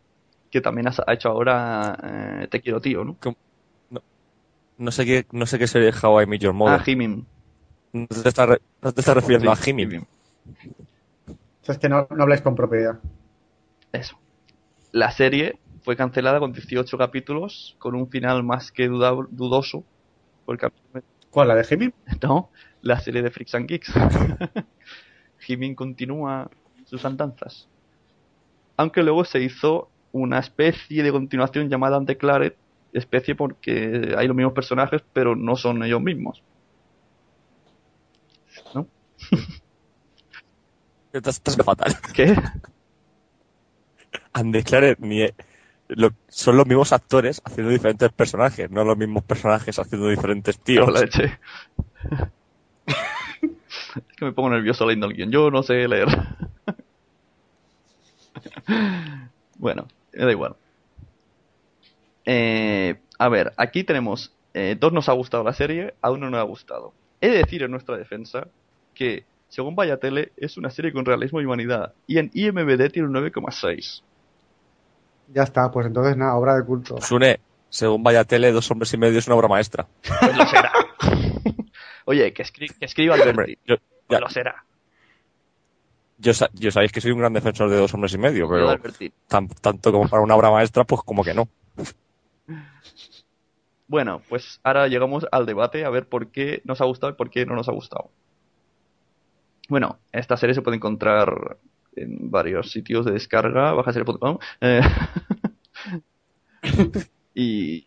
Que 0.55 0.61
también 0.61 0.86
has- 0.86 1.02
ha 1.05 1.12
hecho 1.12 1.30
ahora 1.30 1.98
eh, 2.00 2.46
Te 2.48 2.61
quiero 2.61 2.80
tío, 2.80 3.02
¿no? 3.05 3.16
No 4.78 4.92
sé 4.92 5.05
qué, 5.05 5.26
no 5.32 5.46
sé 5.46 5.59
qué 5.59 5.66
sería 5.66 5.90
How 6.00 6.20
I 6.22 6.26
Met 6.26 6.42
Your 6.42 6.52
Mother. 6.55 6.78
Ah, 6.80 6.84
Jimin. 6.84 7.26
no 7.92 8.07
te 8.07 8.28
estás, 8.28 8.48
re- 8.48 8.61
no 8.80 8.92
te 8.92 9.00
estás 9.00 9.16
refiriendo 9.16 9.52
Sí, 9.57 9.61
a. 9.61 9.64
Jimin. 9.64 10.07
Sea, 11.62 11.72
es 11.74 11.78
que 11.78 11.88
no, 11.88 12.07
no 12.09 12.22
habláis 12.22 12.40
con 12.40 12.55
propiedad. 12.55 13.00
Eso. 13.90 14.16
La 14.92 15.11
serie 15.11 15.59
fue 15.82 15.96
cancelada 15.96 16.38
con 16.38 16.52
18 16.52 16.96
capítulos, 16.98 17.74
con 17.80 17.96
un 17.96 18.09
final 18.09 18.44
más 18.44 18.70
que 18.70 18.86
dudoso. 18.86 19.82
Porque, 20.46 20.68
¿Cuál? 21.30 21.48
¿La 21.48 21.57
de 21.57 21.64
Jimmy? 21.64 21.92
no, 22.22 22.50
la 22.80 23.00
serie 23.00 23.22
de 23.22 23.30
Freaks 23.32 23.57
and 23.57 23.66
Geeks. 23.66 23.92
Jimin 25.40 25.74
continúa 25.74 26.48
sus 26.84 27.05
andanzas. 27.05 27.66
Aunque 28.76 29.02
luego 29.02 29.24
se 29.24 29.40
hizo 29.40 29.88
una 30.15 30.39
especie 30.39 31.03
de 31.03 31.11
continuación 31.11 31.69
llamada 31.69 31.99
Undeclared, 31.99 32.53
especie 32.93 33.35
porque 33.35 34.15
hay 34.17 34.29
los 34.29 34.37
mismos 34.37 34.55
personajes, 34.55 35.03
pero 35.12 35.35
no 35.35 35.57
son 35.57 35.83
ellos 35.83 36.01
mismos. 36.01 36.41
¿No? 38.75 38.87
Estás, 41.12 41.37
estás 41.37 41.57
fatal. 41.57 41.95
¿Qué? 42.15 42.35
Undeclared 44.41 44.99
ni 44.99 45.23
e- 45.23 45.35
lo- 45.89 46.11
son 46.29 46.57
los 46.57 46.67
mismos 46.67 46.93
actores 46.93 47.41
haciendo 47.45 47.71
diferentes 47.71 48.12
personajes, 48.12 48.71
no 48.71 48.83
los 48.85 48.97
mismos 48.97 49.23
personajes 49.23 49.79
haciendo 49.79 50.09
diferentes 50.09 50.59
tíos. 50.59 50.93
La 50.93 51.01
leche. 51.01 51.39
es 52.87 54.17
que 54.17 54.25
me 54.25 54.33
pongo 54.33 54.51
nervioso 54.51 54.87
leyendo 54.87 55.07
el 55.07 55.15
guion. 55.15 55.31
Yo 55.31 55.51
no 55.53 55.62
sé 55.62 55.87
leer. 55.87 56.09
bueno, 59.59 59.87
me 60.17 60.25
da 60.25 60.31
igual. 60.33 60.57
Eh, 62.27 62.97
a 63.19 63.29
ver, 63.29 63.53
aquí 63.57 63.85
tenemos. 63.85 64.33
eh, 64.55 64.77
dos 64.79 64.93
nos 64.93 65.09
ha 65.09 65.12
gustado 65.12 65.43
la 65.45 65.53
serie, 65.53 65.95
a 66.01 66.11
uno 66.11 66.31
no 66.31 66.37
le 66.37 66.39
ha 66.43 66.45
gustado. 66.47 66.93
He 67.21 67.29
de 67.29 67.39
decir 67.39 67.62
en 67.62 67.71
nuestra 67.73 67.97
defensa 67.97 68.47
que, 68.95 69.25
según 69.49 69.75
Vaya 69.75 69.97
Tele, 69.99 70.33
es 70.37 70.57
una 70.57 70.71
serie 70.71 70.93
con 70.93 71.05
realismo 71.05 71.41
y 71.41 71.45
humanidad. 71.45 71.93
Y 72.07 72.19
en 72.19 72.31
IMBD 72.35 72.91
tiene 72.93 73.09
un 73.09 73.15
9,6. 73.15 74.03
Ya 75.33 75.43
está, 75.43 75.71
pues 75.71 75.87
entonces 75.87 76.17
nada, 76.17 76.37
obra 76.37 76.55
de 76.55 76.65
culto. 76.65 77.01
Sune, 77.01 77.41
según 77.71 78.03
vaya 78.03 78.25
tele, 78.25 78.53
dos 78.53 78.71
hombres 78.71 78.93
y 78.95 78.99
medio 78.99 79.19
es 79.19 79.27
una 79.27 79.37
obra 79.37 79.49
maestra. 79.49 79.87
Pues 80.21 80.37
lo 80.37 80.47
será. 80.47 80.71
Oye, 82.05 82.33
que, 82.35 82.43
escri- 82.45 82.77
que 82.79 82.85
escriba 82.85 83.15
Alberti. 83.15 83.31
Hombre, 83.41 83.59
yo, 83.67 83.77
Pues 84.07 84.19
ya- 84.19 84.21
lo 84.21 84.29
será. 84.29 84.65
Yo, 86.25 86.35
sa- 86.35 86.51
yo 86.55 86.70
sabéis 86.70 86.91
que 86.93 87.01
soy 87.01 87.12
un 87.12 87.18
gran 87.18 87.33
defensor 87.33 87.68
de 87.70 87.77
dos 87.77 87.93
hombres 87.95 88.12
y 88.14 88.18
medio, 88.18 88.49
pero 88.49 88.66
tan- 89.29 89.49
tanto 89.49 89.93
como 89.93 90.09
para 90.09 90.22
una 90.22 90.35
obra 90.35 90.51
maestra, 90.51 90.85
pues 90.85 91.03
como 91.03 91.22
que 91.22 91.35
no. 91.35 91.49
Bueno, 93.87 94.22
pues 94.29 94.61
ahora 94.62 94.89
llegamos 94.89 95.27
al 95.31 95.47
debate 95.47 95.85
a 95.85 95.91
ver 95.91 96.09
por 96.09 96.29
qué 96.31 96.62
nos 96.64 96.81
ha 96.81 96.85
gustado 96.87 97.12
y 97.12 97.16
por 97.16 97.31
qué 97.31 97.45
no 97.47 97.55
nos 97.55 97.68
ha 97.68 97.72
gustado. 97.72 98.11
Bueno, 99.68 99.99
esta 100.12 100.37
serie 100.37 100.55
se 100.55 100.62
puede 100.62 100.77
encontrar 100.79 101.59
en 101.97 102.31
varios 102.31 102.70
sitios 102.72 103.05
de 103.05 103.12
descarga, 103.12 103.72
bajaserie.com. 103.72 104.39
eh, 104.61 104.81
y 107.35 107.87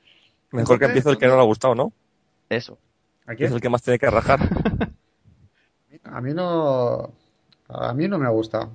Mejor 0.52 0.80
que 0.80 0.86
empiece 0.86 1.10
el 1.10 1.18
que 1.18 1.28
no 1.28 1.36
le 1.36 1.42
ha 1.42 1.46
gustado, 1.46 1.76
¿no? 1.76 1.92
eso. 2.50 2.78
¿Aquí? 3.26 3.44
Es 3.44 3.52
el 3.52 3.60
que 3.60 3.70
más 3.70 3.82
tiene 3.82 4.00
que 4.00 4.10
rajar. 4.10 4.40
A 6.04 6.22
mí 6.22 6.34
no. 6.34 7.12
A 7.70 7.94
mí 7.94 8.08
no 8.08 8.18
me 8.18 8.26
ha 8.26 8.30
gustado. 8.30 8.72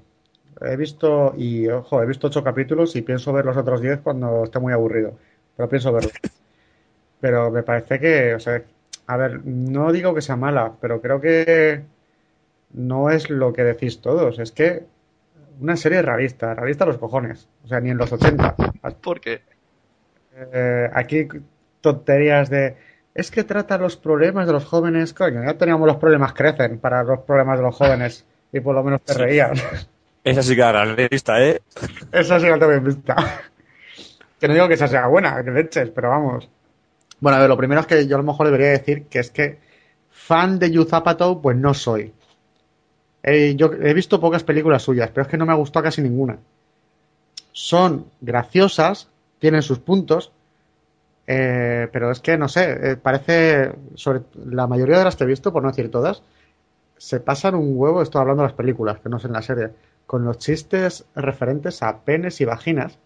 He 0.60 0.76
visto, 0.76 1.34
y 1.36 1.68
ojo, 1.68 2.02
he 2.02 2.06
visto 2.06 2.26
ocho 2.28 2.44
capítulos 2.44 2.94
y 2.96 3.02
pienso 3.02 3.32
ver 3.32 3.44
los 3.46 3.56
otros 3.56 3.80
diez 3.80 4.00
cuando 4.00 4.44
esté 4.44 4.58
muy 4.58 4.72
aburrido. 4.72 5.18
Pero 5.56 5.68
pienso 5.68 5.92
verlo. 5.92 6.10
Pero 7.20 7.50
me 7.50 7.62
parece 7.62 7.98
que, 7.98 8.34
o 8.34 8.40
sea, 8.40 8.62
a 9.06 9.16
ver, 9.16 9.44
no 9.44 9.92
digo 9.92 10.14
que 10.14 10.20
sea 10.22 10.36
mala, 10.36 10.72
pero 10.80 11.00
creo 11.00 11.20
que 11.20 11.82
no 12.72 13.10
es 13.10 13.30
lo 13.30 13.52
que 13.52 13.64
decís 13.64 14.00
todos. 14.00 14.38
Es 14.38 14.52
que 14.52 14.84
una 15.60 15.76
serie 15.76 16.02
realista, 16.02 16.54
realista 16.54 16.84
a 16.84 16.88
los 16.88 16.98
cojones. 16.98 17.48
O 17.64 17.68
sea, 17.68 17.80
ni 17.80 17.90
en 17.90 17.98
los 17.98 18.12
80. 18.12 18.56
Porque 19.02 19.42
Eh, 20.34 20.90
aquí 20.94 21.28
tonterías 21.80 22.48
de 22.48 22.76
es 23.14 23.30
que 23.30 23.44
trata 23.44 23.76
los 23.76 23.96
problemas 23.96 24.46
de 24.46 24.54
los 24.54 24.64
jóvenes, 24.64 25.12
coño, 25.12 25.44
ya 25.44 25.58
teníamos 25.58 25.86
los 25.86 25.96
problemas 25.96 26.32
crecen 26.32 26.78
para 26.78 27.02
los 27.04 27.20
problemas 27.20 27.58
de 27.58 27.64
los 27.64 27.76
jóvenes 27.76 28.24
y 28.52 28.60
por 28.60 28.74
lo 28.74 28.84
menos 28.84 29.02
te 29.02 29.14
reías. 29.14 29.62
Esa 30.24 30.42
sí 30.42 30.54
que 30.54 30.60
era 30.60 30.84
realista, 30.84 31.42
¿eh? 31.42 31.62
Esa 32.12 32.38
sí 32.38 32.46
la 32.46 32.58
tengo 32.58 32.68
bien 32.68 32.84
vista. 32.84 33.42
Que 34.38 34.48
no 34.48 34.54
digo 34.54 34.68
que 34.68 34.74
esa 34.74 34.88
sea 34.88 35.06
buena, 35.06 35.42
que 35.42 35.50
leches, 35.50 35.90
pero 35.90 36.10
vamos. 36.10 36.48
Bueno, 37.20 37.38
a 37.38 37.40
ver, 37.40 37.48
lo 37.48 37.56
primero 37.56 37.80
es 37.80 37.86
que 37.86 38.06
yo 38.06 38.16
a 38.16 38.18
lo 38.18 38.24
mejor 38.24 38.46
debería 38.46 38.70
decir 38.70 39.04
que 39.04 39.20
es 39.20 39.30
que 39.30 39.58
fan 40.10 40.58
de 40.58 40.70
Yu 40.70 40.86
Apatow, 40.90 41.40
pues 41.40 41.56
no 41.56 41.74
soy. 41.74 42.12
Eh, 43.22 43.54
yo 43.56 43.72
he 43.72 43.94
visto 43.94 44.20
pocas 44.20 44.42
películas 44.42 44.82
suyas, 44.82 45.10
pero 45.10 45.22
es 45.22 45.28
que 45.28 45.36
no 45.36 45.46
me 45.46 45.52
ha 45.52 45.56
gustado 45.56 45.84
casi 45.84 46.02
ninguna. 46.02 46.38
Son 47.52 48.06
graciosas, 48.20 49.08
tienen 49.38 49.62
sus 49.62 49.78
puntos, 49.78 50.32
eh, 51.26 51.88
pero 51.92 52.10
es 52.10 52.20
que 52.20 52.36
no 52.36 52.48
sé, 52.48 52.92
eh, 52.92 52.96
parece, 52.96 53.72
sobre 53.94 54.22
la 54.44 54.66
mayoría 54.66 54.98
de 54.98 55.04
las 55.04 55.16
que 55.16 55.24
he 55.24 55.26
visto, 55.28 55.52
por 55.52 55.62
no 55.62 55.68
decir 55.68 55.90
todas, 55.90 56.22
se 57.02 57.18
pasan 57.18 57.56
un 57.56 57.72
huevo, 57.74 58.00
estoy 58.00 58.20
hablando 58.20 58.44
de 58.44 58.48
las 58.50 58.56
películas, 58.56 59.00
que 59.00 59.08
no 59.08 59.16
es 59.16 59.24
en 59.24 59.32
la 59.32 59.42
serie, 59.42 59.70
con 60.06 60.24
los 60.24 60.38
chistes 60.38 61.04
referentes 61.16 61.82
a 61.82 61.98
penes 61.98 62.40
y 62.40 62.44
vaginas, 62.44 62.96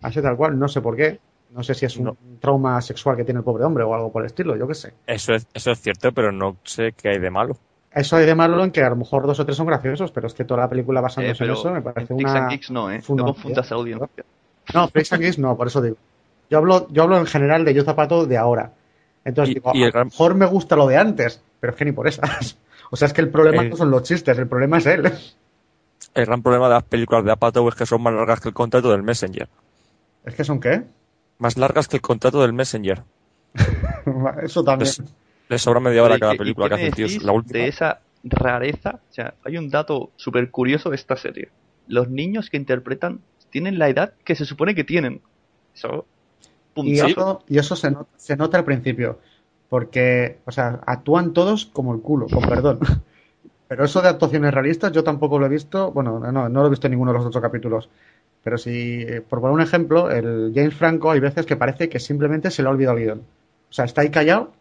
así 0.00 0.22
tal 0.22 0.34
cual, 0.36 0.58
no 0.58 0.66
sé 0.66 0.80
por 0.80 0.96
qué, 0.96 1.20
no 1.50 1.62
sé 1.62 1.74
si 1.74 1.84
es 1.84 1.96
un 1.98 2.04
No. 2.04 2.16
trauma 2.40 2.80
sexual 2.80 3.16
que 3.16 3.24
tiene 3.24 3.40
el 3.40 3.44
pobre 3.44 3.64
hombre 3.64 3.84
o 3.84 3.94
algo 3.94 4.10
por 4.10 4.22
el 4.22 4.26
estilo, 4.26 4.56
yo 4.56 4.66
qué 4.66 4.74
sé. 4.74 4.94
Eso 5.06 5.34
es, 5.34 5.46
eso 5.52 5.72
es 5.72 5.80
cierto, 5.82 6.10
pero 6.12 6.32
no 6.32 6.56
sé 6.64 6.92
qué 6.96 7.10
hay 7.10 7.18
de 7.18 7.30
malo. 7.30 7.54
Eso 7.92 8.16
hay 8.16 8.24
de 8.24 8.34
malo 8.34 8.64
en 8.64 8.70
que 8.70 8.82
a 8.82 8.88
lo 8.88 8.96
mejor 8.96 9.26
dos 9.26 9.38
o 9.38 9.44
tres 9.44 9.58
son 9.58 9.66
graciosos, 9.66 10.10
pero 10.10 10.26
es 10.26 10.32
que 10.32 10.44
toda 10.46 10.60
la 10.62 10.68
película 10.70 11.00
Eh, 11.00 11.02
basándose 11.02 11.38
pero 11.38 11.52
en 11.52 11.58
eso 11.58 11.70
me 11.70 11.82
parece 11.82 12.12
en 12.14 12.18
Freaks 12.18 12.32
una... 12.32 12.40
and 12.40 12.50
Geeks 12.50 12.70
no, 12.70 12.90
¿eh? 12.90 13.02
No 13.10 13.24
confundas 13.26 13.70
audiencia. 13.72 14.08
No, 14.72 14.88
Freaks 14.88 15.12
and 15.12 15.22
Geeks 15.22 15.38
no, 15.38 15.54
por 15.56 15.66
eso 15.66 15.82
digo. 15.82 15.96
Yo 16.48 16.56
hablo, 16.58 16.88
yo 16.90 17.02
hablo 17.02 17.18
en 17.18 17.26
general 17.26 17.64
de 17.66 17.74
Yo 17.74 17.84
Zapato 17.84 18.24
de 18.26 18.38
ahora. 18.38 18.72
Entonces 19.24 19.52
Y- 19.52 19.54
digo, 19.58 19.70
y 19.74 19.82
a 19.82 19.86
lo 19.86 19.92
gran- 19.92 20.06
mejor 20.06 20.34
me 20.34 20.46
gusta 20.46 20.76
lo 20.76 20.86
de 20.86 20.96
antes, 20.96 21.42
pero 21.60 21.72
es 21.72 21.76
que 21.78 21.84
ni 21.84 21.92
por 21.92 22.08
esas. 22.08 22.56
O 22.90 22.96
sea, 22.96 23.06
es 23.06 23.12
que 23.12 23.20
el 23.20 23.30
problema 23.30 23.62
El- 23.62 23.70
no 23.70 23.76
son 23.76 23.90
los 23.90 24.02
chistes, 24.02 24.38
el 24.38 24.48
problema 24.48 24.78
es 24.78 24.86
él. 24.86 25.12
El 26.14 26.26
gran 26.26 26.42
problema 26.42 26.68
de 26.68 26.74
las 26.74 26.84
películas 26.84 27.24
de 27.24 27.32
Apatow 27.32 27.68
es 27.68 27.74
que 27.74 27.86
son 27.86 28.02
más 28.02 28.14
largas 28.14 28.40
que 28.40 28.48
el 28.48 28.54
contrato 28.54 28.90
del 28.90 29.02
Messenger. 29.02 29.48
¿Es 30.24 30.34
que 30.34 30.44
son 30.44 30.60
qué? 30.60 30.82
Más 31.38 31.56
largas 31.56 31.88
que 31.88 31.96
el 31.96 32.02
contrato 32.02 32.40
del 32.42 32.52
Messenger. 32.52 33.02
Eso 34.42 34.62
también. 34.64 34.90
Les, 34.98 35.02
les 35.48 35.62
sobra 35.62 35.80
media 35.80 36.02
hora 36.02 36.18
cada 36.18 36.32
¿y- 36.32 36.36
y 36.36 36.38
película 36.38 36.68
que 36.68 36.74
hace 36.74 36.86
el 36.88 36.94
tío. 36.94 37.06
La 37.22 37.32
última. 37.32 37.58
De 37.58 37.68
esa 37.68 38.00
rareza, 38.22 39.00
o 39.10 39.12
sea, 39.12 39.34
hay 39.44 39.58
un 39.58 39.68
dato 39.70 40.10
súper 40.16 40.50
curioso 40.50 40.90
de 40.90 40.96
esta 40.96 41.16
serie. 41.16 41.50
Los 41.88 42.08
niños 42.08 42.48
que 42.48 42.56
interpretan 42.56 43.20
tienen 43.50 43.78
la 43.78 43.88
edad 43.88 44.14
que 44.24 44.34
se 44.34 44.44
supone 44.44 44.74
que 44.74 44.84
tienen. 44.84 45.20
Eso. 45.74 46.06
Y 46.76 46.98
eso, 46.98 47.44
y 47.48 47.58
eso 47.58 47.76
se, 47.76 47.90
nota, 47.90 48.10
se 48.16 48.36
nota 48.36 48.58
al 48.58 48.64
principio. 48.64 49.20
Porque, 49.74 50.38
o 50.44 50.52
sea, 50.52 50.78
actúan 50.86 51.32
todos 51.32 51.66
como 51.66 51.92
el 51.94 52.00
culo, 52.00 52.28
con 52.32 52.48
perdón. 52.48 52.78
Pero 53.66 53.84
eso 53.84 54.00
de 54.02 54.08
actuaciones 54.08 54.54
realistas 54.54 54.92
yo 54.92 55.02
tampoco 55.02 55.36
lo 55.36 55.46
he 55.46 55.48
visto. 55.48 55.90
Bueno, 55.90 56.20
no, 56.20 56.48
no 56.48 56.60
lo 56.60 56.68
he 56.68 56.70
visto 56.70 56.86
en 56.86 56.92
ninguno 56.92 57.10
de 57.10 57.18
los 57.18 57.26
ocho 57.26 57.40
capítulos. 57.40 57.88
Pero 58.44 58.56
si, 58.56 59.02
eh, 59.02 59.20
por 59.20 59.40
poner 59.40 59.52
un 59.56 59.60
ejemplo, 59.62 60.12
el 60.12 60.52
James 60.54 60.74
Franco 60.76 61.10
hay 61.10 61.18
veces 61.18 61.44
que 61.44 61.56
parece 61.56 61.88
que 61.88 61.98
simplemente 61.98 62.52
se 62.52 62.62
le 62.62 62.68
ha 62.68 62.70
olvidado 62.70 62.96
el 62.98 63.02
guion. 63.02 63.18
O 63.68 63.72
sea, 63.72 63.84
está 63.84 64.02
ahí 64.02 64.10
callado 64.10 64.52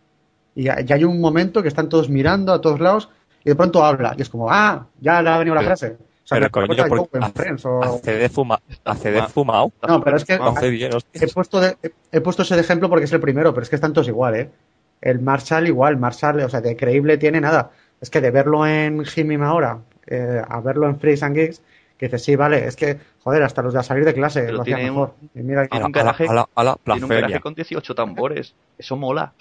y, 0.56 0.64
ya 0.64 0.96
hay 0.96 1.04
un 1.04 1.22
momento 1.22 1.62
que 1.62 1.68
están 1.68 1.90
todos 1.90 2.10
mirando 2.10 2.52
a 2.52 2.60
todos 2.60 2.80
lados 2.80 3.10
y 3.46 3.50
de 3.50 3.56
pronto 3.56 3.86
habla. 3.86 4.16
Y 4.18 4.24
es 4.24 4.30
como, 4.30 4.50
ah, 4.50 4.88
ya 5.00 5.22
le 5.22 5.30
ha 5.30 5.38
venido 5.38 5.54
la 5.54 5.62
frase. 5.62 5.96
O 6.24 6.26
sea, 6.28 6.40
Pero 6.40 6.50
coño, 6.50 6.68
porque 6.90 7.20
hace, 7.22 7.34
Friends 7.34 7.66
o- 7.68 7.84
hace 7.84 8.14
de, 8.16 8.30
fuma, 8.30 8.60
hace 8.84 9.12
de 9.12 9.22
fumado. 9.28 9.68
Está 9.76 9.88
No, 9.90 10.04
pero 10.04 10.18
es 10.18 10.26
que- 10.26 10.38
fumado. 10.38 10.60
Bien, 10.72 10.92
He 10.92 10.96
hostia. 10.96 11.28
puesto, 11.36 11.60
de- 11.60 11.78
he- 11.84 11.92
he 12.14 12.20
puesto 12.20 12.42
ese 12.42 12.56
de 12.56 12.62
ejemplo 12.62 12.90
porque 12.90 13.06
es 13.06 13.14
el 13.14 13.20
primero, 13.20 13.54
pero 13.54 13.62
es 13.64 13.70
que 13.70 13.76
están 13.76 13.94
todos 13.94 14.08
igual, 14.08 14.36
¿eh? 14.38 14.50
El 15.04 15.20
Marshall 15.20 15.68
igual, 15.68 15.98
Marshall, 15.98 16.40
o 16.42 16.50
sea, 16.50 16.62
de 16.62 16.76
creíble 16.78 17.18
tiene 17.18 17.42
nada. 17.42 17.72
Es 18.00 18.10
que 18.10 18.22
de 18.22 18.32
verlo 18.32 18.66
en 18.66 19.04
Jimmy 19.06 19.36
ahora, 19.36 19.80
eh, 20.08 20.42
a 20.48 20.60
verlo 20.62 20.88
en 20.88 20.98
Freaks 21.00 21.24
and 21.24 21.36
Geeks, 21.36 21.62
que 21.98 22.06
dices, 22.08 22.24
sí, 22.24 22.36
vale, 22.36 22.66
es 22.68 22.76
que, 22.76 22.98
joder, 23.24 23.44
hasta 23.44 23.62
los 23.62 23.74
de 23.74 23.80
a 23.80 23.84
salir 23.84 24.06
de 24.06 24.14
clase 24.14 24.42
Pero 24.44 24.58
lo 24.58 24.64
un- 24.64 24.84
mejor. 24.84 25.14
Y 25.36 25.40
mira, 25.44 25.68
tiene 25.68 25.84
A 25.84 25.88
un 25.88 25.92
la, 25.94 26.02
a 26.02 26.04
la, 26.06 26.12
garaje- 26.14 26.28
a 26.30 26.34
la, 26.34 26.48
a 26.56 26.64
la 26.64 26.76
Tiene 26.84 27.04
un 27.04 27.10
garaje 27.10 27.40
con 27.42 27.54
18 27.54 27.96
tambores. 27.96 28.56
Eso 28.78 28.96
mola. 28.98 29.34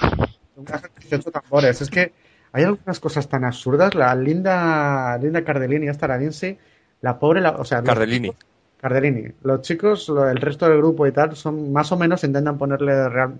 un 0.56 0.64
caso 0.64 0.86
de 0.86 1.00
18 1.00 1.30
tambores. 1.30 1.80
Es 1.80 1.90
que 1.90 2.12
hay 2.52 2.64
algunas 2.64 3.00
cosas 3.00 3.28
tan 3.28 3.44
absurdas. 3.44 3.94
La 3.94 4.14
Linda, 4.14 5.16
Linda 5.18 5.42
Cardellini, 5.44 5.88
esta 5.88 6.06
la 6.08 6.18
Lindsay, 6.18 6.58
la 7.00 7.18
pobre, 7.18 7.40
la- 7.40 7.52
o 7.52 7.64
sea, 7.64 7.78
los 7.80 7.88
Cardellini. 7.88 8.28
chicos- 8.30 8.46
Cardellini. 8.80 9.28
Los 9.42 9.62
chicos, 9.62 10.08
lo- 10.08 10.28
el 10.28 10.36
resto 10.38 10.68
del 10.68 10.78
grupo 10.78 11.06
y 11.06 11.12
tal, 11.12 11.36
son 11.36 11.72
más 11.72 11.90
o 11.92 11.96
menos 11.96 12.22
intentan 12.24 12.58
ponerle 12.58 13.08
real, 13.08 13.34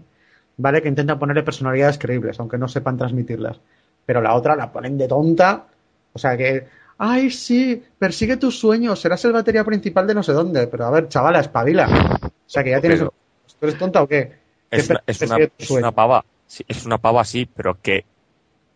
vale, 0.57 0.83
que 0.83 0.89
intentan 0.89 1.19
ponerle 1.19 1.43
personalidades 1.43 1.99
creíbles, 1.99 2.39
aunque 2.41 2.59
no 2.59 2.69
sepan 2.69 2.97
transmitirlas. 2.97 3.61
Pero 4.07 4.21
la 4.21 4.35
otra 4.35 4.57
la 4.57 4.73
ponen 4.73 4.99
de 4.99 5.09
tonta, 5.09 5.67
o 6.13 6.19
sea 6.19 6.37
que, 6.37 6.67
ay, 6.99 7.31
sí, 7.31 7.83
persigue 7.99 8.37
tus 8.37 8.59
sueños, 8.59 9.01
serás 9.01 9.25
el 9.25 9.33
batería 9.33 9.65
principal 9.65 10.07
de 10.07 10.15
no 10.15 10.23
sé 10.23 10.33
dónde. 10.33 10.67
Pero 10.67 10.87
a 10.87 10.91
ver, 10.91 11.09
chavala, 11.09 11.41
espabila. 11.41 11.89
O 12.23 12.31
sea 12.47 12.65
que 12.65 12.71
ya 12.71 12.81
tienes. 12.81 12.99
Pero- 13.01 13.15
¿Tú 13.61 13.67
eres 13.67 13.79
tonta 13.79 14.03
o 14.03 14.09
qué? 14.09 14.33
Es 14.71 14.87
¿Qué 14.89 14.93
una, 14.95 15.03
es 15.07 15.23
una, 15.23 15.29
persigue 15.37 15.47
tu 15.49 15.55
es 15.63 15.69
sueño? 15.69 15.87
una 15.87 15.93
pava. 15.93 16.25
Sí, 16.47 16.65
es 16.67 16.85
una 16.85 16.99
pava, 16.99 17.25
sí, 17.25 17.49
pero 17.55 17.81
que 17.81 18.05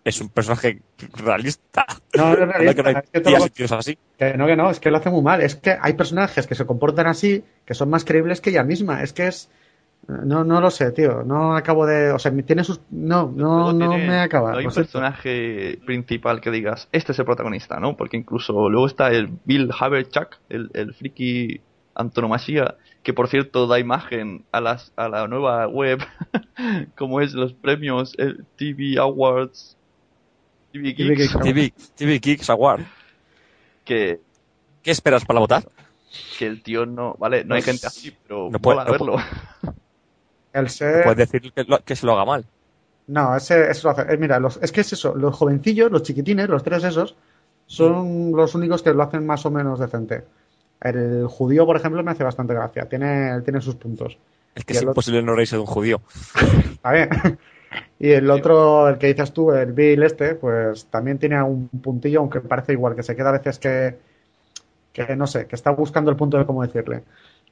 es 0.04 0.20
un 0.20 0.28
personaje 0.28 0.80
realista. 1.14 1.84
No, 2.14 2.36
no 2.36 2.44
es 2.52 2.54
Anda 2.54 2.74
que 2.74 2.82
realista, 2.82 3.20
no 3.30 3.36
es 3.36 3.42
que 3.44 3.50
tíos 3.50 3.72
así. 3.72 3.98
Que 4.16 4.34
no, 4.36 4.46
que 4.46 4.54
no, 4.56 4.70
es 4.70 4.78
que 4.78 4.90
lo 4.90 4.98
hace 4.98 5.10
muy 5.10 5.22
mal. 5.22 5.40
Es 5.42 5.56
que 5.56 5.76
hay 5.80 5.94
personajes 5.94 6.46
que 6.46 6.54
se 6.54 6.64
comportan 6.66 7.06
así, 7.08 7.42
que 7.64 7.74
son 7.74 7.90
más 7.90 8.04
creíbles 8.04 8.40
que 8.40 8.50
ella 8.50 8.62
misma. 8.62 9.02
Es 9.02 9.12
que 9.12 9.26
es. 9.26 9.50
No, 10.08 10.44
no 10.44 10.60
lo 10.60 10.70
sé, 10.70 10.92
tío. 10.92 11.24
No 11.24 11.56
acabo 11.56 11.84
de. 11.84 12.12
O 12.12 12.18
sea, 12.18 12.32
tiene 12.44 12.62
sus. 12.62 12.80
No, 12.90 13.32
no, 13.34 13.72
no 13.72 13.88
tiene- 13.90 14.06
me 14.06 14.20
acaba. 14.20 14.52
No 14.52 14.58
hay 14.58 14.66
un 14.66 14.72
personaje 14.72 15.80
principal 15.84 16.40
que 16.40 16.50
digas, 16.52 16.88
este 16.92 17.10
es 17.12 17.18
el 17.18 17.24
protagonista, 17.24 17.80
¿no? 17.80 17.96
Porque 17.96 18.16
incluso 18.16 18.68
luego 18.68 18.86
está 18.86 19.08
el 19.10 19.28
Bill 19.44 19.70
Haverchuck, 19.76 20.36
el, 20.48 20.70
el 20.74 20.94
friki 20.94 21.60
antonomasía, 21.96 22.76
que 23.02 23.12
por 23.14 23.26
cierto 23.26 23.66
da 23.66 23.80
imagen 23.80 24.44
a, 24.52 24.60
las, 24.60 24.92
a 24.96 25.08
la 25.08 25.26
nueva 25.26 25.66
web, 25.66 25.98
como 26.96 27.20
es 27.20 27.32
los 27.32 27.52
premios 27.54 28.14
el 28.18 28.44
TV 28.56 28.98
Awards, 29.00 29.76
TV 30.72 30.92
Geeks. 30.92 31.36
TV, 31.40 31.72
TV 31.96 32.18
Geeks 32.20 32.50
Award. 32.50 32.82
que, 33.84 34.20
¿Qué 34.82 34.90
esperas 34.92 35.24
para 35.24 35.40
votar? 35.40 35.64
que 36.38 36.46
el 36.46 36.62
tío 36.62 36.86
no, 36.86 37.14
vale, 37.18 37.44
no 37.44 37.54
hay 37.56 37.62
gente 37.62 37.86
así, 37.86 38.14
pero 38.22 38.48
no 38.52 38.58
puede- 38.60 38.76
mola 38.78 38.84
no 38.86 38.92
verlo. 38.92 39.16
El 40.56 40.68
ser. 40.70 41.04
Puedes 41.04 41.30
decir 41.30 41.52
que, 41.52 41.64
lo- 41.64 41.82
que 41.84 41.94
se 41.96 42.06
lo 42.06 42.12
haga 42.12 42.24
mal. 42.24 42.44
No, 43.08 43.36
ese, 43.36 43.70
eso 43.70 43.88
lo 43.88 43.92
hace. 43.98 44.12
eh, 44.12 44.16
mira, 44.16 44.38
los, 44.40 44.58
es 44.62 44.72
que 44.72 44.80
es 44.80 44.92
eso. 44.92 45.14
Los 45.14 45.34
jovencillos, 45.36 45.90
los 45.92 46.02
chiquitines, 46.02 46.48
los 46.48 46.62
tres 46.64 46.82
esos, 46.84 47.14
son 47.66 48.32
los 48.32 48.54
únicos 48.54 48.82
que 48.82 48.92
lo 48.92 49.02
hacen 49.02 49.24
más 49.26 49.44
o 49.46 49.50
menos 49.50 49.78
decente. 49.78 50.24
El 50.80 51.26
judío, 51.26 51.64
por 51.66 51.76
ejemplo, 51.76 52.02
me 52.02 52.10
hace 52.10 52.24
bastante 52.24 52.54
gracia. 52.54 52.88
Tiene, 52.88 53.40
tiene 53.42 53.60
sus 53.60 53.76
puntos. 53.76 54.18
Es 54.54 54.64
que 54.64 54.72
Y 54.72 54.76
es 54.76 54.82
otro- 54.82 54.90
imposible 54.92 55.22
no 55.22 55.34
reírse 55.34 55.56
de 55.56 55.60
un 55.60 55.66
judío. 55.66 56.00
Está 56.72 56.92
bien. 56.92 57.08
Y 57.98 58.10
el 58.12 58.30
otro, 58.30 58.88
el 58.88 58.96
que 58.96 59.08
dices 59.08 59.32
tú, 59.32 59.50
el 59.52 59.72
Bill 59.72 60.02
este, 60.04 60.34
pues 60.34 60.86
también 60.86 61.18
tiene 61.18 61.42
un 61.42 61.68
puntillo, 61.68 62.20
aunque 62.20 62.40
parece 62.40 62.72
igual, 62.72 62.94
que 62.94 63.02
se 63.02 63.14
queda 63.16 63.30
a 63.30 63.32
veces 63.32 63.58
que, 63.58 63.98
que 64.92 65.16
no 65.16 65.26
sé, 65.26 65.46
que 65.46 65.56
está 65.56 65.70
buscando 65.72 66.10
el 66.10 66.16
punto 66.16 66.38
de 66.38 66.46
cómo 66.46 66.62
decirle. 66.64 67.02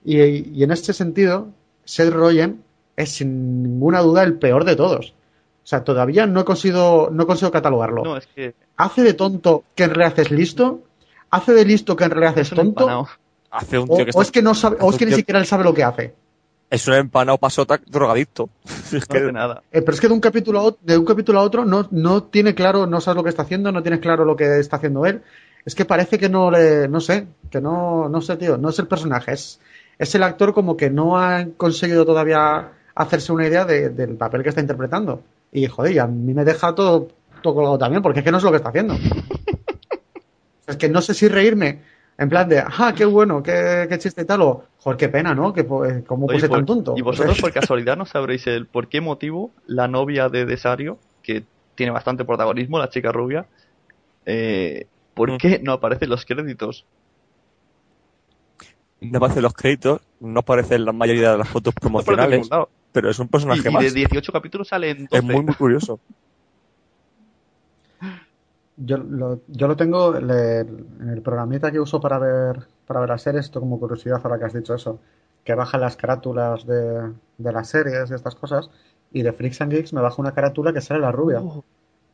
Y, 0.05 0.21
y 0.59 0.63
en 0.63 0.71
este 0.71 0.93
sentido, 0.93 1.49
Seth 1.85 2.13
Rogen 2.13 2.63
es 2.97 3.11
sin 3.13 3.63
ninguna 3.63 4.01
duda 4.01 4.23
el 4.23 4.35
peor 4.39 4.65
de 4.65 4.77
todos. 4.77 5.15
O 5.63 5.67
sea, 5.67 5.83
todavía 5.85 6.27
no 6.27 6.41
he 6.41 6.45
conseguido, 6.45 7.09
no 7.11 7.27
consigo 7.27 7.51
catalogarlo. 7.51 8.05
No, 8.05 8.17
es 8.17 8.27
que 8.27 8.55
Hace 8.77 9.03
de 9.03 9.15
tonto 9.15 9.65
que 9.75 9.85
en 9.85 9.91
realidad 9.95 10.19
es 10.21 10.31
listo, 10.31 10.81
hace 11.31 11.53
de 11.53 11.65
listo 11.65 11.95
que 11.97 12.05
en 12.05 12.11
realidad 12.11 12.39
es 12.39 12.51
es 12.51 12.57
tonto. 12.57 13.07
Hace 13.51 13.79
un 13.79 13.89
o, 13.89 13.97
tío 13.97 14.05
que 14.05 14.11
o 14.11 14.11
está- 14.11 14.23
es 14.23 14.31
que 14.33 14.43
no 14.43 14.55
sabe, 14.55 14.77
o 14.81 14.91
es 14.91 14.97
que 14.97 15.05
ni 15.07 15.11
tío- 15.13 15.17
siquiera 15.19 15.39
él 15.39 15.47
sabe 15.47 15.65
lo 15.65 15.73
que 15.73 15.85
hace. 15.85 16.15
Es 16.71 16.89
un 16.89 16.95
empanado 16.95 17.39
pasota 17.39 17.81
drogadicto. 17.87 18.49
Es 18.93 18.93
No 18.95 19.01
que 19.15 19.19
hace 19.19 19.33
nada. 19.33 19.63
Eh, 19.71 19.81
pero 19.83 19.93
es 19.95 20.01
que 20.01 20.09
de 20.09 20.15
un 20.15 20.21
capítulo 20.21 20.59
a 20.61 20.65
ot- 20.65 20.79
de 20.83 20.99
un 20.99 21.05
capítulo 21.05 21.39
a 21.39 21.43
otro 21.43 21.65
no, 21.65 21.87
no 21.93 22.25
tiene 22.25 22.55
claro, 22.55 22.87
no 22.87 23.01
sabes 23.01 23.17
lo 23.17 23.23
que 23.23 23.31
está 23.31 23.43
haciendo, 23.43 23.71
no 23.71 23.83
tienes 23.83 24.01
claro 24.01 24.25
lo 24.25 24.35
que 24.37 24.59
está 24.59 24.77
haciendo 24.77 25.07
él. 25.07 25.23
Es 25.65 25.75
que 25.77 25.85
parece 25.85 26.19
que 26.19 26.29
no 26.29 26.51
le, 26.51 26.89
no 26.89 27.01
sé, 27.01 27.27
que 27.51 27.61
no, 27.61 28.09
no 28.09 28.21
sé, 28.21 28.37
tío, 28.37 28.59
no 28.59 28.69
es 28.71 28.79
el 28.81 28.87
personaje, 28.89 29.33
es, 29.33 29.61
es 29.99 30.15
el 30.17 30.23
actor 30.25 30.53
como 30.53 30.77
que 30.77 30.91
no 30.91 31.17
ha 31.19 31.47
conseguido 31.57 32.05
todavía 32.05 32.73
hacerse 32.95 33.33
una 33.33 33.47
idea 33.47 33.65
de- 33.65 33.91
del 33.91 34.17
papel 34.17 34.43
que 34.43 34.49
está 34.51 34.61
interpretando. 34.61 35.23
Y 35.53 35.67
joder, 35.67 35.93
y 35.93 35.99
a 35.99 36.07
mí 36.07 36.35
me 36.35 36.45
deja 36.45 36.75
todo, 36.75 37.09
todo 37.43 37.55
colgado 37.55 37.79
también, 37.79 38.03
porque 38.03 38.21
es 38.21 38.25
que 38.25 38.31
no 38.31 38.39
es 38.39 38.45
lo 38.45 38.51
que 38.51 38.57
está 38.59 38.69
haciendo. 38.71 38.95
Es 40.67 40.77
que 40.79 40.89
no 40.89 41.03
sé 41.03 41.13
si 41.13 41.29
reírme, 41.29 41.83
en 42.17 42.29
plan 42.31 42.49
de, 42.49 42.59
ah, 42.61 42.95
qué 42.97 43.05
bueno, 43.05 43.43
qué, 43.43 43.87
qué 43.87 43.99
chiste 43.99 44.23
y 44.23 44.25
tal, 44.25 44.41
o, 44.41 44.65
joder, 44.79 44.97
qué 44.97 45.09
pena, 45.11 45.35
¿no? 45.35 45.53
Que, 45.53 45.63
po- 45.63 45.85
eh, 45.85 46.03
¿Cómo 46.07 46.25
Oye, 46.25 46.33
puede 46.33 46.41
ser 46.41 46.49
por- 46.49 46.59
tan 46.59 46.65
tonto? 46.67 46.95
Y 46.97 47.03
vosotros 47.03 47.39
por 47.39 47.53
casualidad 47.53 47.99
no 47.99 48.07
sabréis 48.07 48.47
el 48.47 48.67
por 48.67 48.89
qué 48.89 49.03
motivo 49.03 49.51
la 49.67 49.89
novia 49.89 50.31
de 50.31 50.47
Desario, 50.47 50.99
que 51.23 51.45
tiene 51.75 51.93
bastante 51.93 52.25
protagonismo, 52.25 52.79
la 52.79 52.89
chica 52.89 53.13
rubia, 53.13 53.45
eh, 54.25 54.87
¿por 55.13 55.33
Mm. 55.33 55.37
qué 55.37 55.59
no 55.63 55.73
aparecen 55.73 56.09
los 56.09 56.25
créditos? 56.25 56.87
no 59.01 59.19
aparecen 59.19 59.43
los 59.43 59.53
créditos, 59.53 60.01
no 60.21 60.41
aparecen 60.41 60.85
la 60.87 60.93
mayoría 60.93 61.33
de 61.33 61.37
las 61.39 61.49
fotos 61.51 61.75
promocionales. 61.75 62.49
Pero 62.95 63.11
es 63.11 63.19
un 63.19 63.29
Y, 63.47 63.57
personaje 63.57 63.71
y 63.75 63.77
más. 63.77 63.85
de 63.85 63.91
18 63.93 64.33
capítulos 64.33 64.69
salen 64.69 65.07
12. 65.07 65.17
Es 65.19 65.23
muy, 65.25 65.43
muy 65.43 65.55
curioso. 65.55 66.03
Yo 68.77 68.97
lo, 68.99 69.43
yo 69.47 69.69
lo 69.69 69.77
tengo 69.77 70.13
le- 70.21 70.61
en 70.61 71.09
el 71.11 71.23
programita 71.23 71.71
que 71.71 71.79
uso 71.81 72.01
para 72.01 72.19
ver, 72.19 72.67
para 72.87 73.01
ver 73.01 73.09
las 73.11 73.23
series, 73.23 73.45
esto 73.47 73.61
como 73.61 73.79
curiosidad 73.79 74.21
ahora 74.25 74.39
que 74.39 74.47
has 74.47 74.53
dicho 74.53 74.75
eso, 74.75 75.01
que 75.45 75.55
baja 75.55 75.79
las 75.79 75.97
carátulas 75.97 76.67
de, 76.67 77.13
de 77.39 77.53
las 77.53 77.69
series 77.69 78.11
y 78.11 78.15
estas 78.15 78.35
cosas, 78.35 78.71
y 79.13 79.23
de 79.23 79.33
Freaks 79.33 79.61
and 79.61 79.73
Geeks 79.73 79.93
me 79.93 80.01
baja 80.01 80.21
una 80.21 80.35
carátula 80.35 80.73
que 80.73 80.81
sale 80.81 81.01
la 81.01 81.13
rubia. 81.13 81.41
Oh, 81.41 81.65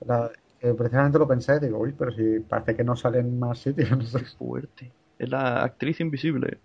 La- 0.01 0.31
que 0.61 0.75
precisamente 0.75 1.19
lo 1.19 1.29
pensé, 1.29 1.61
digo, 1.61 1.79
uy, 1.81 1.95
pero 1.99 2.13
si 2.13 2.41
parece 2.41 2.77
que 2.77 2.85
no 2.85 2.97
salen 2.97 3.39
más 3.39 3.61
sitios, 3.61 3.91
no 3.99 4.03
sé. 4.05 4.27
Fuerte. 4.39 4.93
Es 5.19 5.29
la 5.29 5.63
actriz 5.63 6.01
invisible. 6.01 6.63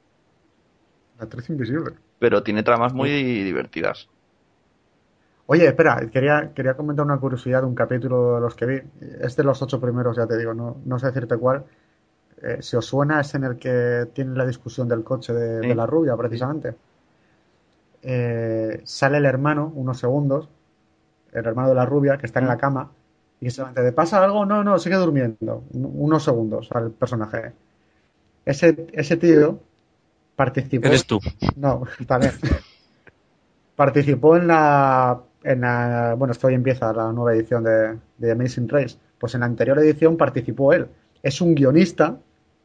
La 1.18 1.26
actriz 1.26 1.50
invisible. 1.50 1.98
Pero 2.20 2.44
tiene 2.44 2.64
tramas 2.64 2.94
muy 2.94 3.10
divertidas. 3.44 4.10
Oye, 5.48 5.68
espera, 5.68 6.10
quería, 6.12 6.52
quería 6.56 6.76
comentar 6.76 7.06
una 7.06 7.20
curiosidad 7.20 7.62
de 7.62 7.68
un 7.68 7.76
capítulo 7.76 8.36
de 8.36 8.42
los 8.42 8.56
que 8.56 8.66
vi. 8.66 8.82
Es 9.22 9.36
de 9.36 9.44
los 9.44 9.62
ocho 9.62 9.80
primeros, 9.80 10.18
ya 10.18 10.26
te 10.28 10.38
digo, 10.38 10.54
no, 10.54 10.78
no 10.86 10.98
sé 11.00 11.08
decirte 11.08 11.38
cuál. 11.38 11.66
Eh, 12.42 12.60
si 12.62 12.76
os 12.78 12.86
suena, 12.86 13.22
es 13.22 13.36
en 13.36 13.46
el 13.46 13.58
que 13.58 14.08
tiene 14.14 14.36
la 14.38 14.46
discusión 14.48 14.88
del 14.90 15.04
coche 15.04 15.34
de, 15.34 15.62
Sí. 15.62 15.68
de 15.70 15.76
la 15.76 15.86
rubia, 15.88 16.18
precisamente. 16.18 16.76
Eh, 18.02 18.82
sale 18.84 19.18
el 19.18 19.26
hermano, 19.26 19.72
unos 19.76 20.00
segundos, 20.00 20.50
el 21.34 21.46
hermano 21.46 21.70
de 21.70 21.76
la 21.76 21.86
rubia, 21.86 22.18
que 22.18 22.26
está 22.28 22.40
en 22.40 22.48
la 22.48 22.58
cama, 22.58 22.92
y 23.42 23.52
se 23.52 23.64
¿te 23.66 23.92
pasa 23.94 24.24
algo? 24.24 24.46
No, 24.46 24.64
no, 24.64 24.80
sigue 24.80 24.96
durmiendo. 24.98 25.64
Un- 25.74 25.92
Unos 25.96 26.24
segundos 26.24 26.72
al 26.74 26.92
personaje. 26.92 27.54
Ese, 28.46 28.88
ese 28.94 29.18
tío 29.18 29.60
participó. 30.36 30.88
Eres 30.88 31.06
tú. 31.06 31.20
No, 31.56 31.84
también. 32.08 32.34
Participó 33.76 34.38
en 34.38 34.48
la, 34.48 35.22
en 35.44 35.62
la. 35.62 36.16
Bueno, 36.18 36.32
esto 36.32 36.48
hoy 36.48 36.54
empieza 36.54 36.94
la 36.94 37.12
nueva 37.12 37.34
edición 37.34 37.64
de, 37.64 37.98
de 38.18 38.32
Amazing 38.32 38.70
Race. 38.70 38.98
Pues 39.18 39.34
en 39.34 39.42
la 39.42 39.46
anterior 39.48 39.78
edición 39.80 40.18
participó 40.18 40.74
él. 40.74 40.88
Es 41.24 41.42
un 41.42 41.56
guionista, 41.56 42.18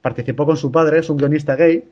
participó 0.02 0.46
con 0.46 0.56
su 0.56 0.70
padre, 0.70 0.98
es 0.98 1.10
un 1.10 1.16
guionista 1.16 1.56
gay, 1.56 1.88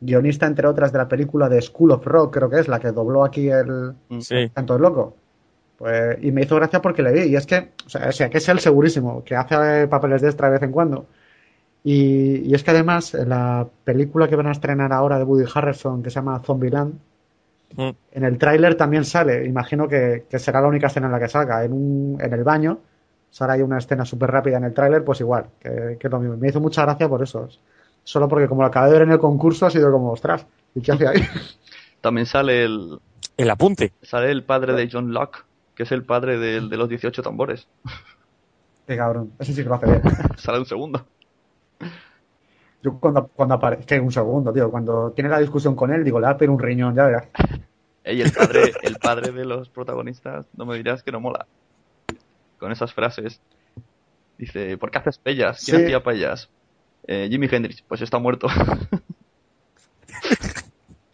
guionista 0.00 0.46
entre 0.46 0.66
otras 0.66 0.92
de 0.92 0.98
la 0.98 1.08
película 1.08 1.48
de 1.48 1.60
School 1.60 1.92
of 1.92 2.04
Rock, 2.06 2.34
creo 2.34 2.50
que 2.50 2.60
es, 2.60 2.68
la 2.68 2.78
que 2.78 2.92
dobló 2.92 3.24
aquí 3.24 3.48
el 3.48 3.94
Sí. 4.20 4.50
Canto 4.54 4.74
del 4.74 4.82
Loco. 4.82 5.16
Pues, 5.78 6.18
y 6.22 6.30
me 6.30 6.42
hizo 6.42 6.56
gracia 6.56 6.82
porque 6.82 7.02
le 7.02 7.12
vi. 7.12 7.20
Y 7.30 7.36
es 7.36 7.46
que, 7.46 7.70
o 7.86 7.88
sea, 7.88 8.08
o 8.08 8.12
sea, 8.12 8.28
que 8.28 8.38
es 8.38 8.48
él 8.48 8.60
segurísimo, 8.60 9.24
que 9.24 9.34
hace 9.34 9.88
papeles 9.88 10.20
de 10.20 10.28
extra 10.28 10.48
de 10.48 10.52
vez 10.54 10.62
en 10.62 10.72
cuando. 10.72 11.06
Y, 11.82 12.48
y 12.50 12.54
es 12.54 12.62
que 12.62 12.70
además, 12.72 13.14
en 13.14 13.28
la 13.30 13.66
película 13.84 14.28
que 14.28 14.36
van 14.36 14.46
a 14.48 14.52
estrenar 14.52 14.92
ahora 14.92 15.18
de 15.18 15.24
Woody 15.24 15.46
Harrelson, 15.54 16.02
que 16.02 16.10
se 16.10 16.16
llama 16.16 16.40
Zombieland, 16.40 16.94
Mm. 17.76 17.90
en 18.10 18.24
el 18.24 18.36
tráiler 18.36 18.74
también 18.74 19.04
sale, 19.04 19.46
imagino 19.46 19.86
que, 19.86 20.24
que 20.28 20.40
será 20.40 20.60
la 20.60 20.66
única 20.66 20.88
escena 20.88 21.06
en 21.06 21.12
la 21.12 21.20
que 21.20 21.28
salga, 21.28 21.64
en, 21.64 21.72
un, 21.72 22.18
en 22.20 22.32
el 22.32 22.42
baño, 22.42 22.80
sale 23.30 23.52
ahí 23.52 23.62
una 23.62 23.78
escena 23.78 24.04
súper 24.04 24.28
rápida 24.32 24.56
en 24.56 24.64
el 24.64 24.74
tráiler, 24.74 25.04
pues 25.04 25.20
igual, 25.20 25.44
que, 25.60 25.96
que 26.00 26.08
es 26.08 26.10
lo 26.10 26.18
mismo. 26.18 26.36
Me 26.36 26.48
hizo 26.48 26.60
mucha 26.60 26.82
gracia 26.82 27.08
por 27.08 27.22
eso. 27.22 27.48
Solo 28.02 28.26
porque 28.26 28.48
como 28.48 28.62
lo 28.62 28.66
acabé 28.66 28.88
de 28.88 28.92
ver 28.94 29.02
en 29.02 29.12
el 29.12 29.20
concurso 29.20 29.66
ha 29.66 29.70
sido 29.70 29.92
como, 29.92 30.10
ostras, 30.10 30.44
¿y 30.74 30.80
qué 30.80 30.90
hace 30.90 31.06
ahí? 31.06 31.22
También 32.00 32.26
sale 32.26 32.64
el, 32.64 32.98
El 33.36 33.48
apunte. 33.50 33.92
sale 34.02 34.32
el 34.32 34.42
padre 34.42 34.72
de 34.72 34.88
John 34.90 35.12
Locke, 35.12 35.44
que 35.76 35.84
es 35.84 35.92
el 35.92 36.02
padre 36.02 36.38
del- 36.38 36.70
de, 36.70 36.76
los 36.76 36.88
18 36.88 37.22
tambores. 37.22 37.68
Qué 38.84 38.96
cabrón, 38.96 39.30
ese 39.38 39.52
sí 39.54 39.62
que 39.62 39.68
lo 39.68 39.76
hace 39.76 39.86
bien. 39.86 40.02
sale 40.38 40.58
un 40.58 40.66
segundo. 40.66 41.06
Yo 42.82 42.98
cuando, 42.98 43.28
cuando 43.28 43.54
aparece, 43.56 44.00
un 44.00 44.10
segundo, 44.10 44.52
tío, 44.52 44.70
cuando 44.70 45.12
tiene 45.12 45.28
la 45.30 45.38
discusión 45.38 45.76
con 45.76 45.92
él, 45.92 46.02
digo, 46.02 46.18
le 46.18 46.26
va 46.26 46.32
a 46.32 46.36
pedir 46.38 46.50
un 46.50 46.58
riñón, 46.58 46.94
ya 46.94 47.04
verás. 47.06 47.28
Y 48.04 48.22
el 48.22 48.32
padre, 48.32 48.72
el 48.82 48.96
padre 48.96 49.32
de 49.32 49.44
los 49.44 49.68
protagonistas, 49.68 50.46
no 50.54 50.64
me 50.64 50.76
dirás 50.76 51.02
que 51.02 51.12
no 51.12 51.20
mola. 51.20 51.46
Con 52.58 52.72
esas 52.72 52.94
frases. 52.94 53.40
Dice, 54.38 54.78
¿por 54.78 54.90
qué 54.90 54.98
haces 54.98 55.18
pellas? 55.18 55.62
¿Quién 55.64 55.76
Sí. 55.78 55.82
hacía 55.84 56.02
pellas? 56.02 56.48
Eh, 57.06 57.28
Jimi 57.30 57.48
Hendrix, 57.50 57.82
pues 57.82 58.00
está 58.00 58.18
muerto. 58.18 58.46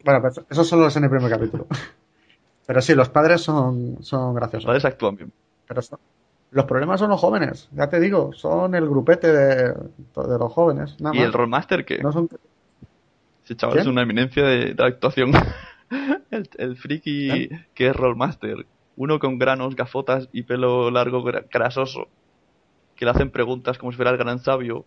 Bueno, 0.04 0.20
pues 0.20 0.40
eso 0.48 0.62
solo 0.64 0.86
es 0.86 0.96
en 0.96 1.04
el 1.04 1.10
primer 1.10 1.30
capítulo. 1.30 1.66
Pero 2.66 2.80
sí, 2.80 2.94
los 2.94 3.08
padres 3.08 3.40
son, 3.42 4.02
son 4.02 4.34
graciosos. 4.34 4.66
Padres 4.66 4.84
actúan 4.84 5.16
bien. 5.16 5.32
Pero 5.66 5.82
son- 5.82 5.98
los 6.50 6.64
problemas 6.64 7.00
son 7.00 7.10
los 7.10 7.20
jóvenes, 7.20 7.68
ya 7.72 7.88
te 7.88 8.00
digo, 8.00 8.32
son 8.32 8.74
el 8.74 8.88
grupete 8.88 9.32
de, 9.32 9.68
de 9.72 10.38
los 10.38 10.52
jóvenes. 10.52 10.96
Nada 11.00 11.14
¿Y 11.14 11.18
más. 11.18 11.26
el 11.26 11.32
Rollmaster 11.32 11.84
qué? 11.84 11.98
No 11.98 12.12
son... 12.12 12.28
Ese 13.44 13.56
chaval 13.56 13.74
¿Quién? 13.74 13.82
es 13.82 13.86
una 13.88 14.02
eminencia 14.02 14.44
de, 14.44 14.74
de 14.74 14.84
actuación. 14.84 15.32
el, 16.30 16.48
el 16.58 16.76
friki 16.76 17.30
¿Eh? 17.30 17.66
que 17.74 17.88
es 17.88 17.96
Rollmaster. 17.96 18.66
Uno 18.96 19.18
con 19.18 19.38
granos, 19.38 19.76
gafotas 19.76 20.28
y 20.32 20.42
pelo 20.44 20.90
largo 20.90 21.22
gra- 21.22 21.46
grasoso. 21.52 22.08
Que 22.96 23.04
le 23.04 23.10
hacen 23.10 23.30
preguntas 23.30 23.78
como 23.78 23.92
si 23.92 23.96
fuera 23.96 24.10
el 24.10 24.16
gran 24.16 24.38
sabio. 24.38 24.84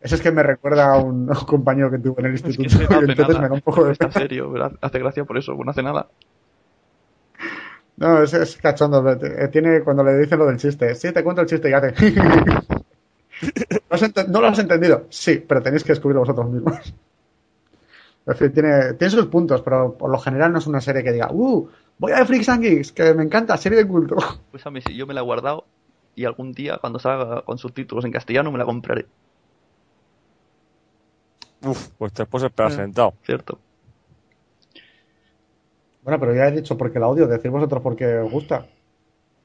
Ese 0.00 0.16
es 0.16 0.20
que 0.20 0.30
me 0.32 0.42
recuerda 0.42 0.92
a 0.92 0.98
un, 0.98 1.30
a 1.32 1.38
un 1.38 1.46
compañero 1.46 1.90
que 1.90 1.98
tuve 1.98 2.16
en 2.20 2.26
el 2.26 2.34
Es 2.34 2.42
que 2.42 2.48
instituto. 2.50 2.94
y 3.06 3.10
entonces 3.10 3.28
nada. 3.28 3.40
me 3.40 3.48
da 3.48 3.54
un 3.54 3.60
poco 3.62 3.84
de 3.84 3.92
Está 3.92 4.10
serio, 4.10 4.50
¿verdad? 4.50 4.72
Hace 4.80 4.98
gracia 4.98 5.24
por 5.24 5.38
eso, 5.38 5.54
no 5.54 5.70
hace 5.70 5.82
nada. 5.82 6.08
No, 8.02 8.22
ese 8.22 8.42
es 8.42 8.56
cachondo. 8.56 9.08
eh, 9.12 9.48
Tiene 9.52 9.82
cuando 9.82 10.02
le 10.02 10.16
dicen 10.18 10.38
lo 10.38 10.46
del 10.46 10.56
chiste. 10.58 10.94
Sí, 10.96 11.12
te 11.12 11.22
cuento 11.22 11.42
el 11.42 11.46
chiste 11.48 11.70
y 11.70 11.72
hace. 11.72 11.92
¿No, 13.42 13.78
has 13.90 14.02
ente- 14.02 14.26
¿No 14.28 14.40
lo 14.40 14.46
has 14.48 14.58
entendido? 14.58 15.06
Sí, 15.10 15.44
pero 15.46 15.62
tenéis 15.62 15.84
que 15.84 15.92
descubrirlo 15.92 16.20
vosotros 16.20 16.50
mismos. 16.50 16.94
En 18.24 18.36
fin, 18.36 18.52
tiene, 18.52 18.92
tiene 18.94 19.10
sus 19.10 19.26
puntos, 19.26 19.62
pero 19.62 19.98
por 19.98 20.08
lo 20.08 20.16
general 20.16 20.52
no 20.52 20.60
es 20.60 20.68
una 20.68 20.80
serie 20.80 21.02
que 21.02 21.10
diga, 21.10 21.28
¡Uh! 21.32 21.68
Voy 21.98 22.12
a 22.12 22.18
ver 22.18 22.26
Freaks 22.26 22.48
and 22.50 22.62
Geeks, 22.62 22.92
que 22.92 23.14
me 23.14 23.24
encanta, 23.24 23.56
serie 23.56 23.78
de 23.78 23.88
culto. 23.88 24.14
Pues 24.52 24.64
a 24.64 24.70
mí 24.70 24.80
sí, 24.80 24.94
yo 24.94 25.08
me 25.08 25.14
la 25.14 25.22
he 25.22 25.24
guardado 25.24 25.64
y 26.14 26.24
algún 26.24 26.52
día 26.52 26.78
cuando 26.80 27.00
salga 27.00 27.42
con 27.42 27.58
subtítulos 27.58 28.04
en 28.04 28.12
castellano 28.12 28.52
me 28.52 28.58
la 28.58 28.64
compraré, 28.64 29.06
Uf, 31.64 31.88
pues 31.98 32.14
después 32.14 32.44
esperar 32.44 32.70
Eh. 32.70 32.76
sentado. 32.76 33.14
¿cierto? 33.24 33.58
Bueno, 36.02 36.18
pero 36.18 36.34
ya 36.34 36.48
he 36.48 36.52
dicho 36.52 36.76
porque 36.76 36.98
la 36.98 37.08
odio, 37.08 37.26
decir 37.26 37.50
vosotros 37.50 37.82
porque 37.82 38.18
os 38.18 38.30
gusta. 38.30 38.66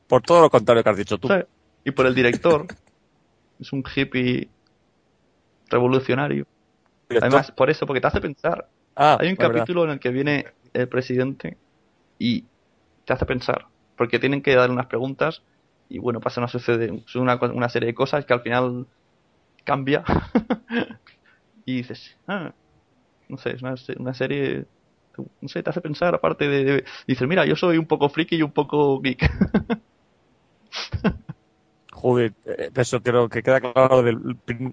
Por 0.07 0.21
todo 0.21 0.41
lo 0.41 0.49
contrario 0.49 0.83
que 0.83 0.89
has 0.89 0.97
dicho 0.97 1.17
tú. 1.17 1.27
Sí. 1.27 1.35
Y 1.83 1.91
por 1.91 2.05
el 2.05 2.15
director. 2.15 2.65
es 3.59 3.73
un 3.73 3.83
hippie 3.95 4.49
revolucionario. 5.69 6.45
Director. 7.09 7.29
Además, 7.29 7.51
por 7.51 7.69
eso, 7.69 7.85
porque 7.85 8.01
te 8.01 8.07
hace 8.07 8.21
pensar. 8.21 8.67
ah, 8.95 9.17
Hay 9.19 9.29
un 9.29 9.35
verdad. 9.35 9.53
capítulo 9.53 9.83
en 9.83 9.91
el 9.91 9.99
que 9.99 10.09
viene 10.09 10.47
el 10.73 10.87
presidente 10.87 11.57
y 12.19 12.45
te 13.05 13.13
hace 13.13 13.25
pensar. 13.25 13.67
Porque 13.95 14.19
tienen 14.19 14.41
que 14.41 14.55
dar 14.55 14.69
unas 14.69 14.87
preguntas 14.87 15.41
y 15.89 15.99
bueno, 15.99 16.19
pasa 16.19 16.41
una, 16.41 16.47
sucede, 16.47 17.03
una, 17.15 17.69
serie 17.69 17.87
de 17.87 17.93
cosas 17.93 18.25
que 18.25 18.33
al 18.33 18.41
final 18.41 18.87
cambia. 19.63 20.03
y 21.65 21.77
dices, 21.77 22.17
ah, 22.27 22.53
no 23.29 23.37
sé, 23.37 23.51
es 23.51 23.61
una, 23.61 23.75
una 23.97 24.13
serie, 24.13 24.65
no 25.41 25.47
sé, 25.49 25.63
te 25.63 25.69
hace 25.69 25.81
pensar 25.81 26.15
aparte 26.15 26.47
de, 26.47 26.63
de- 26.63 26.85
Dices, 27.07 27.27
mira, 27.27 27.45
yo 27.45 27.55
soy 27.55 27.77
un 27.77 27.87
poco 27.87 28.09
friki 28.09 28.35
y 28.37 28.43
un 28.43 28.51
poco 28.53 28.99
geek. 29.01 29.21
Joder, 31.93 32.33
eh, 32.45 32.69
eso 32.75 33.01
creo 33.01 33.27
que 33.29 33.41
queda 33.43 33.59
claro 33.61 34.03
del 34.03 34.17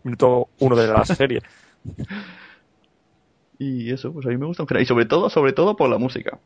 minuto 0.04 0.50
uno 0.60 0.76
de 0.76 0.88
la 0.88 1.04
serie. 1.04 1.40
y 3.58 3.92
eso, 3.92 4.12
pues 4.12 4.26
a 4.26 4.30
mí 4.30 4.36
me 4.36 4.46
gusta. 4.46 4.64
Y 4.80 4.86
sobre 4.86 5.06
todo, 5.06 5.30
sobre 5.30 5.52
todo 5.52 5.76
por 5.76 5.88
la 5.90 5.98
música. 5.98 6.40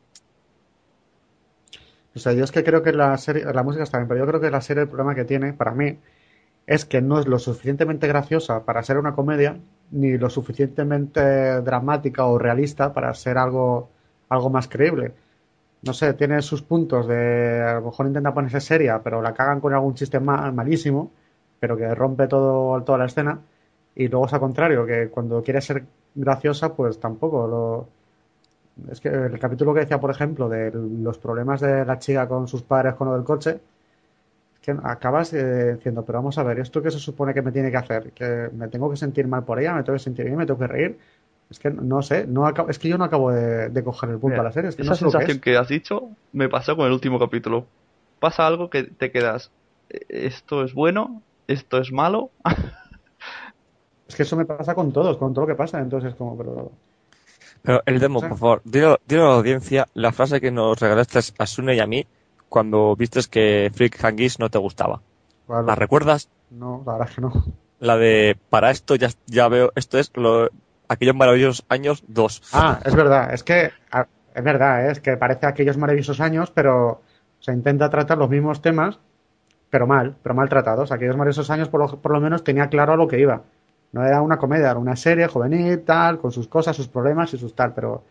O 2.15 2.19
sea, 2.19 2.33
yo 2.33 2.43
es 2.43 2.51
que 2.51 2.63
creo 2.63 2.83
que 2.83 2.91
la 2.91 3.17
serie, 3.17 3.45
la 3.45 3.63
música 3.63 3.83
está 3.83 3.97
bien, 3.97 4.07
pero 4.07 4.19
yo 4.21 4.27
creo 4.27 4.41
que 4.41 4.49
la 4.51 4.61
serie 4.61 4.83
el 4.83 4.89
problema 4.89 5.15
que 5.15 5.25
tiene, 5.25 5.53
para 5.53 5.71
mí, 5.73 5.99
es 6.75 6.85
que 6.85 7.01
no 7.01 7.19
es 7.19 7.27
lo 7.27 7.39
suficientemente 7.39 8.07
graciosa 8.07 8.63
para 8.65 8.83
ser 8.83 8.97
una 8.97 9.15
comedia, 9.15 9.57
ni 9.91 10.17
lo 10.17 10.29
suficientemente 10.29 11.21
dramática 11.69 12.25
o 12.27 12.37
realista 12.37 12.93
para 12.93 13.13
ser 13.15 13.37
algo, 13.39 13.89
algo 14.29 14.49
más 14.51 14.67
creíble. 14.67 15.13
No 15.83 15.93
sé, 15.93 16.13
tiene 16.13 16.41
sus 16.41 16.61
puntos 16.61 17.07
de, 17.07 17.61
a 17.63 17.75
lo 17.75 17.83
mejor 17.87 18.07
intenta 18.07 18.33
ponerse 18.33 18.61
seria, 18.61 19.01
pero 19.03 19.21
la 19.21 19.33
cagan 19.33 19.61
con 19.61 19.73
algún 19.73 19.95
chiste 19.95 20.19
ma- 20.19 20.51
malísimo, 20.51 21.11
pero 21.59 21.77
que 21.77 21.93
rompe 21.95 22.27
todo, 22.27 22.83
toda 22.83 22.99
la 22.99 23.05
escena. 23.05 23.39
Y 23.95 24.07
luego 24.09 24.27
es 24.27 24.33
al 24.33 24.39
contrario, 24.41 24.85
que 24.85 25.09
cuando 25.09 25.41
quiere 25.43 25.61
ser 25.61 25.83
graciosa, 26.15 26.75
pues 26.75 26.99
tampoco 26.99 27.47
lo, 27.47 27.89
es 28.91 28.99
que 29.01 29.09
el 29.09 29.37
capítulo 29.39 29.73
que 29.73 29.81
decía, 29.81 29.99
por 29.99 30.11
ejemplo, 30.11 30.47
de 30.49 30.71
los 30.71 31.17
problemas 31.17 31.61
de 31.61 31.85
la 31.85 31.99
chica 31.99 32.27
con 32.27 32.47
sus 32.47 32.63
padres 32.63 32.95
con 32.95 33.07
lo 33.07 33.13
del 33.15 33.23
coche, 33.23 33.59
que 34.75 34.87
acabas 34.87 35.33
eh, 35.33 35.75
diciendo, 35.75 36.03
pero 36.05 36.19
vamos 36.19 36.37
a 36.37 36.43
ver, 36.43 36.59
¿esto 36.59 36.81
qué 36.81 36.91
se 36.91 36.99
supone 36.99 37.33
que 37.33 37.41
me 37.41 37.51
tiene 37.51 37.71
que 37.71 37.77
hacer? 37.77 38.11
¿Que 38.11 38.49
me 38.53 38.67
tengo 38.67 38.89
que 38.89 38.97
sentir 38.97 39.27
mal 39.27 39.43
por 39.43 39.59
ella? 39.59 39.73
¿Me 39.73 39.83
tengo 39.83 39.97
que 39.97 40.03
sentir 40.03 40.25
bien? 40.25 40.37
¿Me 40.37 40.45
tengo 40.45 40.59
que 40.59 40.67
reír? 40.67 40.97
Es 41.49 41.59
que 41.59 41.71
no 41.71 42.01
sé, 42.01 42.27
no 42.27 42.45
acabo- 42.45 42.69
es 42.69 42.77
que 42.79 42.89
yo 42.89 42.97
no 42.97 43.03
acabo 43.05 43.31
de, 43.31 43.69
de 43.69 43.83
coger 43.83 44.09
el 44.11 44.17
punto 44.19 44.29
Mira, 44.33 44.41
a 44.41 44.43
la 44.45 44.51
serie, 44.51 44.69
es 44.69 44.75
que 44.75 44.83
Esa 44.83 44.91
no 44.91 44.95
sé 44.97 45.05
lo 45.05 45.11
que 45.11 45.17
sensación 45.17 45.37
es. 45.37 45.43
que, 45.43 45.57
has 45.57 45.67
dicho 45.67 46.09
me 46.31 46.47
pasó 46.49 46.75
con 46.75 46.85
el 46.85 46.93
último 46.93 47.17
capítulo. 47.19 47.65
Pasa 48.19 48.45
algo 48.45 48.69
que 48.69 48.83
te 48.83 49.11
quedas. 49.11 49.51
"Eh, 49.89 50.05
Esto 50.09 50.63
es 50.63 50.73
bueno, 50.73 51.21
esto 51.47 51.79
es 51.79 51.91
malo. 51.91 52.29
Es 54.07 54.15
que 54.15 54.23
eso 54.23 54.35
me 54.35 54.45
pasa 54.45 54.73
con 54.73 54.91
todos, 54.91 55.17
con 55.17 55.33
todo 55.33 55.45
lo 55.45 55.47
que 55.53 55.55
pasa, 55.57 55.79
entonces 55.79 56.15
como, 56.15 56.35
pero... 56.37 56.71
Pero 57.61 57.81
el 57.85 57.99
demo, 57.99 58.19
por 58.21 58.37
favor, 58.37 58.61
dile 58.63 58.85
a 58.85 58.97
la 59.07 59.33
audiencia 59.35 59.87
la 59.93 60.11
frase 60.11 60.41
que 60.41 60.49
nos 60.51 60.79
regalaste 60.79 61.19
a 61.37 61.45
Sune 61.45 61.75
y 61.75 61.79
a 61.79 61.85
mí 61.87 62.05
cuando 62.49 62.95
vistes 62.95 63.27
que 63.27 63.71
Freak 63.73 64.03
Hangis 64.03 64.39
no 64.39 64.49
te 64.49 64.57
gustaba. 64.57 65.01
¿La 65.47 65.75
recuerdas? 65.75 66.29
no, 66.51 66.83
la 66.85 66.93
verdad 66.93 67.09
es 67.09 67.15
que 67.15 67.21
no. 67.21 67.31
La 67.79 67.97
de 67.97 68.37
para 68.49 68.71
esto 68.71 68.95
ya, 68.95 69.09
ya 69.25 69.47
veo, 69.47 69.71
esto 69.75 69.97
es 69.97 70.11
lo, 70.15 70.49
aquellos 70.89 71.15
maravillosos 71.15 71.65
años 71.69 72.03
2. 72.07 72.41
Ah, 72.53 72.79
es 72.83 72.93
verdad, 72.93 73.33
es 73.33 73.43
que 73.43 73.71
es 74.35 74.43
verdad, 74.43 74.87
¿eh? 74.87 74.91
es 74.91 74.99
que 74.99 75.15
parece 75.15 75.45
aquellos 75.45 75.77
maravillosos 75.77 76.19
años, 76.19 76.51
pero 76.51 77.01
se 77.39 77.53
intenta 77.53 77.89
tratar 77.89 78.17
los 78.17 78.29
mismos 78.29 78.61
temas, 78.61 78.99
pero 79.69 79.87
mal, 79.87 80.17
pero 80.21 80.35
maltratados. 80.35 80.91
Aquellos 80.91 81.15
maravillosos 81.15 81.49
años 81.49 81.69
por 81.69 81.79
lo, 81.79 82.01
por 82.01 82.11
lo 82.11 82.19
menos 82.19 82.43
tenía 82.43 82.67
claro 82.67 82.93
a 82.93 82.97
lo 82.97 83.07
que 83.07 83.19
iba. 83.19 83.43
No 83.91 84.05
era 84.05 84.21
una 84.21 84.37
comedia, 84.37 84.71
era 84.71 84.79
una 84.79 84.95
serie 84.95 85.27
juvenil, 85.27 85.83
tal, 85.83 86.19
con 86.19 86.31
sus 86.31 86.47
cosas, 86.47 86.75
sus 86.75 86.87
problemas 86.87 87.33
y 87.33 87.37
sus 87.37 87.55
tal, 87.55 87.73
pero 87.73 88.03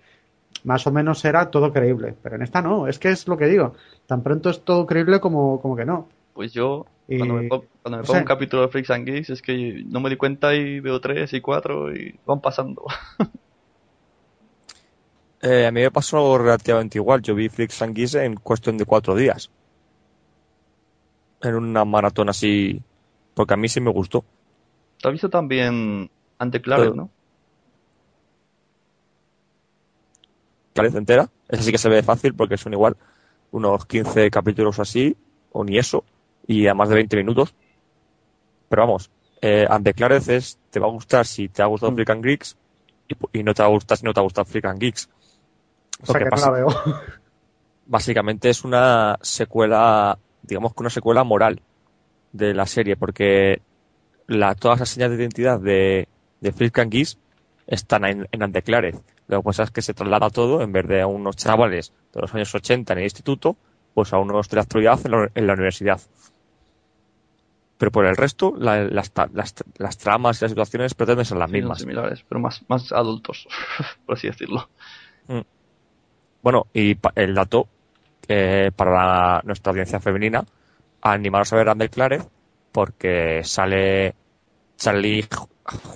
más 0.65 0.87
o 0.87 0.93
menos 0.93 1.25
era 1.25 1.51
todo 1.51 1.73
creíble. 1.73 2.15
Pero 2.23 2.37
en 2.37 2.43
esta 2.43 2.63
no, 2.63 2.87
es 2.89 2.99
que 2.99 3.11
es 3.11 3.27
lo 3.29 3.37
que 3.37 3.47
digo. 3.47 3.75
Tan 4.07 4.23
pronto 4.23 4.51
es 4.51 4.65
todo 4.65 4.87
creíble 4.87 5.21
como, 5.21 5.61
como 5.61 5.77
que 5.77 5.85
no. 5.85 6.09
Pues 6.33 6.53
yo, 6.53 6.87
Y- 7.09 7.19
cuando 7.19 7.35
me, 7.35 7.49
cuando 7.49 8.03
pongo 8.05 8.19
un 8.21 8.25
capítulo 8.25 8.63
de 8.63 8.69
Freaks 8.69 8.91
and 8.91 9.07
Geeks, 9.07 9.31
es 9.31 9.43
que 9.43 9.83
no 9.87 10.01
me 10.01 10.11
di 10.11 10.17
cuenta 10.17 10.55
y 10.55 10.81
veo 10.81 11.01
tres 11.01 11.33
y 11.33 11.41
cuatro 11.41 11.95
y 11.95 12.19
van 12.25 12.41
pasando. 12.41 12.85
Eh, 15.43 15.67
a 15.67 15.73
mí 15.73 15.81
me 15.81 15.91
pasó 15.91 16.39
relativamente 16.39 16.99
igual. 16.99 17.23
Yo 17.23 17.35
vi 17.35 17.49
Flix 17.49 17.83
and 17.83 17.97
Geese 17.97 18.25
en 18.25 18.37
cuestión 18.37 18.77
de 18.77 18.85
cuatro 18.85 19.15
días. 19.17 19.51
En 21.41 21.55
una 21.57 21.85
maratón 21.85 22.29
así. 22.29 22.81
Porque 23.35 23.55
a 23.55 23.57
mí 23.57 23.69
sí 23.69 23.81
me 23.81 23.91
gustó. 23.91 24.25
¿Te 25.01 25.09
has 25.09 25.13
visto 25.13 25.31
también 25.31 26.11
Ante 26.39 26.61
Claret, 26.61 26.93
Eh, 26.93 26.97
no? 26.97 27.11
Clarez 30.83 30.95
entera. 30.95 31.29
Esa 31.49 31.63
sí 31.63 31.73
que 31.73 31.79
se 31.79 31.89
ve 31.89 32.03
fácil 32.03 32.35
porque 32.35 32.57
son 32.57 32.73
igual 32.73 32.97
unos 33.51 33.87
15 33.87 34.31
capítulos 34.31 34.79
así, 34.79 35.17
o 35.53 35.65
ni 35.65 35.79
eso, 35.79 36.05
y 36.47 36.67
a 36.67 36.75
más 36.75 36.89
de 36.89 36.97
20 36.97 37.17
minutos. 37.17 37.55
Pero 38.69 38.83
vamos, 38.83 39.11
eh, 39.41 39.67
Clarez 39.95 40.29
es, 40.29 40.59
te 40.71 40.81
va 40.81 40.87
a 40.87 40.91
gustar 40.91 41.27
si 41.27 41.49
te 41.49 41.63
ha 41.63 41.67
gustado 41.67 41.93
Mm. 41.93 41.95
Freak 41.95 42.11
and 42.11 42.25
Geeks, 42.25 42.57
y, 43.33 43.43
no 43.43 43.55
te 43.55 43.63
va 43.63 43.69
a 43.69 43.73
gustar 43.73 43.97
si 43.99 44.05
no 44.05 44.13
te 44.13 44.21
ha 44.21 44.23
gustado 44.23 44.45
Freak 44.45 44.67
and 44.67 44.81
Geeks. 44.81 45.09
O 46.03 46.07
sea 46.07 46.19
que 46.19 46.25
que 46.25 46.31
pasa- 46.31 46.47
no 46.47 46.53
la 46.53 46.59
veo. 46.59 46.69
básicamente 47.87 48.51
es 48.51 48.65
una 48.65 49.19
secuela, 49.23 50.19
digamos 50.43 50.75
que 50.75 50.83
una 50.83 50.91
secuela 50.91 51.25
moral 51.25 51.61
de 52.33 52.55
la 52.55 52.67
serie, 52.67 52.97
porque 52.97 53.63
la, 54.27 54.55
todas 54.55 54.81
las 54.81 54.91
señas 54.91 55.11
de 55.11 55.17
identidad 55.17 55.59
de, 55.59 56.07
de 56.41 56.53
Freak 56.53 56.79
and 56.79 56.93
Geeks 56.93 57.19
están 57.67 58.05
en, 58.05 58.29
en 58.31 58.43
Anteclarez. 58.43 58.97
Lo 59.29 59.39
que 59.41 59.45
pasa 59.45 59.63
es 59.65 59.71
que 59.71 59.83
se 59.83 59.95
traslada 59.95 60.31
todo, 60.31 60.63
en 60.63 60.73
vez 60.73 60.87
de 60.89 61.03
a 61.03 61.07
unos 61.07 61.37
chavales 61.37 61.93
de 62.15 62.21
los 62.23 62.35
años 62.35 62.55
80 62.55 62.95
en 62.95 62.99
el 63.01 63.05
instituto, 63.05 63.57
pues 63.95 64.13
a 64.13 64.19
unos 64.19 64.49
de 64.49 64.57
la 64.57 64.63
actualidad 64.63 64.99
en 65.05 65.11
la, 65.13 65.31
en 65.35 65.47
la 65.47 65.53
universidad. 65.53 66.01
Pero 67.77 67.93
por 67.93 68.07
el 68.07 68.17
resto, 68.17 68.55
la- 68.59 68.85
las, 68.85 69.11
ta- 69.13 69.29
las, 69.33 69.55
las 69.77 69.99
tramas 69.99 70.41
y 70.41 70.45
las 70.45 70.51
situaciones 70.51 70.95
pretenden 70.95 71.25
ser 71.27 71.39
las 71.39 71.51
Sí, 71.51 71.57
mismas. 71.57 71.79
similares, 71.79 72.25
pero 72.29 72.41
más, 72.41 72.65
más 72.69 72.91
adultos, 72.93 73.47
por 74.07 74.17
así 74.17 74.27
decirlo. 74.29 74.69
Bueno, 76.43 76.67
y 76.73 76.95
pa- 76.95 77.13
el 77.15 77.35
dato 77.35 77.69
eh, 78.29 78.71
para 78.75 78.93
la- 78.93 79.43
nuestra 79.45 79.71
audiencia 79.71 80.01
femenina, 80.01 80.45
animaros 81.03 81.53
a 81.53 81.57
ver 81.57 81.69
Under 81.69 81.91
Clarez 81.91 82.27
porque 82.73 83.43
sale 83.45 84.15
Charlie 84.77 85.27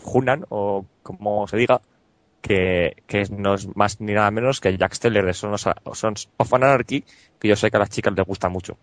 Hunan, 0.04 0.44
o 0.50 0.84
como 1.02 1.46
se 1.48 1.56
diga, 1.56 1.80
que, 2.42 2.96
que 3.06 3.24
no 3.30 3.54
es 3.54 3.74
más 3.74 4.00
ni 4.00 4.12
nada 4.12 4.30
menos 4.30 4.60
que 4.60 4.76
Jack 4.76 4.94
Steller 4.94 5.24
de 5.24 5.32
Sons, 5.32 5.66
Sons 5.94 6.28
of 6.36 6.52
Anarchy, 6.52 7.04
que 7.38 7.48
yo 7.48 7.56
sé 7.56 7.70
que 7.70 7.76
a 7.78 7.80
las 7.80 7.90
chicas 7.90 8.12
les 8.14 8.26
gusta 8.26 8.48
mucho. 8.50 8.76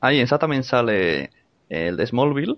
Ahí 0.00 0.18
en 0.18 0.24
esa 0.24 0.38
también 0.38 0.64
sale 0.64 1.30
el 1.68 1.96
de 1.96 2.06
Smallville. 2.06 2.56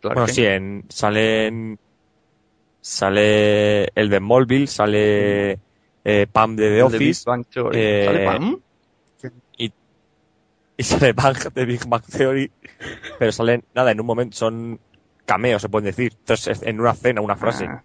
Clark 0.00 0.16
Bueno, 0.16 0.28
sí, 0.28 0.44
en, 0.44 0.84
salen, 0.88 1.78
sale 2.80 3.84
el 3.94 4.10
de 4.10 4.18
Smallville, 4.18 4.66
sale 4.66 5.58
eh, 6.04 6.26
Pam 6.30 6.56
de 6.56 6.68
The 6.68 6.74
de 6.74 6.82
Office, 6.82 7.24
eh, 7.72 8.04
¿Sale 8.06 8.24
Pam? 8.24 8.60
y 10.76 10.82
sale 10.82 11.12
Bang 11.12 11.36
de 11.54 11.64
Big 11.64 11.86
Bang 11.86 12.02
Theory, 12.04 12.50
pero 13.18 13.32
salen, 13.32 13.64
nada, 13.74 13.92
en 13.92 14.00
un 14.00 14.06
momento, 14.06 14.36
son 14.36 14.80
cameos, 15.26 15.62
se 15.62 15.68
pueden 15.68 15.86
decir, 15.86 16.12
entonces 16.18 16.62
en 16.62 16.80
una 16.80 16.94
cena, 16.94 17.20
una 17.20 17.36
frase. 17.36 17.66
Ah. 17.66 17.82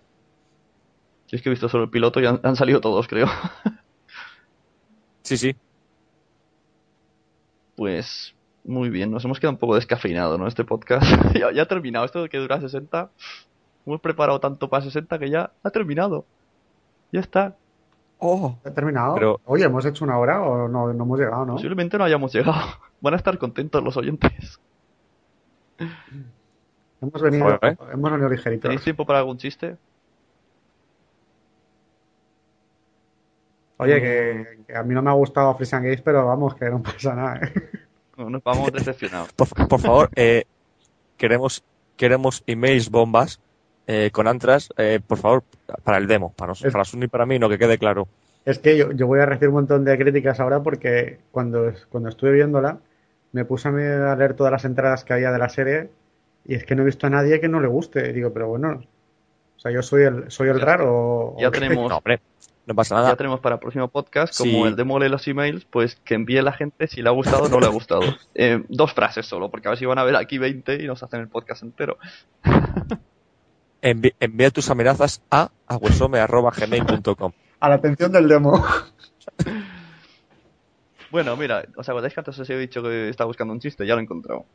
Yo 1.28 1.36
es 1.38 1.42
que 1.42 1.50
he 1.50 1.52
visto 1.52 1.70
solo 1.70 1.84
el 1.86 1.90
piloto 1.90 2.20
y 2.20 2.26
han, 2.26 2.40
han 2.44 2.56
salido 2.56 2.82
todos, 2.82 3.08
creo. 3.08 3.28
Sí, 5.24 5.38
sí. 5.38 5.56
Pues 7.76 8.36
muy 8.64 8.90
bien, 8.90 9.12
nos 9.12 9.24
hemos 9.26 9.40
quedado 9.40 9.54
un 9.54 9.60
poco 9.60 9.76
descafeinados, 9.76 10.38
¿no? 10.40 10.48
Este 10.48 10.64
podcast 10.66 11.06
ya, 11.40 11.52
ya 11.52 11.62
ha 11.64 11.68
terminado. 11.68 12.06
Esto 12.06 12.24
de 12.24 12.30
que 12.30 12.38
dura 12.38 12.60
60, 12.60 13.10
hemos 13.86 14.02
preparado 14.02 14.40
tanto 14.40 14.70
para 14.70 14.84
60 14.84 15.20
que 15.20 15.30
ya 15.30 15.52
ha 15.64 15.70
terminado. 15.70 16.26
Ya 17.12 17.20
está. 17.22 17.56
Oh, 18.20 18.58
¿He 18.66 18.72
terminado? 18.72 19.16
Pero- 19.16 19.40
Oye, 19.46 19.64
¿hemos 19.66 19.86
hecho 19.86 20.04
una 20.04 20.18
hora 20.18 20.42
o 20.42 20.68
no, 20.68 20.92
no 20.94 21.04
hemos 21.04 21.20
llegado, 21.20 21.46
no? 21.46 21.54
Posiblemente 21.54 21.98
no 21.98 22.04
hayamos 22.04 22.34
llegado. 22.34 22.60
Van 23.02 23.14
a 23.14 23.18
estar 23.18 23.38
contentos 23.38 23.82
los 23.84 23.96
oyentes. 23.96 24.60
Hemos 27.02 27.22
venido, 27.22 27.46
Joder, 27.46 27.60
¿eh? 27.64 27.78
hemos 27.94 28.12
venido 28.12 28.30
ligeritos. 28.30 28.62
¿Tenéis 28.64 28.84
tiempo 28.84 29.06
para 29.06 29.20
algún 29.20 29.38
chiste? 29.38 29.78
Oye, 33.78 34.02
que, 34.02 34.58
que 34.68 34.76
a 34.76 34.84
mí 34.84 34.94
no 34.94 35.02
me 35.02 35.10
ha 35.10 35.14
gustado 35.14 35.56
Freeze 35.56 35.76
and 35.78 35.86
Gaze, 35.86 36.02
pero 36.04 36.26
vamos, 36.26 36.56
que 36.56 36.70
no 36.70 36.82
pasa 36.84 37.16
nada, 37.16 37.40
¿eh? 37.44 37.54
No, 38.18 38.30
nos 38.30 38.44
vamos 38.44 38.72
decepcionados. 38.74 39.32
por, 39.34 39.48
por 39.70 39.80
favor, 39.80 40.10
eh, 40.16 40.44
queremos, 41.16 41.64
queremos 41.96 42.44
emails 42.46 42.90
bombas 42.90 43.40
eh, 43.88 44.10
con 44.12 44.28
antras, 44.28 44.70
eh, 44.78 45.00
por 45.06 45.18
favor, 45.18 45.44
para 45.84 45.98
el 45.98 46.08
demo, 46.08 46.34
para, 46.36 46.50
nos- 46.50 46.64
Es- 46.66 46.74
para 46.74 46.84
Sun 46.84 47.04
y 47.04 47.08
para 47.08 47.26
mí, 47.26 47.40
no 47.40 47.48
que 47.48 47.58
quede 47.58 47.78
claro. 47.78 48.08
Es 48.46 48.60
que 48.60 48.76
yo, 48.78 48.92
yo 48.92 49.08
voy 49.08 49.20
a 49.22 49.26
recibir 49.26 49.50
un 49.50 49.56
montón 49.56 49.86
de 49.86 49.98
críticas 49.98 50.40
ahora 50.42 50.62
porque 50.62 51.20
cuando, 51.32 51.72
cuando 51.90 52.10
estuve 52.10 52.32
viéndola 52.32 52.80
me 53.32 53.46
puse 53.46 53.68
a 53.70 54.16
leer 54.16 54.34
todas 54.34 54.52
las 54.52 54.66
entradas 54.66 55.04
que 55.04 55.14
había 55.14 55.32
de 55.32 55.38
la 55.40 55.50
serie 55.50 55.90
y 56.46 56.56
es 56.56 56.66
que 56.66 56.76
no 56.76 56.82
he 56.82 56.86
visto 56.86 57.08
a 57.08 57.10
nadie 57.10 57.40
que 57.40 57.48
no 57.50 57.60
le 57.60 57.68
guste. 57.68 58.10
Y 58.10 58.14
digo, 58.14 58.32
pero 58.34 58.48
bueno, 58.48 58.82
o 59.58 59.60
sea, 59.60 59.72
yo 59.72 59.82
soy 59.82 60.04
el, 60.04 60.32
soy 60.32 60.50
el 60.50 60.60
Ya- 60.60 60.66
raro. 60.66 61.36
Ya 61.40 61.52
tenemos, 61.52 61.90
No, 61.90 61.98
hombre, 61.98 62.20
no 62.66 62.76
pasa 62.76 62.96
nada. 62.96 63.10
ya 63.10 63.16
tenemos 63.16 63.40
para 63.40 63.56
el 63.56 63.60
próximo 63.62 63.88
podcast, 63.88 64.38
como 64.38 64.52
Sí. 64.52 64.62
el 64.62 64.76
demo 64.76 65.00
lee 65.00 65.10
los 65.10 65.28
emails, 65.28 65.66
pues 65.66 65.96
que 66.04 66.16
envíe 66.16 66.42
la 66.42 66.54
gente 66.54 66.88
si 66.88 67.02
le 67.02 67.10
ha 67.10 67.12
gustado 67.14 67.44
o 67.46 67.50
no 67.50 67.60
le 67.60 67.66
ha 67.66 67.70
gustado. 67.70 68.02
Eh, 68.36 68.64
dos 68.70 68.94
frases 68.94 69.26
solo, 69.26 69.50
porque 69.50 69.68
a 69.68 69.72
ver 69.72 69.78
si 69.80 69.86
van 69.86 70.00
a 70.00 70.04
ver 70.04 70.16
aquí 70.16 70.38
20 70.38 70.76
y 70.84 70.88
nos 70.88 71.04
hacen 71.04 71.20
el 71.22 71.28
podcast 71.28 71.64
entero. 71.64 71.98
Envi- 73.82 74.14
envía 74.20 74.50
tus 74.52 74.70
amenazas 74.70 75.22
a 75.32 75.52
aguesome.gmail.com. 75.68 77.32
A 77.62 77.70
la 77.70 77.76
atención 77.76 78.12
del 78.12 78.28
demo. 78.28 78.64
Bueno, 81.12 81.36
mira, 81.36 81.64
¿os 81.76 81.90
acordáis 81.90 82.14
que 82.14 82.20
antes 82.20 82.38
os 82.38 82.48
he 82.50 82.56
dicho 82.58 82.84
que 82.84 83.10
estaba 83.10 83.28
buscando 83.28 83.52
un 83.52 83.60
chiste? 83.60 83.86
Ya 83.88 83.96
lo 83.96 84.00
he 84.00 84.04
encontrado. 84.04 84.46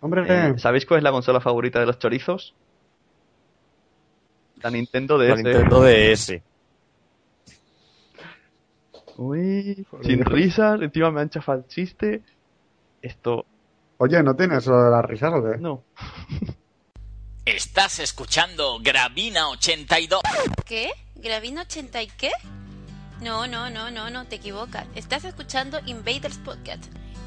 Hombre, 0.00 0.24
Eh, 0.28 0.58
¿Sabéis 0.58 0.86
cuál 0.86 0.98
es 0.98 1.04
la 1.04 1.12
consola 1.12 1.40
favorita 1.40 1.78
de 1.80 1.86
los 1.86 1.98
chorizos? 1.98 2.54
La 4.62 4.70
Nintendo 4.70 5.18
DS. 5.18 5.28
La 5.28 5.34
Nintendo 5.36 5.82
DS. 5.82 6.42
Uy, 9.16 9.86
sin 10.02 10.24
risas, 10.24 10.80
encima 10.80 11.10
me 11.10 11.20
han 11.20 11.28
chafado 11.30 11.58
el 11.58 11.66
chiste. 11.66 12.22
Esto, 13.02 13.44
oye, 13.98 14.22
¿no 14.22 14.34
tienes 14.34 14.66
lo 14.66 14.82
de 14.82 14.90
las 14.90 15.04
risas 15.04 15.32
o 15.34 15.42
qué? 15.42 15.58
no. 15.58 15.82
Estás 17.44 17.98
escuchando 17.98 18.78
Gravina 18.80 19.48
82. 19.48 20.20
¿Qué? 20.64 20.90
¿Gravina 21.16 21.62
80 21.62 22.02
y 22.02 22.06
qué? 22.08 22.30
No, 23.22 23.46
no, 23.46 23.68
no, 23.70 23.90
no, 23.90 24.08
no, 24.08 24.24
te 24.26 24.36
equivocas. 24.36 24.86
Estás 24.94 25.24
escuchando 25.24 25.78
Invaders 25.86 26.38
Podcast 26.38 26.84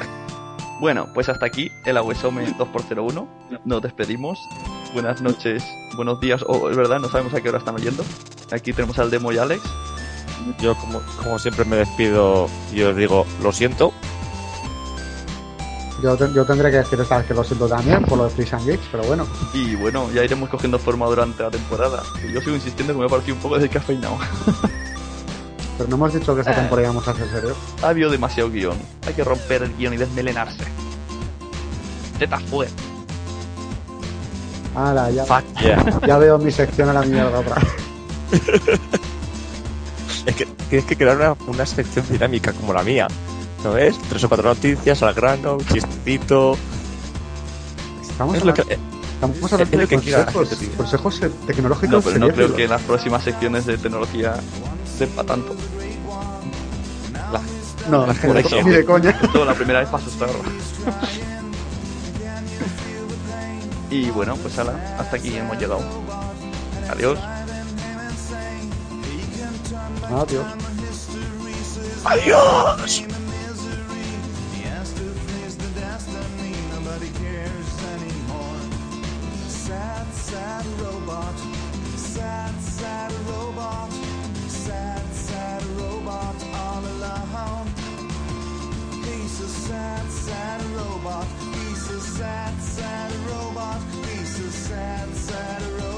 Bueno, 0.81 1.09
pues 1.15 1.31
hasta 1.31 1.47
aquí 1.47 1.73
el 1.87 1.97
Aguesome 1.97 2.47
2x01. 2.59 3.27
Nos 3.65 3.81
despedimos. 3.81 4.39
Buenas 4.93 5.23
noches, 5.23 5.65
buenos 5.97 6.21
días, 6.21 6.45
o 6.47 6.69
es 6.69 6.77
verdad, 6.77 6.99
no 6.99 7.09
sabemos 7.09 7.33
a 7.33 7.41
qué 7.41 7.49
hora 7.49 7.57
están 7.57 7.77
oyendo. 7.77 8.05
Aquí 8.53 8.75
tenemos 8.75 8.99
al 8.99 9.11
Demo 9.11 9.33
y 9.33 9.39
Alex. 9.39 9.63
Yo, 10.61 10.75
como, 10.75 11.01
como 11.17 11.39
siempre, 11.39 11.65
me 11.65 11.77
despido 11.77 12.51
y 12.71 12.83
os 12.83 12.95
digo, 12.95 13.25
lo 13.43 13.51
siento. 13.51 13.95
Yo, 16.03 16.15
yo 16.35 16.45
tendré 16.45 16.71
que 16.71 16.77
decir 16.77 17.01
esta 17.01 17.17
vez 17.17 17.27
que 17.29 17.35
lo 17.35 17.43
siento 17.43 17.67
también 17.67 18.05
por 18.05 18.19
lo 18.19 18.25
de 18.25 18.31
Freaks 18.31 18.53
and 18.53 18.67
Geeks, 18.67 18.89
pero 18.93 19.05
bueno. 19.05 19.27
Y 19.55 19.75
bueno, 19.77 20.11
ya 20.13 20.23
iremos 20.23 20.51
cogiendo 20.51 20.79
forma 20.79 21.07
durante 21.07 21.43
la 21.43 21.51
temporada. 21.51 22.03
Y 22.23 22.35
yo 22.35 22.43
sigo 22.43 22.57
insistiendo 22.57 22.93
que 22.93 22.99
me 22.99 23.07
ha 23.07 23.09
parecido 23.09 23.37
un 23.37 23.41
poco 23.41 23.59
descafeinado. 23.59 24.19
Pero 25.79 25.89
no 25.89 25.97
hemos 25.97 26.13
dicho 26.13 26.35
que 26.35 26.41
esta 26.41 26.53
Eh. 26.53 26.57
temporada 26.57 26.89
íbamos 26.89 27.07
a 27.09 27.13
hacer 27.13 27.31
serio. 27.31 27.55
ha 27.83 27.89
habido 27.89 28.11
demasiado 28.11 28.51
guion. 28.51 28.77
Hay 29.07 29.15
que 29.15 29.25
romper 29.25 29.63
el 29.63 29.75
guion 29.77 29.95
y 29.95 29.97
desmelenarse. 29.97 30.65
Tetas 32.19 32.43
fuera. 32.43 32.71
Ala, 34.75 35.11
ya, 35.11 35.25
Fuck 35.25 35.45
yeah. 35.61 36.01
ya 36.07 36.19
veo 36.19 36.39
mi 36.39 36.51
sección 36.53 36.89
a 36.91 36.93
la 36.93 37.03
mierda 37.03 37.41
otra 37.41 37.57
es 40.27 40.37
que 40.37 40.47
tienes 40.69 40.87
que 40.87 40.97
crear 40.97 41.17
una, 41.17 41.35
una 41.47 41.65
sección 41.67 42.05
dinámica 42.11 42.53
como 42.53 42.73
la 42.75 42.83
mía. 42.83 43.09
¿No 43.65 43.73
ves? 43.73 43.97
Tres 44.09 44.23
o 44.25 44.29
cuatro 44.29 44.51
noticias 44.51 45.03
al 45.03 45.15
grano, 45.15 45.55
un 45.55 45.67
chistecito. 45.67 46.57
Estamos 48.03 48.37
Es 48.37 48.45
lo 48.45 48.55
que, 48.55 48.63
estamos 48.63 49.53
hablando 49.53 49.65
es 49.65 49.73
lo 49.73 49.79
de 49.79 49.87
que 49.89 49.99
quiera 49.99 50.19
la 50.27 50.33
consejos, 50.33 50.69
consejos 50.77 51.23
eh, 51.23 51.31
tecnológicos 51.47 51.91
No, 51.91 52.03
pero 52.03 52.19
no 52.19 52.29
creo 52.29 52.55
que 52.55 52.65
en 52.65 52.71
las 52.71 52.83
próximas 52.83 53.25
secciones 53.25 53.65
de 53.67 53.79
tecnología 53.79 54.35
sepa 54.99 55.25
tanto. 55.25 55.55
La, 57.33 57.41
No, 57.89 58.07
la 58.07 58.15
gente 58.21 58.43
ni 58.43 58.49
quiere. 58.49 58.71
de 58.79 58.85
coña. 58.85 59.11
esto 59.23 59.45
la 59.45 59.55
primera 59.55 59.81
vez 59.81 59.89
para 59.89 60.03
asustarlo. 60.03 60.39
y 63.91 64.11
bueno, 64.11 64.37
pues 64.37 64.59
ala, 64.59 64.97
hasta 64.99 65.17
aquí 65.17 65.37
hemos 65.37 65.57
llegado. 65.59 65.81
Adiós. 66.91 67.19
Adiós. 70.11 70.47
¡Adiós! 72.05 73.05
Sad, 79.49 80.07
sad 80.15 80.65
robot. 80.81 81.35
Sad, 81.97 82.53
sad 82.61 83.13
robot. 83.29 83.48
Sad, 89.69 90.11
sad 90.11 90.65
robot. 90.77 91.27
He's 91.53 91.91
a 91.91 92.01
sad, 92.01 92.55
sad 92.59 93.13
robot. 93.29 93.81
He's 94.07 94.39
a 94.41 94.51
sad, 94.51 95.15
sad 95.15 95.63
robot. 95.73 95.98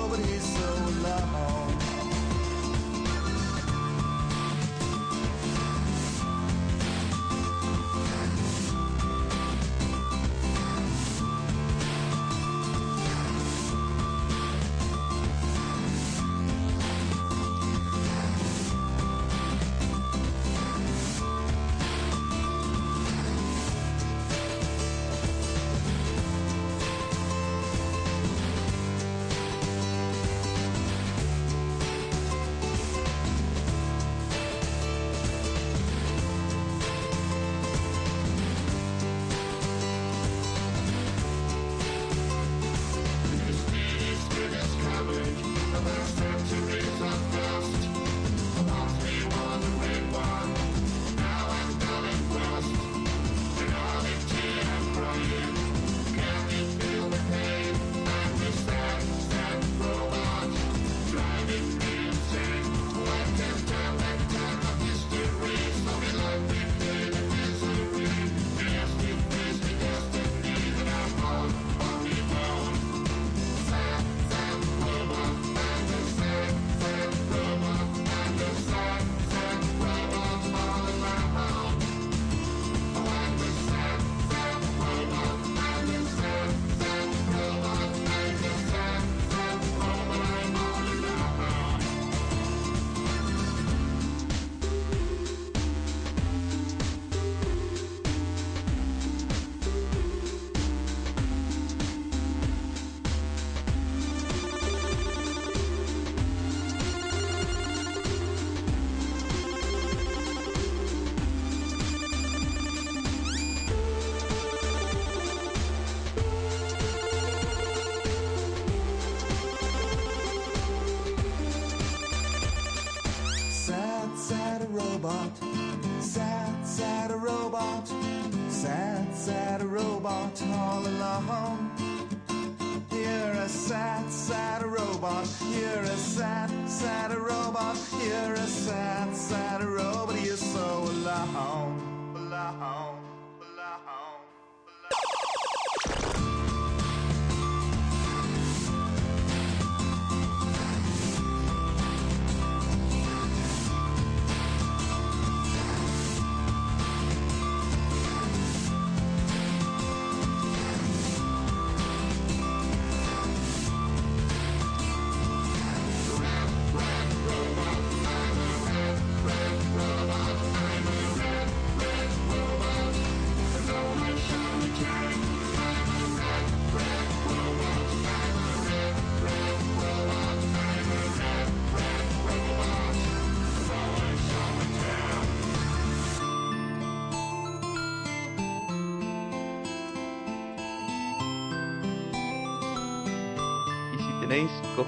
You're 132.92 133.32
a 133.32 133.48
sad, 133.48 134.10
sad 134.10 134.62
robot. 134.64 135.28
You're 135.50 135.82
a 135.82 135.96
sad, 135.96 136.50
sad 136.68 137.14
robot. 137.14 137.78
You're 138.02 138.34
a 138.34 138.46
sad, 138.46 139.14
sad 139.14 139.62
robot. 139.62 140.20
You're 140.20 140.36
so. 140.36 140.90
Alone. 140.90 141.79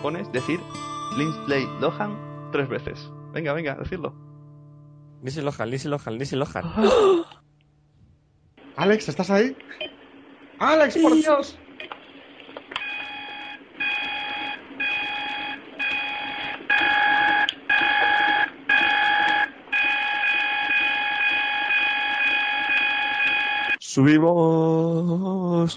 Cojones, 0.02 0.32
decir 0.32 0.58
Lindsay 1.16 1.64
Lohan 1.80 2.50
tres 2.50 2.68
veces. 2.68 3.10
Venga, 3.32 3.52
venga, 3.52 3.76
decidlo. 3.76 4.12
Lindsay 5.22 5.42
Lohan, 5.44 5.70
Lindsay 5.70 5.88
Lohan, 5.88 6.18
Lindsay 6.18 6.36
Lohan. 6.36 6.64
Alex, 8.76 9.08
¿estás 9.08 9.30
ahí? 9.30 9.56
Alex, 10.58 10.98
por 10.98 11.14
Dios. 11.14 11.56
Subimos. 23.78 25.76